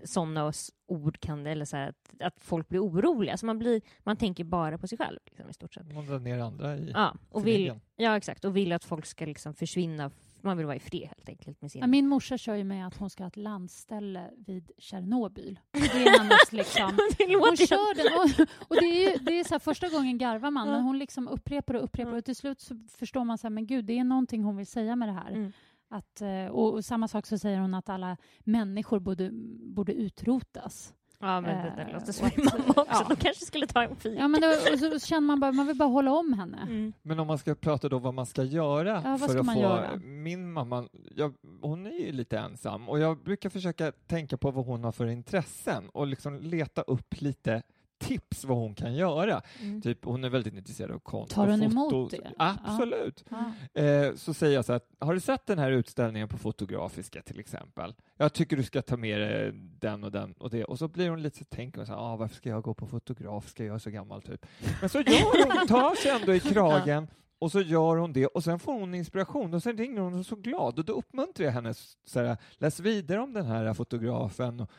sådana 0.04 0.52
ord 0.86 1.20
kan, 1.20 1.46
eller 1.46 1.64
så 1.64 1.76
här, 1.76 1.88
att, 1.88 2.22
att 2.22 2.40
folk 2.40 2.68
blir 2.68 2.80
oroliga. 2.80 3.32
Alltså 3.32 3.46
man, 3.46 3.58
blir, 3.58 3.80
man 3.98 4.16
tänker 4.16 4.44
bara 4.44 4.78
på 4.78 4.88
sig 4.88 4.98
själv 4.98 5.18
liksom, 5.26 5.50
i 5.50 5.52
stort 5.52 5.74
sett. 5.74 5.92
Man 5.92 6.06
drar 6.06 6.18
ner 6.18 6.38
andra 6.38 6.76
i 6.76 6.90
Ja, 6.94 7.16
och 7.30 7.46
vill, 7.46 7.80
ja, 7.96 8.16
exakt. 8.16 8.44
Och 8.44 8.56
vill 8.56 8.72
att 8.72 8.84
folk 8.84 9.06
ska 9.06 9.24
liksom 9.24 9.54
försvinna. 9.54 10.10
Man 10.42 10.56
vill 10.56 10.66
vara 10.66 10.76
i 10.76 10.80
fred 10.80 11.08
helt 11.16 11.28
enkelt 11.28 11.62
med 11.62 11.70
sin... 11.70 11.80
Ja, 11.80 11.86
min 11.86 12.08
morsa 12.08 12.38
kör 12.38 12.54
ju 12.54 12.64
med 12.64 12.86
att 12.86 12.96
hon 12.96 13.10
ska 13.10 13.22
ha 13.22 13.28
ett 13.28 13.36
landställe 13.36 14.30
vid 14.46 14.70
Tjernobyl. 14.78 15.60
Det 15.72 15.78
är 15.78 16.18
hennes 16.18 16.52
liksom... 16.52 16.98
det 17.18 17.24
Hon 17.24 17.32
låter 17.32 17.66
kör 17.66 17.94
den 17.94 18.18
och, 18.18 18.48
och 18.68 18.76
det 18.76 18.86
är 18.86 19.10
ju 19.10 19.18
det 19.18 19.40
är 19.40 19.44
så 19.44 19.54
här, 19.54 19.58
första 19.58 19.88
gången 19.88 20.18
garvar 20.18 20.50
man, 20.50 20.68
men 20.68 20.82
hon 20.82 20.98
liksom 20.98 21.28
upprepar 21.28 21.74
och 21.74 21.84
upprepar 21.84 22.12
och 22.12 22.24
till 22.24 22.36
slut 22.36 22.60
så 22.60 22.80
förstår 22.88 23.24
man 23.24 23.38
så 23.38 23.46
här, 23.46 23.50
men 23.50 23.66
gud, 23.66 23.84
det 23.84 23.98
är 23.98 24.04
någonting 24.04 24.42
hon 24.42 24.56
vill 24.56 24.66
säga 24.66 24.96
med 24.96 25.08
det 25.08 25.12
här. 25.12 25.30
Mm. 25.30 25.52
Att, 25.88 26.20
eh, 26.20 26.46
och, 26.46 26.72
och 26.74 26.84
samma 26.84 27.08
sak 27.08 27.26
så 27.26 27.38
säger 27.38 27.58
hon 27.58 27.74
att 27.74 27.88
alla 27.88 28.16
människor 28.40 29.00
borde, 29.00 29.30
borde 29.60 29.92
utrotas. 29.92 30.94
Ja, 31.20 31.40
men 31.40 31.64
det 31.64 31.72
där 31.76 31.86
Eh, 31.88 31.92
låter 31.92 32.12
som 32.12 32.30
min 32.36 32.44
mamma 32.46 32.68
också. 32.68 32.84
ja. 32.88 33.06
De 33.08 33.16
kanske 33.16 33.44
skulle 33.44 33.66
ta 33.66 33.82
en 33.82 33.96
fika. 33.96 34.20
Ja, 34.20 34.28
men 34.28 34.40
då, 34.40 34.52
så, 34.78 34.90
så 35.00 35.06
känner 35.06 35.20
man 35.26 35.40
bara, 35.40 35.52
man 35.52 35.66
vill 35.66 35.76
bara 35.76 35.88
hålla 35.88 36.12
om 36.12 36.32
henne. 36.32 36.58
Mm. 36.62 36.92
Men 37.02 37.18
om 37.20 37.26
man 37.26 37.38
ska 37.38 37.54
prata 37.54 37.88
då 37.88 37.98
vad 37.98 38.14
man 38.14 38.26
ska 38.26 38.42
göra 38.42 38.88
Ja, 39.04 39.10
vad 39.10 39.20
för 39.20 39.28
ska 39.28 39.40
att 39.40 39.46
man 39.46 39.54
få... 39.54 39.60
göra? 39.60 39.96
Min 39.96 40.52
mamma, 40.52 40.88
jag, 41.16 41.34
hon 41.62 41.86
är 41.86 41.90
ju 42.06 42.12
lite 42.12 42.38
ensam 42.38 42.88
och 42.88 42.98
jag 42.98 43.22
brukar 43.22 43.50
försöka 43.50 43.92
tänka 44.06 44.36
på 44.36 44.50
vad 44.50 44.66
hon 44.66 44.84
har 44.84 44.92
för 44.92 45.06
intressen 45.06 45.88
och 45.88 46.06
liksom 46.06 46.38
leta 46.40 46.82
upp 46.82 47.20
lite 47.20 47.62
tips 48.00 48.44
vad 48.44 48.58
hon 48.58 48.74
kan 48.74 48.94
göra. 48.94 49.42
Mm. 49.62 49.82
Typ, 49.82 50.04
hon 50.04 50.24
är 50.24 50.28
väldigt 50.28 50.54
intresserad 50.54 50.90
av 50.90 50.98
konst 50.98 51.32
Tar 51.32 51.46
hon 51.46 51.62
emot 51.62 52.10
det? 52.10 52.32
Absolut. 52.36 53.24
Ja. 53.28 53.82
Eh, 53.82 54.14
så 54.14 54.34
säger 54.34 54.54
jag 54.54 54.64
så 54.64 54.72
här, 54.72 54.80
har 54.98 55.14
du 55.14 55.20
sett 55.20 55.46
den 55.46 55.58
här 55.58 55.70
utställningen 55.70 56.28
på 56.28 56.38
Fotografiska 56.38 57.22
till 57.22 57.40
exempel? 57.40 57.94
Jag 58.16 58.32
tycker 58.32 58.56
du 58.56 58.62
ska 58.62 58.82
ta 58.82 58.96
med 58.96 59.20
dig 59.20 59.52
den 59.54 60.04
och 60.04 60.12
den 60.12 60.32
och 60.32 60.50
det. 60.50 60.64
Och 60.64 60.78
så 60.78 60.88
blir 60.88 61.10
hon 61.10 61.22
lite 61.22 61.38
så 61.38 61.44
tänker 61.44 61.78
hon 61.78 61.86
så 61.86 61.92
här, 61.92 62.00
ah, 62.00 62.16
varför 62.16 62.36
ska 62.36 62.48
jag 62.48 62.62
gå 62.62 62.74
på 62.74 62.86
Fotografiska, 62.86 63.64
jag 63.64 63.74
är 63.74 63.78
så 63.78 63.90
gammal 63.90 64.22
typ. 64.22 64.46
Men 64.80 64.88
så 64.88 65.00
gör 65.00 65.56
hon, 65.56 65.66
tar 65.66 65.94
sig 65.94 66.10
ändå 66.10 66.34
i 66.34 66.40
kragen 66.52 67.06
och 67.40 67.52
så 67.52 67.60
gör 67.60 67.96
hon 67.96 68.12
det 68.12 68.26
och 68.26 68.44
sen 68.44 68.58
får 68.58 68.72
hon 68.72 68.94
inspiration 68.94 69.54
och 69.54 69.62
sen 69.62 69.78
ringer 69.78 70.00
hon 70.00 70.12
och 70.12 70.18
är 70.18 70.22
så 70.22 70.36
glad 70.36 70.78
och 70.78 70.84
då 70.84 70.92
uppmuntrar 70.92 71.46
jag 71.46 71.52
henne 71.52 71.74
så 72.04 72.20
här, 72.20 72.36
läs 72.52 72.80
vidare 72.80 73.20
om 73.20 73.32
den 73.32 73.46
här 73.46 73.74
fotografen 73.74 74.60
och 74.60 74.70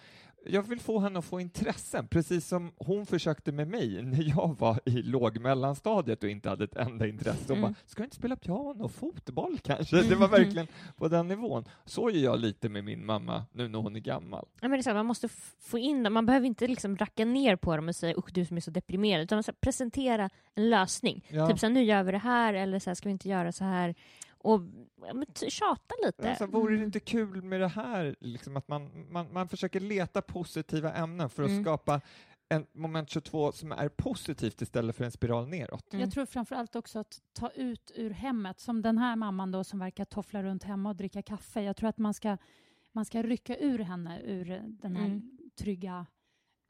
jag 0.45 0.61
vill 0.61 0.79
få 0.79 0.99
henne 0.99 1.19
att 1.19 1.25
få 1.25 1.41
intressen, 1.41 2.07
precis 2.07 2.47
som 2.47 2.71
hon 2.77 3.05
försökte 3.05 3.51
med 3.51 3.67
mig 3.67 4.01
när 4.03 4.29
jag 4.29 4.55
var 4.59 4.79
i 4.85 5.01
låg-mellanstadiet 5.01 6.23
och 6.23 6.29
inte 6.29 6.49
hade 6.49 6.63
ett 6.63 6.75
enda 6.75 7.07
intresse. 7.07 7.45
Hon 7.47 7.57
Mm. 7.57 7.71
bara, 7.71 7.75
ska 7.85 7.99
du 7.99 8.03
inte 8.03 8.15
spela 8.15 8.35
piano 8.35 8.87
fotboll 8.87 9.59
kanske? 9.63 9.95
Det 9.95 10.15
var 10.15 10.27
mm. 10.27 10.31
verkligen 10.31 10.67
på 10.97 11.07
den 11.07 11.27
nivån. 11.27 11.65
Så 11.85 12.09
är 12.09 12.23
jag 12.23 12.39
lite 12.39 12.69
med 12.69 12.83
min 12.83 13.05
mamma 13.05 13.45
nu 13.51 13.67
när 13.67 13.79
hon 13.79 13.95
är 13.95 13.99
gammal. 13.99 14.45
Ja, 14.61 14.67
men 14.67 14.71
det 14.71 14.77
är 14.77 14.81
så 14.81 14.89
här, 14.89 14.95
man 14.95 15.05
måste 15.05 15.27
få 15.59 15.77
in 15.77 16.03
dem, 16.03 16.13
man 16.13 16.25
behöver 16.25 16.47
inte 16.47 16.67
liksom 16.67 16.97
racka 16.97 17.25
ner 17.25 17.55
på 17.55 17.75
dem 17.75 17.87
och 17.87 17.95
säga 17.95 18.15
usch 18.17 18.33
du 18.33 18.45
som 18.45 18.57
är 18.57 18.61
så 18.61 18.71
deprimerad, 18.71 19.23
utan 19.23 19.43
så 19.43 19.51
här, 19.51 19.57
presentera 19.61 20.29
en 20.55 20.69
lösning. 20.69 21.25
Ja. 21.29 21.47
Typ 21.47 21.59
så 21.59 21.65
här, 21.65 21.73
nu 21.73 21.83
gör 21.83 22.03
vi 22.03 22.11
det 22.11 22.17
här, 22.17 22.53
eller 22.53 22.79
så 22.79 22.89
här, 22.89 22.95
ska 22.95 23.09
vi 23.09 23.13
inte 23.13 23.29
göra 23.29 23.51
så 23.51 23.63
här? 23.63 23.95
Och 24.43 24.61
ja, 25.07 25.13
men, 25.13 25.25
tjata 25.49 25.95
lite. 26.05 26.35
Så 26.35 26.45
här, 26.45 26.51
vore 26.51 26.77
det 26.77 26.83
inte 26.83 26.99
kul 26.99 27.41
med 27.41 27.61
det 27.61 27.67
här, 27.67 28.15
liksom 28.19 28.57
att 28.57 28.67
man, 28.67 29.05
man, 29.11 29.33
man 29.33 29.47
försöker 29.47 29.79
leta 29.79 30.21
positiva 30.21 30.93
ämnen 30.93 31.29
för 31.29 31.43
att 31.43 31.49
Mm. 31.49 31.63
skapa 31.63 32.01
en 32.49 32.65
moment 32.73 33.09
22 33.09 33.51
som 33.51 33.71
är 33.71 33.89
positivt 33.89 34.61
istället 34.61 34.95
för 34.95 35.03
en 35.03 35.11
spiral 35.11 35.47
neråt. 35.47 35.93
Mm. 35.93 36.01
Jag 36.03 36.11
tror 36.13 36.25
framför 36.25 36.55
allt 36.55 36.75
också 36.75 36.99
att 36.99 37.21
ta 37.33 37.49
ut 37.49 37.91
ur 37.95 38.09
hemmet, 38.09 38.59
som 38.59 38.81
den 38.81 38.97
här 38.97 39.15
mamman 39.15 39.51
då 39.51 39.63
som 39.63 39.79
verkar 39.79 40.05
toffla 40.05 40.43
runt 40.43 40.63
hemma 40.63 40.89
och 40.89 40.95
dricka 40.95 41.21
kaffe. 41.21 41.61
Jag 41.61 41.75
tror 41.77 41.89
att 41.89 41.97
man 41.97 42.13
ska, 42.13 42.37
man 42.91 43.05
ska 43.05 43.21
rycka 43.23 43.57
ur 43.57 43.79
henne 43.79 44.21
ur 44.23 44.45
den 44.81 44.95
här 44.95 45.05
Mm. 45.05 45.37
trygga 45.59 46.05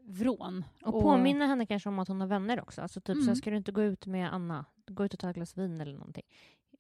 vrån. 0.04 0.66
Och 0.84 1.02
påminna 1.02 1.48
henne 1.48 1.66
kanske 1.66 1.90
om 1.90 2.00
att 2.00 2.08
hon 2.08 2.22
har 2.22 2.28
vänner 2.28 2.62
också. 2.62 2.82
Alltså 2.82 3.02
typ 3.02 3.16
så 3.16 3.22
här, 3.22 3.28
Mm. 3.28 3.36
ska 3.36 3.50
du 3.50 3.58
inte 3.58 3.72
gå 3.72 3.84
ut 3.84 4.06
med 4.06 4.34
Anna, 4.34 4.66
gå 4.88 5.06
ut 5.06 5.14
och 5.14 5.20
ta 5.20 5.30
ett 5.30 5.36
glas 5.36 5.58
vin 5.58 5.82
eller 5.82 5.94
någonting. 5.94 6.24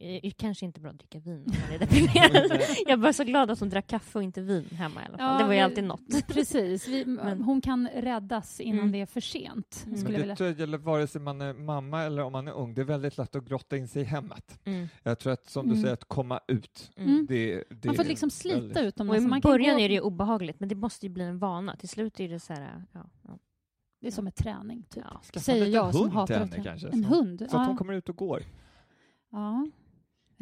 Eh, 0.04 0.32
kanske 0.38 0.66
inte 0.66 0.80
bra 0.80 0.90
att 0.92 1.00
dricka 1.00 1.20
vin 1.20 1.44
om 1.48 1.54
man 1.62 1.72
är 1.76 1.80
deprimerad. 1.86 2.62
jag 2.88 2.98
var 2.98 3.12
så 3.12 3.24
glad 3.24 3.52
att 3.52 3.60
hon 3.60 3.70
drack 3.70 3.88
kaffe 3.88 4.18
och 4.18 4.24
inte 4.24 4.42
vin 4.42 4.66
hemma 4.72 5.02
i 5.02 5.06
alla 5.06 5.18
fall. 5.18 5.38
det 5.42 5.46
var 5.48 5.54
ju 5.54 5.60
alltid 5.60 5.84
något. 5.84 6.28
Precis. 6.28 6.88
Vi, 6.88 7.06
Men- 7.24 7.42
Hon 7.42 7.62
kan 7.62 7.88
räddas 7.96 8.60
innan 8.60 8.80
Mm. 8.80 8.92
det 8.92 9.02
är 9.02 9.06
för 9.06 9.22
sent. 9.22 9.84
Mm. 9.86 9.98
Skulle 9.98 10.04
Men 10.04 10.12
det 10.14 10.18
vilja. 10.20 10.36
tror 10.36 10.50
jag 10.50 10.60
gäller 10.60 10.78
vare 10.78 11.08
sig 11.08 11.22
man 11.22 11.42
är 11.42 11.54
mamma 11.54 12.04
eller 12.04 12.24
om 12.24 12.32
man 12.32 12.48
är 12.48 12.52
ung. 12.52 12.74
Det 12.74 12.82
är 12.82 12.86
väldigt 12.86 13.18
lätt 13.18 13.36
att 13.36 13.46
grotta 13.46 13.78
in 13.78 13.88
sig 13.88 14.02
i 14.02 14.06
hemmet. 14.06 14.60
Mm. 14.66 14.88
Jag 15.04 15.20
tror 15.20 15.34
att, 15.34 15.50
som 15.50 15.66
du 15.66 15.72
Mm. 15.72 15.82
säger, 15.82 15.94
att 15.94 16.06
komma 16.08 16.40
ut. 16.48 16.92
Mm. 16.98 17.26
Det, 17.30 17.64
det 17.70 17.86
Man 17.88 17.96
får 17.96 18.04
är 18.04 18.08
liksom 18.08 18.30
slita 18.30 18.58
väldigt- 18.60 18.78
ut 18.78 18.96
dem. 18.96 19.10
Och 19.10 19.16
Alltså 19.16 19.28
I 19.28 19.30
man 19.30 19.42
kan 19.42 19.52
början 19.52 19.76
gå- 19.76 19.82
är 19.82 19.90
det 19.90 19.96
ju 19.96 20.02
obehagligt, 20.02 20.60
men 20.60 20.70
det 20.70 20.76
måste 20.76 21.06
ju 21.06 21.10
bli 21.14 21.24
en 21.24 21.40
vana. 21.40 21.76
Till 21.76 21.90
slut 21.90 22.20
är 22.20 22.30
det 22.30 22.40
så 22.40 22.54
här... 22.54 22.84
Ja, 22.92 23.10
ja. 23.24 23.38
Det 24.02 24.08
är 24.08 24.12
som 24.12 24.28
ett 24.28 24.36
träning, 24.36 24.84
typ. 24.90 25.04
Ja. 25.12 25.22
En 25.34 25.42
Säger 25.42 25.60
liten 25.66 25.74
jag 25.74 25.92
som 25.94 26.02
hund 26.02 26.12
till 26.12 26.18
hatar 26.20 26.34
att 26.34 26.40
henne 26.40 26.52
träna. 26.52 26.64
kanske. 26.64 26.88
En 26.88 27.04
så, 27.04 27.10
hund? 27.10 27.40
Så 27.40 27.46
att 27.46 27.54
ja. 27.54 27.66
hon 27.66 27.78
kommer 27.78 27.94
ut 27.94 28.10
och 28.10 28.16
går. 28.16 28.42
ja. 29.32 29.68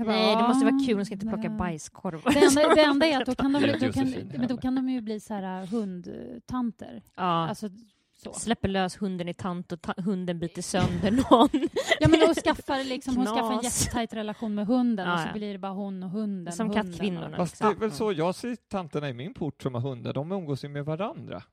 Bara, 0.06 0.16
Nej, 0.16 0.36
det 0.36 0.48
måste 0.48 0.66
vara 0.66 0.76
ja, 0.80 0.86
kul. 0.88 0.96
Hon 0.96 1.06
ska 1.06 1.14
inte 1.16 1.28
plocka 1.28 1.50
bajskorvar. 1.50 2.34
Det 2.34 2.46
enda, 2.46 2.76
det 2.76 2.82
enda 2.84 3.06
är 3.06 3.20
att 3.22 3.26
då 3.26 3.36
kan, 3.36 3.54
de, 3.54 3.60
då 3.88 3.94
kan, 3.94 4.10
men 4.38 4.48
då 4.48 4.58
kan 4.58 4.76
de 4.76 4.90
ju 4.90 5.02
bli 5.02 5.20
så 5.20 5.34
här 5.34 5.62
äh, 5.62 5.68
hundtanter. 5.70 7.02
Ja. 7.16 7.24
Alltså, 7.24 7.70
så. 8.24 8.34
Släpper 8.34 8.68
lös 8.68 9.02
hunden 9.02 9.28
i 9.30 9.34
tant 9.34 9.72
och 9.72 9.82
ta 9.82 9.94
hunden 9.98 10.40
biter 10.40 10.62
sönder 10.62 11.12
någon. 11.12 11.50
Ja, 12.00 12.08
men 12.10 12.20
då 12.20 12.34
skaffar 12.34 12.84
liksom, 12.84 13.18
hon 13.18 13.26
skaffar 13.26 13.54
en 13.54 13.62
jättetajt 13.62 14.14
relation 14.14 14.56
med 14.56 14.68
hunden 14.68 15.08
Ja, 15.08 15.14
och 15.14 15.20
ja. 15.20 15.28
så 15.28 15.34
blir 15.34 15.54
det 15.54 15.60
bara 15.60 15.72
hon 15.72 16.04
och 16.04 16.10
hunden. 16.10 16.54
Som 16.54 16.74
kattkvinnorna. 16.74 17.28
och- 17.28 17.36
Fast 17.36 17.60
det 17.60 17.66
är 17.66 17.70
liksom. 17.70 17.82
väl 17.82 17.92
så 17.92 18.12
jag 18.12 18.36
ser 18.36 18.56
tanterna 18.56 19.10
i 19.10 19.14
min 19.14 19.34
port 19.34 19.62
som 19.62 19.74
har 19.74 19.82
hundar, 19.82 20.14
de 20.14 20.32
umgås 20.32 20.64
ju 20.64 20.70
med 20.70 20.86
varandra. 20.86 21.44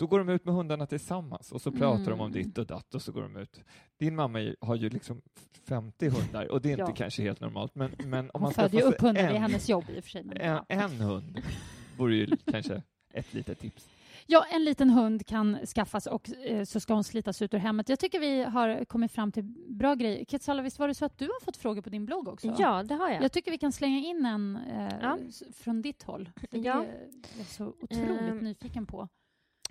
Då 0.00 0.06
går 0.06 0.18
de 0.18 0.28
ut 0.28 0.44
med 0.44 0.54
hundarna 0.54 0.86
tillsammans 0.86 1.52
och 1.52 1.60
så 1.62 1.72
pratar 1.72 2.04
de 2.04 2.12
om 2.12 2.20
Mm. 2.20 2.32
ditt 2.32 2.58
och 2.58 2.66
datt 2.66 2.94
och 2.94 3.02
så 3.02 3.12
går 3.12 3.22
de 3.22 3.36
ut. 3.36 3.60
Din 3.98 4.16
mamma 4.16 4.54
har 4.60 4.74
ju 4.76 4.88
liksom 4.88 5.22
50 5.68 6.08
hundar 6.08 6.46
och 6.52 6.60
det 6.62 6.68
är 6.68 6.70
inte 6.70 6.82
Ja. 6.82 6.94
kanske 6.96 7.22
helt 7.22 7.40
normalt, 7.40 7.74
men, 7.74 7.90
men 8.04 8.18
om 8.24 8.30
Hon 8.32 8.42
man 8.42 8.52
föder 8.52 8.78
ju 8.78 8.84
upp 8.84 9.00
hundar, 9.00 9.22
det 9.22 9.28
är 9.28 9.34
en, 9.34 9.42
hennes 9.42 9.68
jobb 9.68 9.84
i 9.96 10.00
och 10.00 10.04
för 10.04 10.10
sig. 10.10 10.24
En, 10.36 10.58
en 10.68 10.90
hund 10.90 11.42
vore 11.98 12.14
ju 12.14 12.26
kanske 12.50 12.82
ett 13.14 13.34
litet 13.34 13.58
tips. 13.58 13.88
Ja, 14.26 14.44
en 14.52 14.64
liten 14.64 14.90
hund 14.90 15.26
kan 15.26 15.58
skaffas 15.66 16.06
och 16.06 16.30
eh, 16.44 16.64
så 16.64 16.80
ska 16.80 16.94
hon 16.94 17.04
slitas 17.04 17.42
ut 17.42 17.54
ur 17.54 17.58
hemmet. 17.58 17.88
Jag 17.88 17.98
tycker 17.98 18.20
vi 18.20 18.42
har 18.44 18.84
kommit 18.84 19.12
fram 19.12 19.32
till 19.32 19.44
bra 19.68 19.94
grejer. 19.94 20.24
Ketsala, 20.24 20.62
visst 20.62 20.78
var 20.78 20.88
det 20.88 20.94
så 20.94 21.04
att 21.04 21.18
du 21.18 21.24
har 21.24 21.44
fått 21.44 21.56
frågor 21.56 21.82
på 21.82 21.90
din 21.90 22.06
blogg 22.06 22.28
också? 22.28 22.54
Ja, 22.58 22.82
det 22.82 22.94
har 22.94 23.10
jag. 23.10 23.22
Jag 23.22 23.32
tycker 23.32 23.50
vi 23.50 23.58
kan 23.58 23.72
slänga 23.72 23.98
in 23.98 24.26
en 24.26 24.56
eh, 24.56 24.94
Ja. 25.02 25.18
från 25.54 25.82
ditt 25.82 26.02
håll. 26.02 26.30
För 26.50 26.58
Ja. 26.58 26.74
Det 26.74 26.88
är 26.88 27.38
jag 27.38 27.46
så 27.46 27.66
otroligt 27.66 28.20
Ehm, 28.20 28.38
nyfiken 28.38 28.86
på. 28.86 29.08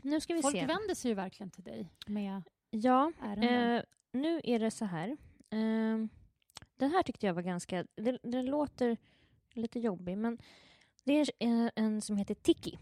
Nu 0.03 0.21
ska 0.21 0.33
vi 0.33 0.41
Folk 0.41 0.55
se. 0.55 0.65
vänder 0.65 0.95
sig 0.95 1.11
ju 1.11 1.15
verkligen 1.15 1.51
till 1.51 1.63
dig 1.63 1.89
med 2.07 2.43
Ja, 2.69 3.11
eh, 3.21 3.81
nu 4.11 4.41
är 4.43 4.59
det 4.59 4.71
så 4.71 4.85
här. 4.85 5.09
Eh, 5.49 6.07
den 6.77 6.91
här 6.91 7.03
tyckte 7.03 7.25
jag 7.25 7.33
var 7.33 7.41
ganska... 7.41 7.85
Det, 7.95 8.19
den 8.23 8.45
låter 8.45 8.97
lite 9.53 9.79
jobbig, 9.79 10.17
men 10.17 10.37
det 11.03 11.19
är 11.39 11.71
en, 11.75 12.01
som 12.01 12.17
heter 12.17 12.33
Tiki 12.35 12.79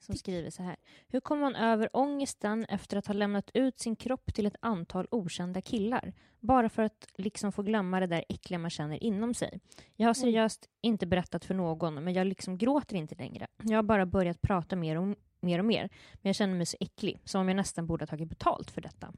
som 0.00 0.14
skriver 0.14 0.50
så 0.50 0.62
här. 0.62 0.76
Hur 1.08 1.20
kommer 1.20 1.42
man 1.42 1.56
över 1.56 1.96
ångesten 1.96 2.64
efter 2.64 2.96
att 2.96 3.06
ha 3.06 3.14
lämnat 3.14 3.50
ut 3.54 3.80
sin 3.80 3.96
kropp 3.96 4.34
till 4.34 4.46
ett 4.46 4.56
antal 4.60 5.06
okända 5.10 5.60
killar? 5.60 6.12
Bara 6.40 6.68
för 6.68 6.82
att 6.82 7.06
liksom 7.16 7.52
få 7.52 7.62
glömma 7.62 8.00
det 8.00 8.06
där 8.06 8.24
äckliga 8.28 8.58
man 8.58 8.70
känner 8.70 9.04
inom 9.04 9.34
sig. 9.34 9.60
Jag 9.96 10.06
har 10.06 10.14
seriöst 10.14 10.68
inte 10.80 11.06
berättat 11.06 11.44
för 11.44 11.54
någon, 11.54 12.04
men 12.04 12.14
jag 12.14 12.26
liksom 12.26 12.58
gråter 12.58 12.96
inte 12.96 13.14
längre. 13.14 13.46
Jag 13.62 13.78
har 13.78 13.82
bara 13.82 14.06
börjat 14.06 14.42
prata 14.42 14.76
mer 14.76 14.98
och 14.98 15.16
mer, 15.42 15.58
och 15.58 15.64
mer 15.64 15.88
men 16.12 16.28
jag 16.28 16.34
känner 16.36 16.54
mig 16.54 16.66
så 16.66 16.76
äcklig, 16.80 17.20
som 17.24 17.40
om 17.40 17.48
jag 17.48 17.56
nästan 17.56 17.86
borde 17.86 18.02
ha 18.02 18.06
tagit 18.06 18.28
betalt 18.28 18.70
för 18.70 18.80
detta. 18.80 19.12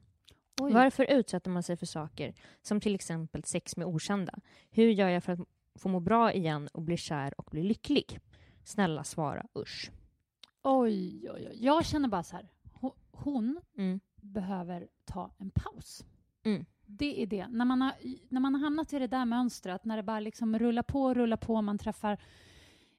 Oj. 0.61 0.73
Varför 0.73 1.11
utsätter 1.11 1.51
man 1.51 1.63
sig 1.63 1.77
för 1.77 1.85
saker 1.85 2.33
som 2.61 2.79
till 2.81 2.95
exempel 2.95 3.43
sex 3.43 3.77
med 3.77 3.87
okända? 3.87 4.33
Hur 4.71 4.89
gör 4.89 5.09
jag 5.09 5.23
för 5.23 5.33
att 5.33 5.39
få 5.75 5.89
må 5.89 5.99
bra 5.99 6.33
igen 6.33 6.67
och 6.73 6.81
bli 6.81 6.97
kär 6.97 7.33
och 7.39 7.47
bli 7.51 7.63
lycklig? 7.63 8.19
Snälla 8.63 9.03
svara 9.03 9.45
usch. 9.57 9.91
Oj, 10.63 11.29
oj, 11.31 11.47
oj. 11.51 11.57
Jag 11.59 11.85
känner 11.85 12.07
bara 12.09 12.23
så 12.23 12.35
här. 12.35 12.49
ho- 12.79 12.95
Hon 13.11 13.61
Mm. 13.77 13.99
behöver 14.15 14.87
ta 15.05 15.31
en 15.37 15.49
paus. 15.49 16.05
Mm. 16.43 16.65
Det 16.85 17.21
är 17.23 17.27
det. 17.27 17.47
När 17.47 17.65
man, 17.65 17.81
har, 17.81 17.93
när 18.29 18.39
man 18.41 18.53
har 18.55 18.61
hamnat 18.61 18.93
i 18.93 18.99
det 18.99 19.07
där 19.07 19.25
mönstret, 19.25 19.85
när 19.85 19.97
det 19.97 20.03
bara 20.03 20.19
liksom 20.19 20.59
rullar 20.59 20.83
på 20.83 21.03
och 21.03 21.15
rullar 21.15 21.37
på, 21.37 21.61
man 21.61 21.77
träffar 21.77 22.17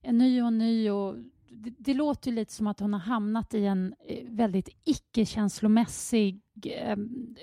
en 0.01 0.19
ny 0.19 0.41
och 0.43 0.49
en 0.49 0.59
ny 0.59 0.91
och 0.91 1.17
det, 1.55 1.75
det 1.79 1.95
låter 1.95 2.31
ju 2.31 2.35
lite 2.37 2.53
som 2.53 2.67
att 2.67 2.81
hon 2.81 2.93
har 2.93 3.01
hamnat 3.01 3.55
i 3.55 3.65
en 3.67 3.95
eh, 4.09 4.25
väldigt 4.29 4.69
icke-känslomässig 4.85 6.41
eh, 6.65 6.97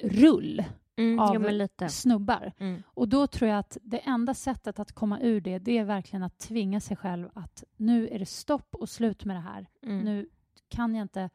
rull 0.04 0.64
Mm, 0.96 1.20
av 1.20 1.36
jo, 1.36 1.88
snubbar. 1.90 2.54
Mm. 2.58 2.84
Och 2.86 3.08
då 3.10 3.28
tror 3.28 3.50
jag 3.50 3.60
att 3.60 3.78
det 3.82 3.98
enda 3.98 4.34
sättet 4.34 4.80
att 4.80 4.92
komma 4.92 5.20
ur 5.20 5.42
det, 5.42 5.60
det 5.60 5.78
är 5.78 5.84
verkligen 5.84 6.24
att 6.24 6.38
tvinga 6.40 6.80
sig 6.80 6.98
själv 6.98 7.30
att 7.34 7.64
nu 7.78 8.08
är 8.08 8.20
det 8.20 8.26
stopp 8.26 8.76
och 8.76 8.90
slut 8.90 9.26
med 9.26 9.36
det 9.36 9.40
här. 9.42 9.68
Mm. 9.84 10.00
Nu 10.00 10.30
kan 10.70 10.96
jag 10.96 11.04
inte 11.04 11.30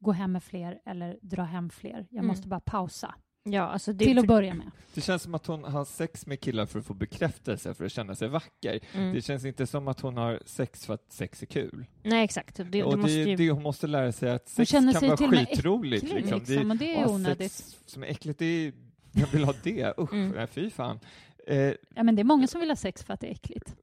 gå 0.00 0.12
hem 0.12 0.32
med 0.32 0.42
fler 0.42 0.80
eller 0.84 1.18
dra 1.22 1.42
hem 1.42 1.70
fler. 1.70 2.06
Jag 2.10 2.18
Mm. 2.18 2.26
måste 2.26 2.48
bara 2.48 2.60
pausa. 2.60 3.14
Ja, 3.42 3.62
alltså 3.62 3.92
det, 3.92 4.04
till 4.04 4.18
att 4.18 4.26
börja 4.26 4.54
med. 4.54 4.70
Det 4.94 5.00
känns 5.00 5.22
som 5.22 5.34
att 5.34 5.46
hon 5.46 5.64
har 5.64 5.84
sex 5.84 6.26
med 6.26 6.40
killar 6.40 6.66
för 6.66 6.78
att 6.78 6.84
få 6.86 6.94
bekräftelse, 6.94 7.74
för 7.74 7.84
att 7.84 7.92
känna 7.92 8.14
sig 8.14 8.28
vacker. 8.28 8.80
Mm. 8.94 9.14
Det 9.14 9.22
känns 9.22 9.44
inte 9.44 9.66
som 9.66 9.88
att 9.88 10.00
hon 10.00 10.16
har 10.16 10.42
sex 10.46 10.86
för 10.86 10.94
att 10.94 11.12
sex 11.12 11.42
är 11.42 11.46
kul. 11.46 11.86
Nej, 12.02 12.24
exakt. 12.24 12.56
Det, 12.56 12.64
det 12.64 12.82
och 12.84 12.98
det, 12.98 13.10
ju... 13.12 13.36
det 13.36 13.50
hon 13.50 13.62
måste 13.62 13.86
lära 13.86 14.12
sig 14.12 14.30
att 14.30 14.48
sex 14.48 14.70
känner 14.70 14.92
kan 14.92 15.00
sig 15.00 15.08
vara 15.08 15.16
skitroligt. 15.46 16.04
äcklig, 16.04 16.20
liksom. 16.20 16.38
liksom, 16.46 16.78
det 16.78 16.94
är 16.94 17.08
onödigt. 17.10 17.52
Sex 17.52 17.78
som 17.86 18.02
är 18.02 18.06
äckligt, 18.06 18.38
det 18.38 18.44
är, 18.44 18.72
jag 19.12 19.26
vill 19.26 19.44
ha 19.44 19.54
det. 19.62 19.94
Usch, 19.98 20.12
Mm. 20.12 20.28
nej, 20.36 20.46
fy 20.46 20.70
fan. 20.70 21.00
Eh, 21.46 21.56
Ja, 21.94 22.02
men 22.02 22.16
det 22.16 22.22
är 22.22 22.24
många 22.24 22.46
som 22.46 22.60
vill 22.60 22.70
ha 22.70 22.76
sex 22.76 23.02
för 23.02 23.14
att 23.14 23.20
det 23.20 23.26
är 23.26 23.32
äckligt. 23.32 23.74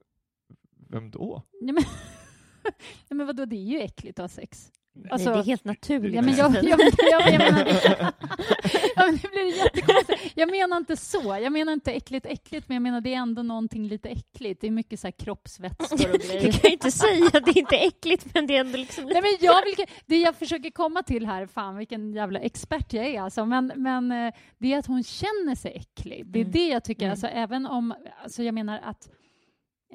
vem 0.89 1.11
då? 1.11 1.41
Ja, 1.61 1.73
men, 1.73 1.83
ja, 3.09 3.15
men 3.15 3.27
vadå, 3.27 3.45
det 3.45 3.55
är 3.55 3.63
ju 3.65 3.79
äckligt 3.79 4.19
att 4.19 4.23
ha 4.23 4.29
sex. 4.29 4.71
Alltså- 5.11 5.29
Nej, 5.29 5.37
det 5.37 5.41
är 5.41 5.45
helt 5.45 5.65
naturligt. 5.65 6.15
Ja, 6.15 6.21
men 6.21 6.35
jag, 6.35 6.55
jag, 6.55 6.63
jag, 6.69 6.79
jag, 7.11 7.33
jag 7.33 7.39
menar, 7.39 7.67
ja, 8.95 9.05
men 9.05 9.19
det 9.21 9.29
blir 9.31 9.57
jättekonstigt. 9.57 10.31
Jag 10.35 10.51
menar 10.51 10.77
inte 10.77 10.97
så. 10.97 11.37
Jag 11.41 11.51
menar 11.51 11.73
inte 11.73 11.91
äckligt, 11.91 12.25
äckligt, 12.25 12.67
men 12.69 12.75
jag 12.75 12.81
menar 12.81 13.01
det 13.01 13.13
är 13.13 13.17
ändå 13.17 13.41
någonting 13.43 13.87
lite 13.87 14.09
äckligt. 14.09 14.61
Det 14.61 14.67
är 14.67 14.71
mycket 14.71 14.99
så 14.99 15.07
här 15.07 15.11
kroppsvätskor 15.11 16.11
och 16.13 16.19
Du 16.19 16.27
grejer. 16.27 16.51
kan 16.51 16.61
ju 16.69 16.73
inte 16.73 16.91
säga 16.91 17.25
att 17.33 17.45
det 17.45 17.59
inte 17.59 17.75
är 17.75 17.87
äckligt, 17.87 18.25
men 18.33 18.47
det 18.47 18.55
är 18.55 18.59
ändå 18.59 18.77
liksom. 18.77 19.03
Nej, 19.05 19.21
men 19.21 19.31
jag 19.39 19.65
vill, 19.65 19.85
det 20.05 20.17
jag 20.17 20.35
försöker 20.35 20.69
komma 20.71 21.03
till 21.03 21.25
här, 21.25 21.47
fan 21.47 21.77
vilken 21.77 22.13
jävla 22.13 22.39
expert 22.39 22.93
jag 22.93 23.05
är 23.05 23.21
alltså, 23.21 23.45
men, 23.45 23.71
men 23.75 24.11
eh, 24.11 24.33
det 24.57 24.73
är 24.73 24.77
att 24.79 24.85
hon 24.87 25.03
känner 25.03 25.55
sig 25.55 25.71
äcklig. 25.75 26.25
Det 26.25 26.39
är 26.39 26.43
Mm. 26.43 26.51
det 26.51 26.67
jag 26.67 26.83
tycker, 26.83 27.01
Mm. 27.05 27.11
alltså 27.11 27.27
även 27.27 27.65
om, 27.65 27.93
alltså 28.23 28.43
jag 28.43 28.53
menar 28.53 28.79
att 28.83 29.09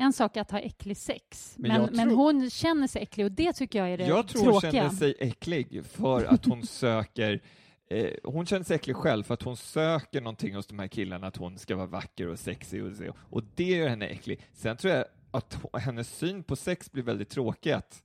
en 0.01 0.13
sak 0.13 0.37
är 0.37 0.41
att 0.41 0.51
ha 0.51 0.59
äcklig 0.59 0.97
sex, 0.97 1.55
Men 1.59 1.83
men, 1.83 1.97
men, 1.97 2.09
tror- 2.09 2.17
hon 2.17 2.51
känner 2.51 2.87
sig 2.87 3.03
äcklig 3.03 3.27
och 3.27 3.33
det 3.33 3.53
tycker 3.53 3.79
jag 3.79 3.91
är 3.91 3.99
det 3.99 4.07
Jag 4.07 4.29
tror 4.29 4.43
hon 4.43 4.61
tråkiga. 4.61 4.73
känner 4.73 4.91
sig 4.91 5.15
äcklig 5.19 5.85
för 5.85 6.25
att 6.25 6.45
hon 6.45 6.63
söker 6.67 7.41
eh, 7.91 8.11
hon 8.25 8.47
känner 8.47 8.65
sig 8.65 8.77
äcklig 8.77 8.97
själv 8.97 9.23
för 9.23 9.35
att 9.35 9.43
hon 9.43 9.57
söker 9.57 10.21
någonting 10.21 10.55
hos 10.55 10.67
de 10.67 10.79
här 10.79 10.89
killarna, 10.89 11.27
att 11.27 11.37
hon 11.37 11.59
ska 11.59 11.77
vara 11.77 11.87
vacker 11.87 12.27
och 12.27 12.39
sexig 12.39 12.85
och. 12.85 12.93
Och 13.19 13.43
det 13.55 13.65
gör 13.65 13.89
henne 13.89 14.07
äcklig. 14.07 14.41
Sen 14.53 14.77
tror 14.77 14.95
jag 14.95 15.05
att 15.31 15.59
hennes 15.83 16.19
syn 16.19 16.43
på 16.43 16.57
sex 16.57 16.93
blir 16.93 17.03
väldigt 17.03 17.29
tråkig. 17.29 17.71
Att 17.71 18.03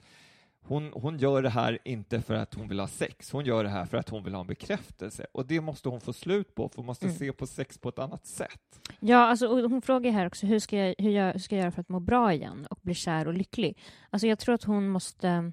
hon, 0.67 0.91
hon 0.93 1.17
gör 1.17 1.41
det 1.41 1.49
här 1.49 1.79
inte 1.85 2.21
för 2.21 2.33
att 2.33 2.53
hon 2.53 2.67
vill 2.67 2.79
ha 2.79 2.87
sex, 2.87 3.31
hon 3.31 3.45
gör 3.45 3.63
det 3.63 3.69
här 3.69 3.85
för 3.85 3.97
att 3.97 4.09
hon 4.09 4.23
vill 4.23 4.33
ha 4.33 4.41
en 4.41 4.47
bekräftelse. 4.47 5.25
Och 5.31 5.45
det 5.45 5.61
måste 5.61 5.89
hon 5.89 6.01
få 6.01 6.13
slut 6.13 6.55
på, 6.55 6.69
för 6.69 6.75
hon 6.77 6.85
måste 6.85 7.05
Mm. 7.05 7.17
se 7.17 7.31
på 7.31 7.47
sex 7.47 7.77
på 7.77 7.89
ett 7.89 7.99
annat 7.99 8.25
sätt. 8.25 8.79
Ja, 8.99 9.17
alltså, 9.17 9.47
hon 9.67 9.81
frågar 9.81 10.11
här 10.11 10.27
också 10.27 10.45
hur 10.45 10.59
ska, 10.59 10.77
jag, 10.77 10.95
hur, 10.97 11.11
jag, 11.11 11.31
hur 11.33 11.39
ska 11.39 11.55
jag 11.55 11.61
göra 11.61 11.71
för 11.71 11.81
att 11.81 11.89
må 11.89 11.99
bra 11.99 12.33
igen 12.33 12.67
och 12.69 12.79
bli 12.81 12.93
kär 12.93 13.27
och 13.27 13.33
lycklig? 13.33 13.77
Alltså 14.09 14.27
jag 14.27 14.39
tror 14.39 14.55
att 14.55 14.63
hon 14.63 14.89
måste 14.89 15.51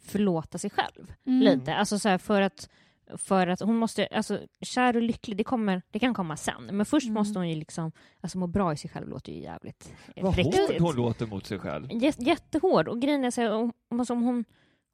förlåta 0.00 0.58
sig 0.58 0.70
själv 0.70 1.12
Mm. 1.26 1.40
lite. 1.40 1.74
Alltså 1.74 1.98
så 1.98 2.08
här, 2.08 2.18
för 2.18 2.40
att 2.40 2.68
för 3.16 3.46
att 3.46 3.60
hon 3.60 3.76
måste, 3.76 4.06
alltså 4.06 4.40
kär 4.60 4.96
och 4.96 5.02
lycklig, 5.02 5.36
det, 5.36 5.44
kommer, 5.44 5.82
det 5.90 5.98
kan 5.98 6.14
komma 6.14 6.36
sen. 6.36 6.64
Men 6.72 6.86
först 6.86 7.04
Mm. 7.06 7.14
måste 7.14 7.38
hon 7.38 7.48
ju 7.48 7.54
liksom, 7.56 7.92
alltså 8.20 8.38
må 8.38 8.46
bra 8.46 8.72
i 8.72 8.76
sig 8.76 8.90
själv 8.90 9.08
låter 9.08 9.32
ju 9.32 9.38
jävligt 9.40 9.92
Vad 10.16 10.24
hård 10.24 10.34
präktigt. 10.34 10.80
hon 10.80 10.96
låter 10.96 11.26
mot 11.26 11.46
sig 11.46 11.58
själv. 11.58 11.86
Jä- 11.88 12.22
Jättehård. 12.26 12.88
Och 12.88 13.00
grejen 13.00 13.24
är 13.24 13.30
så 13.30 13.40
här, 13.40 13.52
om, 13.52 13.72
alltså, 13.90 14.12
om, 14.14 14.22
hon, 14.22 14.44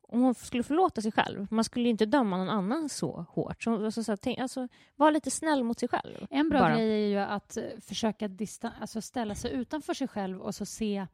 om 0.08 0.20
hon 0.22 0.34
skulle 0.34 0.62
förlåta 0.62 1.00
sig 1.02 1.12
själv, 1.12 1.46
man 1.50 1.64
skulle 1.64 1.84
ju 1.84 1.90
inte 1.90 2.06
döma 2.06 2.36
någon 2.36 2.48
annan 2.48 2.88
så 2.88 3.26
hårt. 3.30 3.62
Så, 3.62 3.84
alltså, 3.84 4.04
så 4.04 4.12
här, 4.12 4.16
tänk, 4.16 4.38
alltså, 4.38 4.68
var 4.96 5.12
lite 5.12 5.30
snäll 5.30 5.64
mot 5.64 5.78
sig 5.78 5.88
själv. 5.88 6.26
En 6.30 6.48
bra 6.48 6.58
bara. 6.60 6.74
grej 6.74 6.90
är 7.04 7.08
ju 7.08 7.18
att 7.18 7.56
eh, 7.56 7.62
försöka 7.80 8.28
distan- 8.28 8.72
alltså 8.80 9.00
ställa 9.00 9.34
sig 9.34 9.52
utanför 9.52 9.94
sig 9.94 10.08
själv 10.08 10.40
och 10.40 10.54
så 10.54 10.66
se 10.66 11.06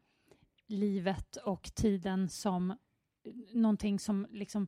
livet 0.67 1.37
och 1.37 1.71
tiden 1.75 2.29
som 2.29 2.71
eh, 2.71 2.77
någonting 3.53 3.99
som 3.99 4.27
liksom 4.31 4.67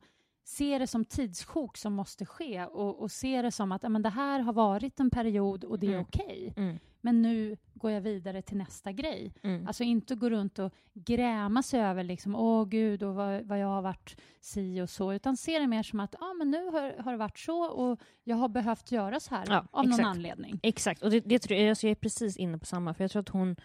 se 0.48 0.78
det 0.78 0.86
som 0.86 1.04
tidssjok 1.04 1.76
som 1.76 1.92
måste 1.92 2.26
ske 2.26 2.64
och, 2.64 3.00
och 3.02 3.10
se 3.10 3.42
det 3.42 3.50
som 3.52 3.72
att 3.72 3.82
ja, 3.82 3.88
men 3.88 4.02
det 4.02 4.08
här 4.10 4.40
har 4.40 4.52
varit 4.52 5.00
en 5.00 5.10
period 5.10 5.64
och 5.64 5.78
det 5.78 5.86
är 5.86 5.90
Mm. 5.90 6.02
okej. 6.02 6.52
Mm, 6.56 6.78
Men 7.00 7.22
nu 7.22 7.56
går 7.74 7.90
jag 7.90 8.00
vidare 8.00 8.42
till 8.42 8.56
nästa 8.56 8.92
grej. 8.92 9.32
mm. 9.42 9.66
Alltså 9.66 9.82
inte 9.84 10.14
gå 10.14 10.30
runt 10.30 10.58
och 10.58 10.72
gräma 10.94 11.62
sig 11.62 11.80
över 11.80 12.04
liksom, 12.04 12.34
åh 12.34 12.64
gud, 12.68 13.02
och 13.02 13.14
vad, 13.14 13.42
vad 13.42 13.58
jag 13.58 13.66
har 13.66 13.82
varit 13.82 14.16
si 14.40 14.80
och 14.80 14.90
så, 14.90 15.12
utan 15.12 15.36
se 15.36 15.58
det 15.58 15.66
mer 15.66 15.82
som 15.82 16.00
att 16.00 16.14
ah, 16.22 16.34
men 16.34 16.50
nu 16.50 16.64
har, 16.64 17.02
har 17.02 17.12
det 17.12 17.18
varit 17.18 17.38
så 17.38 17.64
och 17.64 18.00
jag 18.24 18.36
har 18.36 18.48
behövt 18.48 18.92
göra 18.92 19.20
så 19.20 19.34
här 19.34 19.44
Ja, 19.48 19.64
av 19.70 19.84
någon 19.84 19.92
exakt. 19.92 20.06
anledning. 20.06 20.60
Exakt, 20.62 21.02
och 21.02 21.10
det, 21.10 21.20
det 21.20 21.38
tror 21.38 21.58
jag, 21.60 21.68
alltså 21.68 21.86
jag 21.86 21.90
är 21.90 21.94
precis 22.00 22.36
inne 22.36 22.58
på 22.58 22.66
samma, 22.66 22.94
för 22.94 23.04
jag 23.04 23.10
tror 23.10 23.20
att 23.22 23.28
hon 23.28 23.56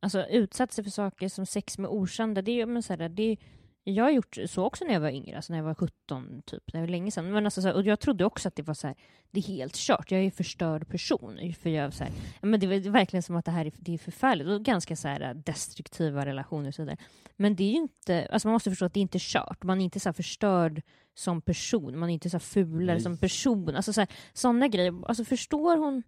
alltså, 0.00 0.26
utsatt 0.26 0.72
sig 0.72 0.84
för 0.84 0.90
saker 0.90 1.28
som 1.28 1.46
sex 1.46 1.78
med 1.78 1.90
okända. 1.90 2.42
Det 2.42 2.50
är, 2.52 2.56
ju- 2.56 2.66
men 2.66 2.82
så 2.82 2.92
här, 2.96 3.08
det, 3.08 3.36
jag 3.84 4.04
har 4.04 4.10
gjort 4.10 4.38
så 4.46 4.64
också 4.64 4.84
när 4.84 4.92
jag 4.92 5.00
var 5.00 5.10
yngre, 5.10 5.36
alltså 5.36 5.52
när 5.52 5.58
jag 5.58 5.64
var 5.64 5.74
17, 5.74 6.42
typ, 6.46 6.72
det 6.72 6.80
var 6.80 6.86
länge 6.86 7.10
sedan. 7.10 7.32
Men 7.32 7.44
alltså, 7.44 7.62
så 7.62 7.68
här, 7.68 7.74
och 7.74 7.82
jag 7.82 8.00
trodde 8.00 8.24
också 8.24 8.48
att 8.48 8.56
det 8.56 8.62
var 8.62 8.74
så 8.74 8.86
här, 8.86 8.96
det 9.30 9.40
är 9.40 9.44
helt 9.44 9.76
kört, 9.76 10.10
jag 10.10 10.20
är 10.20 10.24
en 10.24 10.30
förstörd 10.30 10.88
person. 10.88 11.54
För 11.62 11.70
jag, 11.70 11.94
så 11.94 12.04
här, 12.04 12.12
men 12.40 12.60
det 12.60 12.66
var 12.66 12.90
verkligen 12.90 13.22
som 13.22 13.36
att 13.36 13.44
det 13.44 13.50
här 13.50 13.66
är, 13.66 13.72
det 13.76 13.94
är 13.94 13.98
förfärligt, 13.98 14.48
och 14.48 14.62
ganska 14.62 14.96
så 14.96 15.08
här, 15.08 15.34
destruktiva 15.34 16.26
relationer 16.26 16.68
och 16.68 16.74
så 16.74 16.82
vidare. 16.82 16.96
Men 17.36 17.56
det 17.56 17.64
är 17.64 17.70
ju 17.70 17.76
inte, 17.76 18.28
alltså 18.32 18.48
man 18.48 18.52
måste 18.52 18.70
förstå 18.70 18.84
att 18.84 18.94
det 18.94 19.00
är 19.00 19.02
inte 19.02 19.18
kört, 19.20 19.62
man 19.62 19.80
är 19.80 19.84
inte 19.84 20.00
så 20.00 20.12
förstörd 20.12 20.82
som 21.14 21.40
person, 21.40 21.98
man 21.98 22.10
är 22.10 22.14
inte 22.14 22.30
så 22.30 22.38
fulare 22.38 22.94
Nej. 22.94 23.02
som 23.02 23.16
person. 23.16 23.76
Alltså, 23.76 24.06
sådana 24.32 24.68
grejer, 24.68 24.94
alltså 25.06 25.24
förstår 25.24 25.76
hon 25.76 26.02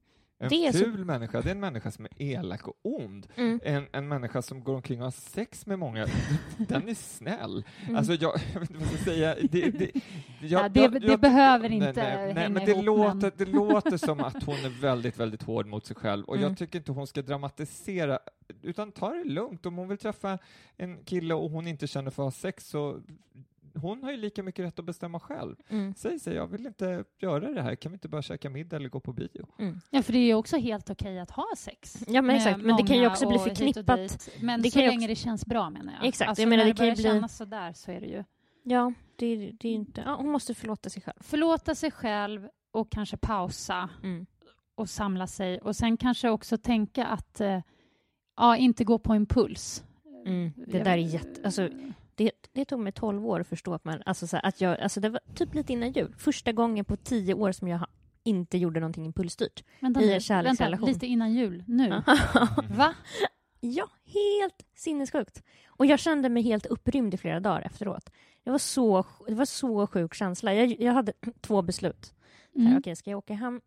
En 0.45 0.49
Det 0.51 0.67
är 0.67 0.73
så- 0.73 0.79
ful 0.79 1.05
människa, 1.05 1.41
det 1.41 1.49
är 1.49 1.55
en 1.55 1.61
människa 1.61 1.91
som 1.91 2.05
är 2.05 2.11
elak 2.23 2.69
och 2.69 2.75
ond. 2.83 3.27
Mm. 3.37 3.61
En, 3.65 3.87
en 3.93 4.09
människa 4.09 4.43
som 4.43 4.65
går 4.65 4.75
omkring 4.75 4.99
och 4.99 5.05
har 5.07 5.11
sex 5.11 5.67
med 5.67 5.79
många, 5.79 6.07
den 6.57 6.89
är 6.89 6.95
snäll. 6.95 7.65
Mm. 7.85 7.97
Alltså 7.97 8.13
jag, 8.15 8.33
jag 8.53 8.61
vet 8.61 8.71
inte 8.71 8.83
vad 8.85 8.93
jag 8.93 9.01
ska 9.01 9.11
säga. 9.11 9.35
Det, 9.51 9.71
det, 9.71 9.91
Ja, 10.41 10.69
det- 10.69 10.89
det 10.89 11.19
behöver 11.19 11.73
inte 11.73 11.93
nej, 11.93 12.17
nej, 12.17 12.35
hänga 12.35 12.49
men 12.49 12.65
det 12.65 12.71
ihop, 12.73 12.85
låter, 12.85 13.15
men- 13.15 13.33
det 13.37 13.45
låter 13.45 13.97
som 13.97 14.21
att 14.25 14.43
hon 14.43 14.55
är 14.55 14.81
väldigt, 14.81 15.19
väldigt 15.21 15.43
hård 15.43 15.67
mot 15.67 15.87
sig 15.87 15.97
själv 15.97 16.25
och 16.25 16.37
Mm. 16.37 16.49
jag 16.49 16.59
tycker 16.59 16.79
inte 16.79 16.93
hon 16.93 17.07
ska 17.07 17.23
dramatisera, 17.23 18.19
utan 18.63 18.93
ta 18.93 19.11
det 19.11 19.25
lugnt. 19.25 19.67
Om 19.67 19.77
hon 19.77 19.89
vill 19.89 19.99
träffa 19.99 20.39
en 20.77 21.05
kille 21.05 21.35
och 21.35 21.51
hon 21.51 21.67
inte 21.67 21.87
känner 21.87 22.11
för 22.11 22.23
att 22.23 22.35
ha 22.35 22.41
sex 22.41 22.69
så 22.69 23.01
hon 23.75 24.03
har 24.03 24.11
ju 24.11 24.17
lika 24.17 24.43
mycket 24.43 24.65
rätt 24.65 24.79
att 24.79 24.85
bestämma 24.85 25.21
själv. 25.21 25.57
Mm. 25.69 25.95
Säg 25.95 26.19
sig, 26.19 26.35
jag 26.35 26.47
vill 26.47 26.67
inte 26.67 27.05
göra 27.21 27.51
det 27.51 27.63
här, 27.63 27.75
kan 27.75 27.93
vi 27.93 27.97
inte 27.97 28.09
bara 28.09 28.23
käka 28.23 28.51
middag 28.51 28.77
eller 28.77 28.89
gå 28.89 29.01
på 29.01 29.13
bio? 29.13 29.49
Mm. 29.59 29.81
Ja, 29.91 30.03
för 30.03 30.13
det 30.13 30.19
är 30.19 30.27
ju 30.27 30.35
också 30.35 30.57
helt 30.57 30.91
okej 30.91 31.21
att 31.21 31.31
ha 31.31 31.47
sex. 31.57 32.05
Ja, 32.09 32.23
men 32.23 32.37
exakt. 32.37 32.61
Men 32.61 32.77
det 32.77 32.83
kan 32.87 32.97
ju 32.99 33.07
också 33.07 33.29
bli 33.29 33.39
förknippat. 33.39 34.29
Men 34.41 34.63
det 34.63 34.71
så 34.71 34.79
länge 34.79 34.97
också- 34.97 35.07
det 35.09 35.15
känns 35.17 35.47
bra 35.47 35.71
menar 35.71 35.93
jag. 35.93 36.05
Exakt, 36.09 36.29
Alltså, 36.29 36.43
jag 36.43 36.49
menar, 36.49 36.65
när 36.65 36.71
det 36.71 36.77
kan 36.77 36.85
börjar 36.85 36.95
bli- 36.95 37.05
kännas 37.05 37.37
sådär 37.37 37.73
så 37.73 37.91
är 37.91 38.01
det 38.01 38.07
ju. 38.07 38.25
Ja, 38.63 38.93
det, 39.17 39.37
det 39.37 39.69
är 39.69 39.73
ju 39.73 39.77
inte... 39.79 40.03
Ja, 40.07 40.15
hon 40.17 40.31
måste 40.31 40.55
förlåta 40.55 40.91
sig 40.91 41.03
själv. 41.03 41.17
Förlåta 41.21 41.75
sig 41.75 41.91
själv 41.91 42.49
och 42.73 42.91
kanske 42.91 43.17
pausa 43.17 43.89
Mm. 44.03 44.27
och 44.75 44.91
samla 44.91 45.27
sig 45.27 45.59
och 45.61 45.77
sen 45.77 45.97
kanske 45.97 46.31
också 46.31 46.59
tänka 46.59 47.07
att 47.07 47.41
eh, 47.41 47.61
ja, 48.37 48.57
inte 48.57 48.85
gå 48.85 48.99
på 48.99 49.15
impuls. 49.17 49.85
Mm. 50.27 50.53
Det 50.57 50.77
Jag- 50.79 50.85
där 50.87 50.93
är 50.93 50.97
jätte... 50.97 51.41
Alltså, 51.45 51.69
det, 52.15 52.33
det 52.53 52.65
tog 52.65 52.81
mig 52.81 52.93
12 52.93 53.27
år 53.27 53.41
att 53.41 53.47
förstå 53.47 53.75
att 53.75 53.85
man... 53.85 54.03
Alltså, 54.07 54.27
så 54.27 54.37
här, 54.37 54.47
att 54.47 54.61
jag, 54.61 54.81
alltså, 54.81 55.01
det 55.01 55.09
var 55.09 55.21
typ 55.35 55.55
lite 55.55 55.73
innan 55.73 55.93
jul. 55.93 56.15
Första 56.19 56.53
gången 56.53 56.85
på 56.85 56.97
tio 56.97 57.35
år 57.35 57.53
som 57.53 57.69
jag 57.69 57.87
inte 58.23 58.59
gjorde 58.59 58.81
någonting 58.81 59.05
impulsstyrt. 59.07 59.65
vänta, 59.81 60.03
i 60.03 60.13
en 60.13 60.21
kärleksrelation. 60.21 60.87
Vänta, 60.87 60.93
lite 60.95 61.07
innan 61.07 61.33
jul. 61.33 61.65
Nu? 61.67 62.03
Va? 62.71 62.95
Ja, 63.61 63.89
helt 64.05 64.67
sinnessjukt. 64.75 65.43
Och 65.67 65.87
jag 65.87 65.99
kände 65.99 66.29
mig 66.29 66.43
helt 66.43 66.67
upprymd 66.67 67.15
i 67.15 67.17
flera 67.17 67.41
dagar 67.41 67.63
efteråt. 67.63 68.11
Det 68.45 68.51
var 68.51 68.59
så, 68.59 69.07
det 69.27 69.35
var 69.35 69.45
så 69.45 69.87
sjuk 69.87 70.15
känsla. 70.15 70.55
Jag, 70.55 70.81
jag 70.81 70.93
hade 70.93 71.13
två 71.41 71.63
beslut. 71.63 72.15
Mm. 72.55 72.79
Okej, 72.79 72.97
ska 72.97 73.11
jag 73.11 73.19
åka 73.19 73.35
hem 73.35 73.61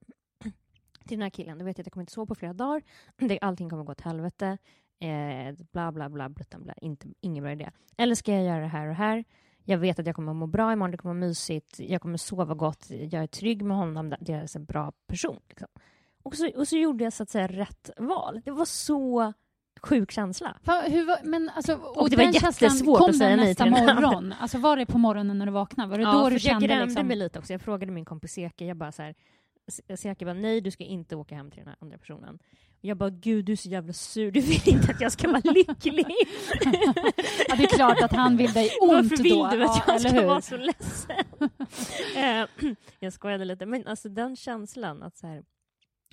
till 1.08 1.18
den 1.18 1.22
här 1.22 1.30
killen, 1.30 1.58
då 1.58 1.66
vet 1.66 1.78
jag 1.78 1.84
att 1.84 1.88
jag 1.88 1.94
kommer 1.94 2.04
inte 2.04 2.14
sova 2.14 2.26
på 2.26 2.36
flera 2.36 2.54
dagar. 2.54 2.84
Allting 3.42 3.70
kommer 3.70 3.84
gå 3.84 3.92
åt 3.92 4.02
helvete. 4.02 4.58
Eh, 5.00 5.56
bla, 5.72 5.92
bla, 5.92 6.10
bla, 6.10 6.30
bluttan, 6.30 6.64
bla. 6.64 6.74
Inte, 6.82 7.08
ingen 7.22 7.44
bra 7.44 7.52
idé. 7.52 7.70
Eller 7.98 8.16
ska 8.16 8.34
jag 8.34 8.44
göra 8.44 8.60
det 8.60 8.68
här 8.68 8.88
och 8.88 8.96
här? 8.96 9.24
Jag 9.64 9.78
vet 9.78 10.00
att 10.00 10.06
jag 10.06 10.16
kommer 10.16 10.34
må 10.34 10.48
bra 10.48 10.74
imorgon, 10.74 10.92
det 10.92 10.98
kommer 10.98 11.16
vara 11.16 11.28
mysigt, 11.28 11.80
jag 11.80 12.02
kommer 12.02 12.18
sova 12.18 12.54
gott, 12.54 12.86
jag 12.90 13.24
är 13.24 13.28
trygg 13.28 13.62
med 13.62 13.78
honom, 13.78 14.16
det 14.20 14.34
är 14.34 14.58
en 14.58 14.66
bra 14.66 14.92
person. 15.08 15.40
Liksom. 15.50 15.68
Och, 16.24 16.36
så, 16.36 16.50
och 16.56 16.68
så 16.68 16.78
gjorde 16.78 17.04
jag 17.04 17.14
så 17.14 17.24
att 17.24 17.30
säga 17.30 17.48
rätt 17.48 17.90
val. 17.98 18.42
Det 18.46 18.52
var 18.52 18.66
så 18.66 19.34
sjuk 19.82 20.12
känsla. 20.12 20.58
Va, 20.64 20.84
hur 20.88 21.08
men 21.24 21.50
alltså, 21.50 21.74
och, 21.76 22.10
det 22.10 22.16
var 22.16 22.24
jättesvårt 22.24 23.00
kom 23.00 23.10
att 23.10 23.18
säga 23.18 23.36
nej 23.36 23.46
nästa 23.46 23.64
till 23.64 23.74
morgon? 23.74 24.34
Alltså 24.40 24.58
var 24.58 24.78
det 24.78 24.86
på 24.86 24.98
morgonen 24.98 25.38
när 25.38 25.46
du 25.46 25.52
vaknade? 25.52 25.90
Var 25.90 25.98
det 25.98 26.04
Ja, 26.04 26.12
då 26.14 26.30
du 26.30 26.36
jag 26.36 26.42
kände 26.42 26.68
grämde 26.68 26.86
liksom... 26.86 27.08
mig 27.08 27.18
lite 27.18 27.40
också. 27.40 27.54
Jag 27.54 27.62
frågade 27.62 27.92
min 27.92 28.06
kompis 28.06 28.32
Seke, 28.32 28.66
jag 28.66 28.78
bara 28.78 28.92
så 28.92 29.02
här, 29.02 29.16
Seke 29.96 30.26
bara 30.26 30.34
nej, 30.34 30.62
du 30.62 30.72
ska 30.72 30.84
inte 30.84 31.16
åka 31.16 31.36
hem 31.36 31.52
till 31.52 31.60
den 31.60 31.68
här 31.68 31.76
andra 31.80 31.98
personen. 31.98 32.40
Och 32.80 32.86
jag 32.86 32.98
bara, 32.98 33.10
gud 33.10 33.46
du 33.46 33.52
är 33.52 33.56
så 33.56 33.70
jävla 33.70 33.94
sur, 33.94 34.32
du 34.32 34.40
vill 34.40 34.70
inte 34.70 34.92
att 34.92 35.02
jag 35.02 35.12
ska 35.12 35.28
vara 35.28 35.42
lycklig. 35.54 36.06
Ja, 37.50 37.56
det 37.56 37.64
är 37.64 37.76
klart 37.76 38.02
att 38.02 38.12
han 38.12 38.38
vill 38.38 38.54
dig 38.54 38.70
ont 38.82 38.92
Varför 38.92 39.24
vill 39.24 39.34
då. 39.34 39.50
du 39.52 39.64
att 39.64 39.84
ja, 39.88 39.94
jag 39.94 40.02
ska 40.02 40.28
vara 40.28 40.42
så 40.42 40.58
ledsen? 40.58 41.26
Eh, 42.16 42.46
jag 43.00 43.14
skojade 43.14 43.46
lite, 43.46 43.66
men 43.66 43.88
alltså 43.88 44.10
den 44.10 44.36
känslan 44.36 45.04
att 45.04 45.18
så 45.18 45.28
här, 45.28 45.44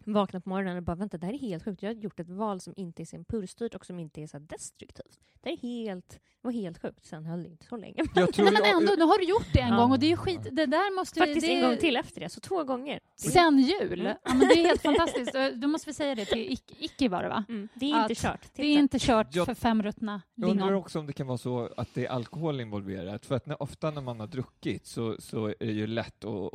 vakna 0.06 0.40
på 0.40 0.48
morgonen 0.48 0.76
och 0.76 0.82
bara 0.82 0.96
vänta, 0.96 1.18
det 1.18 1.26
här 1.26 1.32
är 1.34 1.38
helt 1.38 1.64
sjukt. 1.64 1.82
Jag 1.82 1.90
har 1.90 1.94
gjort 1.94 2.20
ett 2.20 2.28
val 2.28 2.60
som 2.60 2.74
inte 2.76 3.02
är 3.02 3.04
så 3.04 3.16
impulsstyrt 3.16 3.74
och 3.74 3.86
som 3.86 3.98
inte 3.98 4.22
är 4.22 4.26
så 4.26 4.38
destruktivt. 4.38 5.20
Det 5.40 5.50
är 5.50 5.56
helt, 5.56 6.08
det 6.10 6.18
var 6.42 6.52
helt 6.52 6.82
sjukt. 6.82 7.06
Sen 7.06 7.26
höll 7.26 7.42
det 7.42 7.48
inte 7.48 7.66
så 7.66 7.76
länge. 7.76 8.02
Jag 8.14 8.32
tror 8.34 8.44
Nej, 8.44 8.52
men 8.62 8.62
jag- 8.64 8.82
ändå, 8.82 8.92
nu 8.98 9.04
har 9.04 9.18
du 9.18 9.24
gjort 9.24 9.46
det 9.52 9.60
en 9.60 9.68
Ja. 9.72 9.76
gång 9.76 9.90
och 9.92 9.98
det 9.98 10.12
är 10.12 10.16
skit. 10.16 10.40
Det 10.52 10.66
där 10.66 10.96
måste 10.96 11.18
Faktiskt 11.20 11.40
det, 11.46 11.54
en 11.54 11.62
gång 11.70 11.76
till 11.76 11.96
efter 11.96 12.20
det, 12.20 12.28
så 12.28 12.40
två 12.40 12.64
gånger. 12.64 13.00
Sen 13.16 13.58
jul? 13.58 14.00
Mm. 14.00 14.16
Ja, 14.24 14.34
men 14.34 14.38
det 14.48 14.54
är 14.54 14.66
helt 14.66 14.82
fantastiskt. 14.90 15.32
Då 15.54 15.68
måste 15.68 15.90
vi 15.90 15.94
säga 15.94 16.14
det 16.14 16.24
till 16.24 16.48
Ick- 16.50 16.74
Icke 16.78 17.08
var 17.08 17.22
det 17.22 17.28
va? 17.28 17.44
Mm, 17.48 17.68
det 17.74 17.84
är 17.86 17.88
inte 17.88 18.00
Att 18.12 18.18
kört. 18.18 18.48
Det 18.54 18.66
är 18.66 18.78
inte 18.78 18.98
kört 18.98 19.34
Jag- 19.34 19.46
för 19.46 19.54
fem 19.54 19.82
ruttna 19.82 20.22
Jag 20.34 20.50
undrar 20.50 20.66
lingon. 20.66 20.80
också 20.82 20.98
om 20.98 21.06
det 21.06 21.12
kan 21.12 21.26
vara 21.26 21.38
så 21.38 21.68
att 21.76 21.88
det 21.94 22.06
är 22.06 22.10
alkohol 22.10 22.60
involverat, 22.60 23.26
för 23.26 23.34
att 23.34 23.46
när, 23.46 23.62
ofta 23.62 23.90
när 23.90 24.00
man 24.02 24.20
har 24.20 24.26
druckit 24.26 24.86
så, 24.86 25.16
så 25.18 25.46
är 25.46 25.54
det 25.58 25.72
ju 25.72 25.86
lätt 25.86 26.24
att 26.24 26.50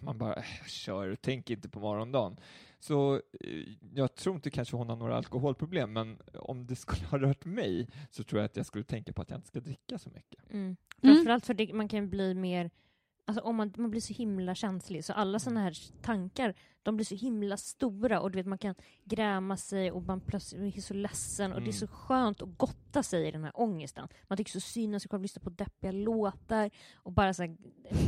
man 0.00 0.18
bara 0.18 0.34
äh, 0.34 0.44
kör 0.66 1.08
och 1.08 1.20
tänker 1.20 1.54
inte 1.54 1.68
på 1.68 1.80
morgondagen. 1.80 2.36
Så 2.78 3.14
eh, 3.14 3.64
jag 3.94 4.14
tror 4.14 4.34
inte 4.34 4.50
kanske 4.50 4.76
hon 4.76 4.88
har 4.88 4.96
några 4.96 5.16
alkoholproblem, 5.16 5.92
men 5.92 6.18
om 6.34 6.66
det 6.66 6.76
skulle 6.76 7.06
ha 7.06 7.18
rört 7.18 7.44
mig 7.44 7.88
så 8.10 8.24
tror 8.24 8.40
jag 8.40 8.44
att 8.46 8.56
jag 8.56 8.66
skulle 8.66 8.84
tänka 8.84 9.12
på 9.12 9.22
att 9.22 9.30
jag 9.30 9.38
inte 9.38 9.48
ska 9.48 9.60
dricka 9.60 9.98
så 9.98 10.10
mycket. 10.10 10.50
Mm. 10.50 10.76
Framförallt 11.02 11.46
för 11.46 11.54
det, 11.54 11.72
man 11.72 11.88
kan 11.88 12.10
bli 12.10 12.34
mer... 12.34 12.70
Alltså 13.28 13.42
om 13.44 13.56
man, 13.56 13.72
man 13.76 13.90
blir 13.90 14.00
så 14.00 14.14
himla 14.14 14.54
känslig, 14.54 15.04
så 15.04 15.12
alla 15.12 15.38
såna 15.38 15.60
här 15.60 15.74
tankar, 16.02 16.54
de 16.82 16.96
blir 16.96 17.06
så 17.06 17.14
himla 17.14 17.56
stora 17.56 18.20
och 18.20 18.30
du 18.30 18.36
vet, 18.38 18.46
man 18.46 18.58
kan 18.58 18.74
gräma 19.04 19.56
sig 19.56 19.92
och 19.92 20.02
man 20.02 20.20
plötsligt 20.20 20.76
är 20.76 20.80
så 20.80 20.94
ledsen 20.94 21.52
och 21.52 21.62
det 21.62 21.70
är 21.70 21.72
så 21.72 21.84
Mm. 21.84 21.96
skönt 21.96 22.42
att 22.42 22.58
gotta 22.58 23.02
sig 23.02 23.28
i 23.28 23.30
den 23.30 23.44
här 23.44 23.52
ångesten. 23.54 24.08
Man 24.28 24.36
tycker 24.36 24.50
så 24.50 24.60
synd 24.60 24.94
om 24.94 25.00
sig 25.00 25.08
själv, 25.08 25.22
lyssna 25.22 25.42
på 25.42 25.50
deppiga 25.50 25.92
låtar 25.92 26.70
och 26.96 27.12
bara 27.12 27.34
så 27.34 27.42
här, 27.42 27.56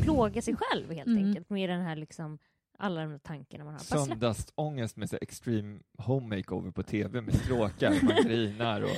plåga 0.03 0.43
sig 0.43 0.57
själv 0.57 0.93
helt 0.93 1.07
Mm. 1.07 1.27
enkelt 1.27 1.51
med 1.51 1.71
den 1.71 1.81
här 1.81 1.97
liksom, 1.97 2.39
alla 2.79 3.01
de 3.03 3.11
här 3.11 3.19
tankarna 3.19 3.65
man 3.65 3.73
har. 3.73 3.81
Söndagsångest 3.81 4.97
med 4.97 5.11
så 5.11 5.19
extreme 5.21 5.79
home 5.99 6.37
makeover 6.37 6.71
på 6.71 6.83
tv 6.83 7.21
med 7.21 7.35
stråkar, 7.35 7.95
man 8.03 8.25
grinar 8.25 8.83
och 8.83 8.91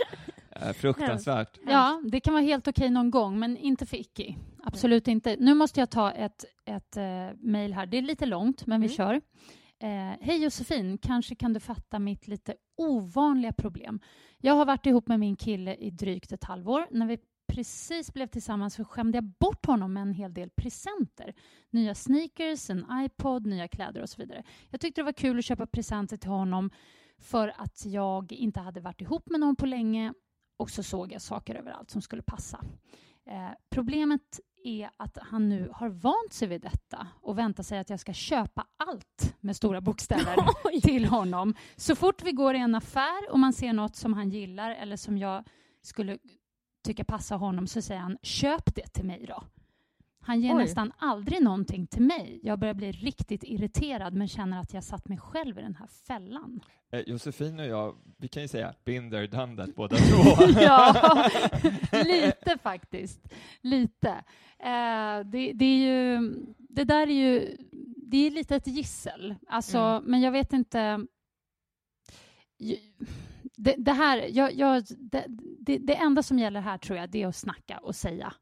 äh, 0.62 0.72
fruktansvärt. 0.74 1.58
Ja, 1.66 2.02
det 2.12 2.20
kan 2.20 2.34
vara 2.34 2.44
helt 2.44 2.68
okej 2.68 2.90
någon 2.90 3.10
gång, 3.10 3.38
men 3.38 3.56
inte 3.56 3.86
för 3.86 3.96
Icky. 3.96 4.34
Absolut 4.64 5.08
inte. 5.08 5.36
Nu 5.40 5.54
måste 5.54 5.80
jag 5.80 5.90
ta 5.90 6.10
ett, 6.12 6.44
ett 6.64 6.96
uh, 6.96 7.36
mejl 7.40 7.72
här. 7.72 7.86
Det 7.86 7.98
är 7.98 8.02
lite 8.02 8.26
långt, 8.26 8.66
men 8.66 8.80
vi 8.80 8.86
Mm. 8.86 8.96
kör. 8.96 9.14
Eh, 9.78 10.18
Hej 10.20 10.42
Josefin, 10.42 10.98
kanske 10.98 11.34
kan 11.34 11.52
du 11.52 11.60
fatta 11.60 11.98
mitt 11.98 12.28
lite 12.28 12.54
ovanliga 12.76 13.52
problem. 13.52 14.00
Jag 14.38 14.54
har 14.54 14.64
varit 14.64 14.86
ihop 14.86 15.08
med 15.08 15.20
min 15.20 15.36
kille 15.36 15.74
i 15.74 15.90
drygt 15.90 16.32
ett 16.32 16.44
halvår. 16.44 16.86
När 16.90 17.06
vi 17.06 17.18
precis 17.52 18.12
blev 18.12 18.26
tillsammans 18.26 18.74
så 18.74 18.84
skämde 18.84 19.16
jag 19.16 19.24
bort 19.24 19.66
honom 19.66 19.92
med 19.92 20.00
en 20.00 20.12
hel 20.12 20.34
del 20.34 20.50
presenter. 20.50 21.34
Nya 21.70 21.94
sneakers, 21.94 22.70
en 22.70 22.86
iPod, 22.92 23.46
nya 23.46 23.68
kläder 23.68 24.02
och 24.02 24.08
så 24.08 24.22
vidare. 24.22 24.42
Jag 24.70 24.80
tyckte 24.80 25.00
det 25.00 25.04
var 25.04 25.12
kul 25.12 25.38
att 25.38 25.44
köpa 25.44 25.66
presenter 25.66 26.16
till 26.16 26.30
honom 26.30 26.70
för 27.18 27.52
att 27.56 27.86
jag 27.86 28.32
inte 28.32 28.60
hade 28.60 28.80
varit 28.80 29.00
ihop 29.00 29.30
med 29.30 29.40
någon 29.40 29.56
på 29.56 29.66
länge 29.66 30.12
och 30.56 30.70
så 30.70 30.82
såg 30.82 31.12
jag 31.12 31.22
saker 31.22 31.54
överallt 31.54 31.90
som 31.90 32.02
skulle 32.02 32.22
passa. 32.22 32.64
Eh, 33.26 33.48
problemet 33.70 34.40
är 34.64 34.90
att 34.96 35.18
han 35.20 35.48
nu 35.48 35.70
har 35.72 35.88
vant 35.88 36.32
sig 36.32 36.48
vid 36.48 36.60
detta 36.60 37.06
och 37.20 37.38
väntar 37.38 37.62
sig 37.62 37.78
att 37.78 37.90
jag 37.90 38.00
ska 38.00 38.12
köpa 38.12 38.66
allt 38.76 39.34
med 39.40 39.56
stora 39.56 39.80
bokstäver 39.80 40.80
till 40.80 41.06
honom. 41.06 41.54
Så 41.76 41.96
fort 41.96 42.22
vi 42.22 42.32
går 42.32 42.54
i 42.54 42.58
en 42.58 42.74
affär 42.74 43.30
och 43.30 43.38
man 43.38 43.52
ser 43.52 43.72
något 43.72 43.96
som 43.96 44.12
han 44.12 44.30
gillar 44.30 44.70
eller 44.70 44.96
som 44.96 45.18
jag 45.18 45.44
skulle 45.82 46.18
tycka 46.84 47.04
passar 47.04 47.36
honom 47.36 47.66
så 47.66 47.82
säger 47.82 48.00
han 48.00 48.18
köp 48.22 48.74
det 48.74 48.86
till 48.86 49.04
mig 49.04 49.26
då. 49.28 49.44
Han 50.24 50.40
ger 50.40 50.54
Oj. 50.56 50.62
nästan 50.62 50.92
aldrig 50.98 51.42
någonting 51.42 51.86
till 51.86 52.02
mig. 52.02 52.40
Jag 52.42 52.58
börjar 52.58 52.74
bli 52.74 52.92
riktigt 52.92 53.44
irriterad 53.44 54.14
men 54.14 54.28
känner 54.28 54.60
att 54.60 54.74
jag 54.74 54.84
satt 54.84 55.08
mig 55.08 55.18
själv 55.18 55.58
i 55.58 55.62
den 55.62 55.74
här 55.74 55.86
fällan. 55.86 56.60
Eh, 56.92 57.00
Josefin 57.00 57.60
och 57.60 57.66
jag, 57.66 57.96
vi 58.18 58.28
kan 58.28 58.42
ju 58.42 58.48
säga 58.48 58.74
there, 58.84 59.26
done 59.26 59.56
that 59.56 59.74
båda 59.74 59.96
två. 59.96 60.44
ja, 60.60 61.30
lite 62.04 62.58
faktiskt. 62.62 63.20
Lite. 63.60 64.10
Eh, 64.58 65.20
det, 65.24 65.52
det 65.54 65.64
är 65.64 65.78
ju... 65.78 66.34
Det 66.58 66.84
där 66.84 67.06
är 67.06 67.30
ju... 67.30 67.56
Det 67.96 68.26
är 68.26 68.30
lite 68.30 68.56
ett 68.56 68.66
gissel. 68.66 69.34
Alltså, 69.48 69.78
Mm. 69.78 70.04
Men 70.04 70.20
jag 70.20 70.32
vet 70.32 70.52
inte... 70.52 71.06
Det, 73.56 73.74
det 73.78 73.92
här... 73.92 74.28
Jag, 74.30 74.54
jag, 74.54 74.84
det, 74.88 75.24
det, 75.60 75.78
det 75.78 75.94
enda 75.94 76.22
som 76.22 76.38
gäller 76.38 76.60
här 76.60 76.78
tror 76.78 76.98
jag 76.98 77.10
det 77.10 77.22
är 77.22 77.26
att 77.26 77.36
snacka 77.36 77.78
och 77.78 77.94
säga. 77.96 78.32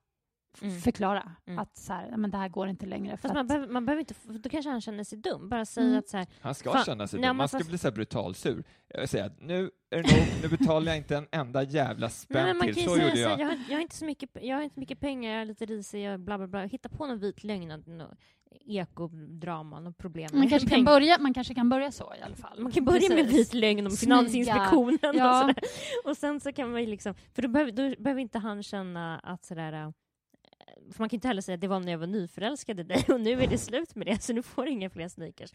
Mm. 0.63 0.81
Förklara 0.81 1.33
Mm. 1.47 1.59
att 1.59 1.77
så 1.77 1.93
här, 1.93 2.09
"Ja, 2.11 2.17
men 2.17 2.31
det 2.31 2.37
här 2.39 2.49
går 2.49 2.69
inte 2.69 2.87
längre. 2.87 3.17
För 3.17 3.23
Fast 3.23 3.35
man, 3.35 3.41
att, 3.41 3.49
behöver, 3.49 3.69
man 3.69 3.87
behöver 3.87 4.01
inte, 4.01 4.15
då 4.25 4.49
kanske 4.49 4.71
han 4.71 4.81
känner 4.81 5.05
sig 5.05 5.19
dum. 5.19 5.49
Bara 5.49 5.65
säga 5.65 5.87
Mm. 5.87 5.99
att 5.99 6.09
så 6.09 6.17
här, 6.17 6.27
Han 6.41 6.55
ska 6.55 6.73
Fan, 6.73 6.85
känna 6.85 7.07
sig 7.07 7.21
nej, 7.21 7.29
dum. 7.29 7.37
Man 7.37 7.49
ska 7.49 7.59
fast- 7.59 7.69
bli 7.71 7.79
så 7.79 7.89
här 7.89 7.95
brutalsur. 7.95 8.65
Jag 8.89 9.09
säger 9.09 9.25
att 9.27 9.41
nu 9.41 9.71
är 9.91 10.03
det 10.03 10.17
nog, 10.17 10.27
nu 10.51 10.57
betalar 10.57 10.87
jag 10.87 10.97
inte 10.97 11.17
en 11.17 11.27
enda 11.33 11.63
jävla 11.63 12.07
Nej, 12.07 12.11
spänn 12.11 12.47
men 12.47 12.57
man 12.57 12.67
till. 12.67 12.85
Så 12.85 12.95
säga 12.95 13.05
gjorde 13.05 13.17
så, 13.17 13.23
jag. 13.23 13.29
här, 13.31 13.39
jag, 13.39 13.47
har, 13.47 13.59
jag, 13.69 13.75
har 13.77 13.81
inte 13.83 13.97
så 13.97 14.05
mycket, 14.05 14.31
jag 14.43 14.57
har 14.57 14.63
inte 14.63 14.81
mycket 14.81 15.01
pengar, 15.01 15.33
jag 15.33 15.41
är 15.41 15.45
lite 15.45 15.67
risig, 15.67 16.03
jag 16.05 16.21
bla 16.21 16.39
bla 16.39 16.47
bla. 16.47 16.65
Hitta 16.65 16.89
på 16.89 17.07
någon 17.07 17.19
vit 17.19 17.45
lögn, 17.45 17.71
att 17.71 17.87
nå- 17.87 18.13
ekodrama, 18.67 19.81
något 19.81 19.99
problem 19.99 20.29
man, 20.33 20.41
med 20.41 20.51
kanske 20.51 20.69
kan 20.69 20.85
börja, 20.85 21.19
man 21.21 21.35
kanske 21.35 21.55
kan 21.55 21.69
börja 21.69 21.93
så 21.93 22.15
i 22.21 22.23
alla 22.23 22.37
fall. 22.37 22.61
Man 22.61 22.73
kan 22.73 22.85
börja 22.85 23.09
med 23.09 23.19
Precis. 23.25 23.39
vit 23.39 23.55
lögn 23.55 23.87
om. 23.87 23.93
Finansinspektionen 23.93 24.99
Ja. 25.03 25.35
och 25.35 25.41
sådär. 25.41 25.65
Och 26.05 26.17
sen 26.17 26.41
så 26.41 26.53
kan 26.53 26.71
man 26.73 26.81
ju 26.81 26.87
liksom, 26.87 27.15
för 27.35 27.43
då 27.43 27.49
behöver, 27.49 27.73
då 27.73 28.03
behöver 28.03 28.21
inte 28.21 28.39
han 28.39 28.63
känna 28.63 29.19
att 29.19 29.45
sådär 29.45 29.73
äh, 29.73 29.91
för 30.93 30.99
man 31.03 31.09
kan 31.09 31.17
inte 31.17 31.29
heller 31.29 31.43
säga 31.43 31.55
att 31.55 31.61
det 31.61 31.69
var 31.69 31.81
när 31.81 31.93
jag 31.93 31.99
var 31.99 32.07
nyförälskad 32.07 32.81
i 32.81 32.83
dig 32.83 33.05
och 33.09 33.21
nu 33.21 33.43
är 33.43 33.47
det 33.47 33.59
slut 33.59 33.95
med 33.95 34.07
det 34.07 34.23
så 34.23 34.33
nu 34.33 34.43
får 34.43 34.65
du 34.65 34.71
inga 34.71 34.91
fler 34.91 35.09
sneakers. 35.09 35.51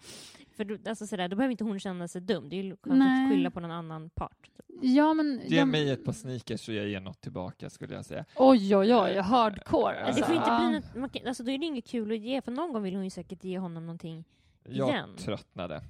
För 0.58 0.66
då, 0.66 0.78
alltså 0.90 1.08
sådär, 1.08 1.28
då 1.28 1.36
behöver 1.36 1.52
inte 1.52 1.64
hon 1.64 1.80
känna 1.80 2.08
sig 2.08 2.22
dum. 2.22 2.50
Det 2.50 2.56
är 2.56 2.64
ju 2.64 2.70
skönt 2.84 2.98
Nej. 3.00 3.24
att 3.26 3.32
skylla 3.32 3.52
på 3.52 3.60
någon 3.60 3.72
annan 3.72 4.10
part. 4.10 4.50
Ja, 4.82 5.14
men, 5.14 5.42
Ge 5.46 5.58
jag- 5.58 5.68
mig 5.68 5.90
ett 5.90 6.06
par 6.06 6.14
sneakers 6.14 6.62
så 6.66 6.72
jag 6.72 6.88
ger 6.88 7.00
något 7.00 7.22
tillbaka, 7.22 7.70
skulle 7.70 7.96
jag 7.96 8.06
säga. 8.06 8.26
Oj, 8.36 8.76
oj, 8.78 8.96
oj, 8.96 9.18
hardcore. 9.18 9.96
Ja, 10.00 10.14
det 10.16 10.24
får 10.24 10.36
inte 10.36 10.58
bli 10.62 10.72
något, 10.80 10.96
man 10.96 11.10
kan, 11.10 11.28
alltså 11.28 11.44
då 11.44 11.52
är 11.52 11.58
det 11.58 11.66
inget 11.66 11.88
kul 11.88 12.12
att 12.12 12.18
ge, 12.18 12.42
för 12.42 12.52
någon 12.52 12.74
gång 12.74 12.84
vill 12.84 12.96
hon 12.96 13.04
ju 13.04 13.10
säkert 13.10 13.44
ge 13.44 13.60
honom 13.60 13.86
någonting 13.86 14.24
Jag 14.64 14.90
igen. 14.90 15.10
tröttnade. 15.18 15.82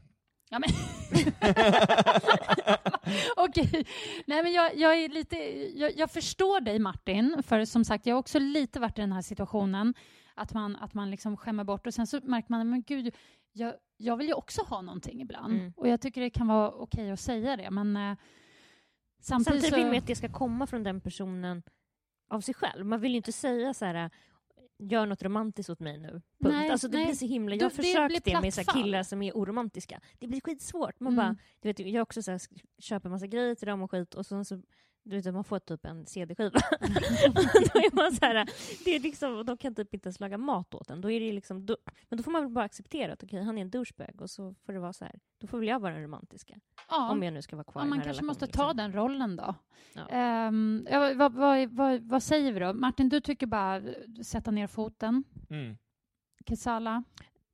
Ja, 0.55 0.59
men... 0.59 0.69
Okej. 3.35 3.85
Nej, 4.27 4.43
men 4.43 4.53
jag, 4.53 4.77
jag, 4.77 5.03
är 5.03 5.09
lite, 5.09 5.37
jag, 5.79 5.97
jag 5.97 6.11
förstår 6.11 6.61
dig, 6.61 6.79
Martin. 6.79 7.43
För 7.43 7.65
som 7.65 7.85
sagt, 7.85 8.05
jag 8.05 8.15
har 8.15 8.19
också 8.19 8.39
lite 8.39 8.79
varit 8.79 8.97
i 8.97 9.01
den 9.01 9.11
här 9.11 9.21
situationen. 9.21 9.93
Att 10.35 10.53
man, 10.53 10.75
att 10.75 10.93
man 10.93 11.11
liksom 11.11 11.37
skämmer 11.37 11.63
bort 11.63 11.87
och 11.87 11.93
sen 11.93 12.07
så 12.07 12.19
märker 12.23 12.51
man 12.51 12.69
men 12.69 12.83
gud, 12.83 13.15
jag, 13.51 13.73
jag 13.97 14.17
vill 14.17 14.27
ju 14.27 14.33
också 14.33 14.61
ha 14.61 14.81
någonting 14.81 15.21
ibland. 15.21 15.53
Mm. 15.53 15.73
Och 15.77 15.87
jag 15.87 16.01
tycker 16.01 16.21
det 16.21 16.29
kan 16.29 16.47
vara 16.47 16.71
okej 16.71 17.11
att 17.11 17.19
säga 17.19 17.55
det. 17.55 17.71
Men 17.71 17.97
eh, 17.97 18.17
samtidigt, 19.19 19.63
Samtidigt 19.63 19.77
vill 19.77 19.85
man 19.85 19.95
så... 19.95 19.97
att 19.97 20.07
det 20.07 20.15
ska 20.15 20.29
komma 20.29 20.67
från 20.67 20.83
den 20.83 21.01
personen 21.01 21.63
av 22.29 22.41
sig 22.41 22.53
själv. 22.53 22.85
Man 22.85 22.99
vill 22.99 23.11
ju 23.11 23.17
inte 23.17 23.31
säga 23.31 23.73
så 23.73 23.85
här 23.85 24.09
gör 24.79 25.05
något 25.05 25.23
romantiskt 25.23 25.69
åt 25.69 25.79
mig 25.79 25.97
nu. 25.97 26.09
Punkt. 26.09 26.23
Nej, 26.39 26.69
alltså 26.69 26.87
det 26.87 26.97
nej. 26.97 27.05
blir 27.05 27.15
så 27.15 27.25
himla... 27.25 27.55
Jag 27.55 27.63
har 27.63 27.69
det 27.69 27.75
försökt 27.75 28.25
det, 28.25 28.41
med 28.41 28.53
så 28.53 28.63
killar 28.63 29.03
som 29.03 29.21
är 29.21 29.31
oromantiska. 29.33 30.01
Det 30.19 30.27
blir 30.27 30.41
skitsvårt. 30.41 30.99
Man 30.99 31.13
Mm. 31.13 31.25
bara, 31.25 31.37
du 31.59 31.69
vet, 31.69 31.79
jag 31.79 32.01
också 32.01 32.21
så 32.21 32.31
här, 32.31 32.41
köper 32.79 33.09
massa 33.09 33.27
grejer 33.27 33.55
till 33.55 33.67
dem 33.67 33.81
och 33.81 33.91
skit 33.91 34.15
och 34.15 34.25
sen 34.25 34.45
så 34.45 34.61
du 35.05 35.21
vet, 35.21 35.33
man 35.33 35.43
får 35.43 35.59
typ 35.59 35.85
en 35.85 36.05
CD-skiva. 36.05 36.49
då 36.79 37.79
är 37.79 37.95
man 37.95 38.11
så 38.11 38.25
här, 38.25 38.49
det 38.85 38.95
är 38.95 38.99
liksom, 38.99 39.45
de 39.45 39.57
kan 39.57 39.75
typ 39.75 39.93
inte 39.93 40.07
ens 40.07 40.19
laga 40.19 40.37
mat 40.37 40.73
åt 40.73 40.89
en. 40.89 41.01
Då 41.01 41.11
är 41.11 41.19
det 41.19 41.31
liksom, 41.31 41.65
då, 41.65 41.77
men 42.09 42.17
då 42.17 42.23
får 42.23 42.31
man 42.31 42.41
väl 42.43 42.51
bara 42.51 42.65
acceptera 42.65 43.13
att 43.13 43.23
okej, 43.23 43.43
han 43.43 43.57
är 43.57 43.61
en 43.61 43.69
douchebag 43.69 44.21
och 44.21 44.29
så 44.29 44.55
får 44.65 44.73
det 44.73 44.79
vara 44.79 44.93
så 44.93 45.05
här. 45.05 45.19
Då 45.41 45.47
får 45.47 45.57
väl 45.59 45.67
jag 45.67 45.79
vara 45.79 45.93
den 45.93 46.03
romantiska. 46.03 46.59
ja. 46.89 47.11
Om 47.11 47.23
jag 47.23 47.33
nu 47.33 47.41
ska 47.41 47.55
vara 47.55 47.63
kvar 47.63 47.81
Ja, 47.81 47.85
i 47.85 47.89
man 47.89 48.01
kanske 48.01 48.23
måste 48.23 48.45
relationen, 48.45 48.67
ta 48.67 48.83
liksom. 48.83 48.91
den 48.91 48.93
rollen 49.03 49.35
då. 49.35 49.55
Ja. 49.93 50.07
Ehm, 50.09 50.87
ja, 50.91 51.13
vad, 51.15 51.33
vad, 51.33 51.69
vad, 51.69 52.01
vad 52.01 52.23
säger 52.23 52.51
vi 52.53 52.59
då? 52.59 52.73
Martin, 52.73 53.09
du 53.09 53.21
tycker 53.21 53.47
bara 53.47 53.81
sätta 54.23 54.51
ner 54.51 54.67
foten. 54.67 55.23
Mm. 55.49 55.77
Kesala? 56.49 57.03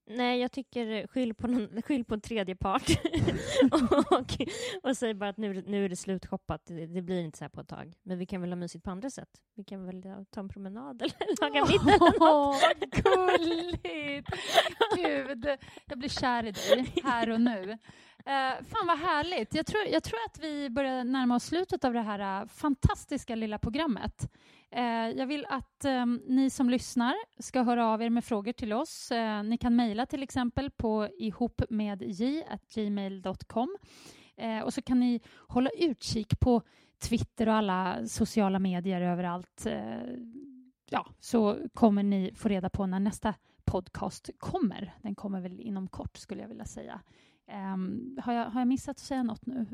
Nej, 0.05 0.39
jag 0.39 0.51
tycker 0.51 1.07
skyll 1.07 1.33
på, 1.33 1.47
någon, 1.47 1.81
skyll 1.87 2.05
på 2.05 2.13
en 2.13 2.21
tredje 2.21 2.55
part. 2.55 2.89
och, 3.71 4.37
och 4.89 4.97
säg 4.97 5.13
bara 5.13 5.29
att 5.29 5.37
nu, 5.37 5.63
nu 5.67 5.85
är 5.85 5.89
det 5.89 5.95
slutshoppat. 5.95 6.65
Det, 6.65 6.87
det 6.87 7.01
blir 7.01 7.21
inte 7.21 7.37
så 7.37 7.43
här 7.43 7.49
på 7.49 7.61
ett 7.61 7.67
tag. 7.67 7.93
Men 8.03 8.17
vi 8.17 8.25
kan 8.25 8.41
väl 8.41 8.51
ha 8.51 8.55
mysigt 8.55 8.83
på 8.83 8.91
andra 8.91 9.09
sätt. 9.09 9.29
Vi 9.55 9.63
kan 9.63 9.85
väl 9.85 10.05
ja, 10.05 10.25
ta 10.29 10.39
en 10.39 10.49
promenad 10.49 11.01
eller 11.01 11.41
laga 11.41 11.65
middag 11.65 11.95
eller 11.95 12.21
Åh, 12.21 12.47
något. 12.47 12.61
vad 12.61 13.03
gulligt! 13.03 14.29
Gud, 14.95 15.47
jag 15.85 15.99
blir 15.99 16.09
kär 16.09 16.45
i 16.45 16.51
dig 16.51 16.93
här 17.03 17.29
och 17.29 17.41
nu. 17.41 17.77
Uh, 18.27 18.65
fan 18.65 18.87
vad 18.87 18.99
härligt. 18.99 19.55
Jag 19.55 19.65
tror, 19.65 19.83
jag 19.83 20.03
tror 20.03 20.19
att 20.25 20.39
vi 20.39 20.69
börjar 20.69 21.03
närma 21.03 21.35
oss 21.35 21.43
slutet 21.43 21.85
av 21.85 21.93
det 21.93 22.01
här 22.01 22.41
eh, 22.41 22.47
fantastiska 22.47 23.35
lilla 23.35 23.57
programmet. 23.57 24.31
Eh, 24.71 25.09
jag 25.09 25.27
vill 25.27 25.45
att 25.49 25.85
eh, 25.85 26.05
ni 26.27 26.49
som 26.49 26.69
lyssnar 26.69 27.15
ska 27.39 27.63
höra 27.63 27.87
av 27.87 28.01
er 28.01 28.09
med 28.09 28.25
frågor 28.25 28.51
till 28.51 28.73
oss. 28.73 29.11
Eh, 29.11 29.43
ni 29.43 29.57
kan 29.57 29.75
mejla 29.75 30.05
till 30.05 30.23
exempel 30.23 30.71
på 30.71 31.09
ihopmedj.gmail.com 31.17 33.77
eh, 34.37 34.59
och 34.59 34.73
så 34.73 34.81
kan 34.81 34.99
ni 34.99 35.21
hålla 35.47 35.69
utkik 35.69 36.39
på 36.39 36.61
Twitter 36.99 37.47
och 37.47 37.55
alla 37.55 38.07
sociala 38.07 38.59
medier 38.59 39.01
överallt. 39.01 39.67
Ja, 40.89 41.05
så 41.19 41.57
kommer 41.73 42.03
ni 42.03 42.33
få 42.35 42.49
reda 42.49 42.69
på 42.69 42.85
när 42.85 42.99
nästa 42.99 43.33
podcast 43.65 44.29
kommer. 44.37 44.93
Den 45.01 45.15
kommer 45.15 45.41
väl 45.41 45.59
inom 45.59 45.87
kort 45.87 46.17
skulle 46.17 46.41
jag 46.41 46.49
vilja 46.49 46.65
säga. 46.65 47.01
Ehm, 47.51 48.17
har, 48.23 48.33
jag, 48.33 48.45
har 48.45 48.61
jag 48.61 48.67
missat 48.67 48.89
att 48.89 48.99
säga 48.99 49.23
något 49.23 49.45
nu? 49.45 49.65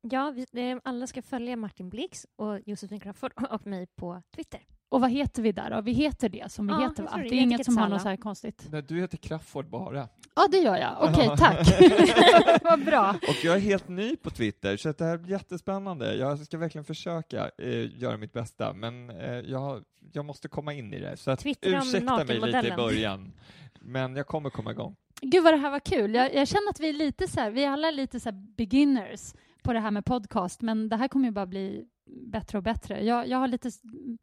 Ja, 0.00 0.30
vi, 0.30 0.70
eh, 0.70 0.78
alla 0.84 1.06
ska 1.06 1.22
följa 1.22 1.56
Martin 1.56 1.90
Blix 1.90 2.26
och 2.36 2.60
Josefin 2.66 3.00
Crafoord 3.00 3.32
och 3.50 3.66
mig 3.66 3.86
på 3.86 4.22
Twitter. 4.34 4.60
Och 4.88 5.00
vad 5.00 5.10
heter 5.10 5.42
vi 5.42 5.52
där 5.52 5.70
då? 5.70 5.80
Vi 5.80 5.92
heter 5.92 6.28
det 6.28 6.52
som 6.52 6.66
vi 6.66 6.72
Ja, 6.72 6.80
heter 6.80 7.02
va? 7.02 7.10
Det 7.16 7.22
det. 7.22 7.28
är 7.28 7.40
inget 7.40 7.64
som 7.64 7.76
har 7.76 7.88
något 7.88 8.02
så 8.02 8.08
här 8.08 8.16
konstigt? 8.16 8.68
Nej, 8.70 8.82
du 8.82 9.00
heter 9.00 9.16
Crafoord 9.16 9.68
bara. 9.68 10.08
Ja, 10.36 10.48
det 10.50 10.58
gör 10.58 10.76
jag. 10.76 10.96
Okej, 11.10 11.30
tack. 11.36 12.62
vad 12.62 12.84
bra. 12.84 13.10
Och 13.28 13.44
jag 13.44 13.56
är 13.56 13.60
helt 13.60 13.88
ny 13.88 14.16
på 14.16 14.30
Twitter, 14.30 14.76
så 14.76 14.92
det 14.92 15.04
här 15.04 15.18
blir 15.18 15.30
jättespännande. 15.30 16.14
Jag 16.14 16.38
ska 16.38 16.58
verkligen 16.58 16.84
försöka 16.84 17.50
eh, 17.58 18.00
göra 18.00 18.16
mitt 18.16 18.32
bästa, 18.32 18.72
men 18.72 19.10
eh, 19.10 19.32
jag, 19.32 19.84
jag 20.12 20.24
måste 20.24 20.48
komma 20.48 20.72
in 20.72 20.94
i 20.94 21.00
det. 21.00 21.16
Så 21.16 21.30
att 21.30 21.46
ursäkta 21.46 22.24
mig 22.24 22.40
lite 22.40 22.68
i 22.68 22.76
början. 22.76 23.32
Men 23.80 24.16
jag 24.16 24.26
kommer 24.26 24.50
komma 24.50 24.70
igång. 24.70 24.96
Gud 25.24 25.44
vad 25.44 25.52
det 25.52 25.58
här 25.58 25.70
var 25.70 25.80
kul. 25.80 26.14
Jag, 26.14 26.34
jag 26.34 26.48
känner 26.48 26.70
att 26.70 26.80
vi 26.80 26.88
är 26.88 26.92
lite 26.92 27.28
så 27.28 27.40
här, 27.40 27.50
vi 27.50 27.64
är 27.64 27.70
alla 27.70 27.90
lite 27.90 28.20
så 28.20 28.28
här 28.30 28.36
beginners 28.56 29.34
på 29.62 29.72
det 29.72 29.80
här 29.80 29.90
med 29.90 30.04
podcast, 30.04 30.62
men 30.62 30.88
det 30.88 30.96
här 30.96 31.08
kommer 31.08 31.24
ju 31.28 31.32
bara 31.32 31.46
bli 31.46 31.84
bättre 32.26 32.58
och 32.58 32.64
bättre. 32.64 33.04
Jag, 33.04 33.28
jag 33.28 33.38
har 33.38 33.48
lite 33.48 33.70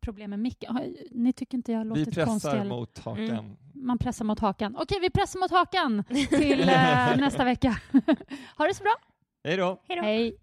problem 0.01 0.29
med 0.29 0.39
micken. 0.39 0.95
Ni 1.11 1.33
tycker 1.33 1.57
inte 1.57 1.71
jag 1.71 1.79
har 1.79 1.85
Vi 1.85 1.89
låtit 1.89 2.25
konstig? 2.25 2.51
pressar 2.51 2.57
eller? 2.57 2.69
mot 2.69 2.99
hakan. 2.99 3.29
Mm. 3.29 3.57
Man 3.73 3.97
pressar 3.97 4.25
mot 4.25 4.39
hakan. 4.39 4.75
Okej, 4.79 4.99
vi 5.01 5.09
pressar 5.09 5.39
mot 5.39 5.51
hakan 5.51 6.03
till 6.29 6.61
eh, 6.69 7.17
nästa 7.17 7.43
vecka. 7.45 7.79
ha 8.57 8.67
det 8.67 8.73
så 8.73 8.83
bra. 8.83 8.95
Hej 9.43 9.57
då! 9.57 9.81
Hej 9.87 9.97
då! 9.97 10.03
Hej. 10.03 10.37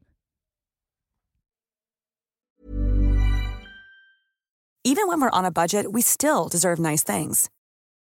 Even 4.84 5.08
when 5.08 5.20
we're 5.20 5.38
on 5.38 5.44
a 5.44 5.50
budget, 5.50 5.86
we 5.96 6.02
still 6.02 6.48
deserve 6.52 6.90
nice 6.90 7.04
things. 7.04 7.50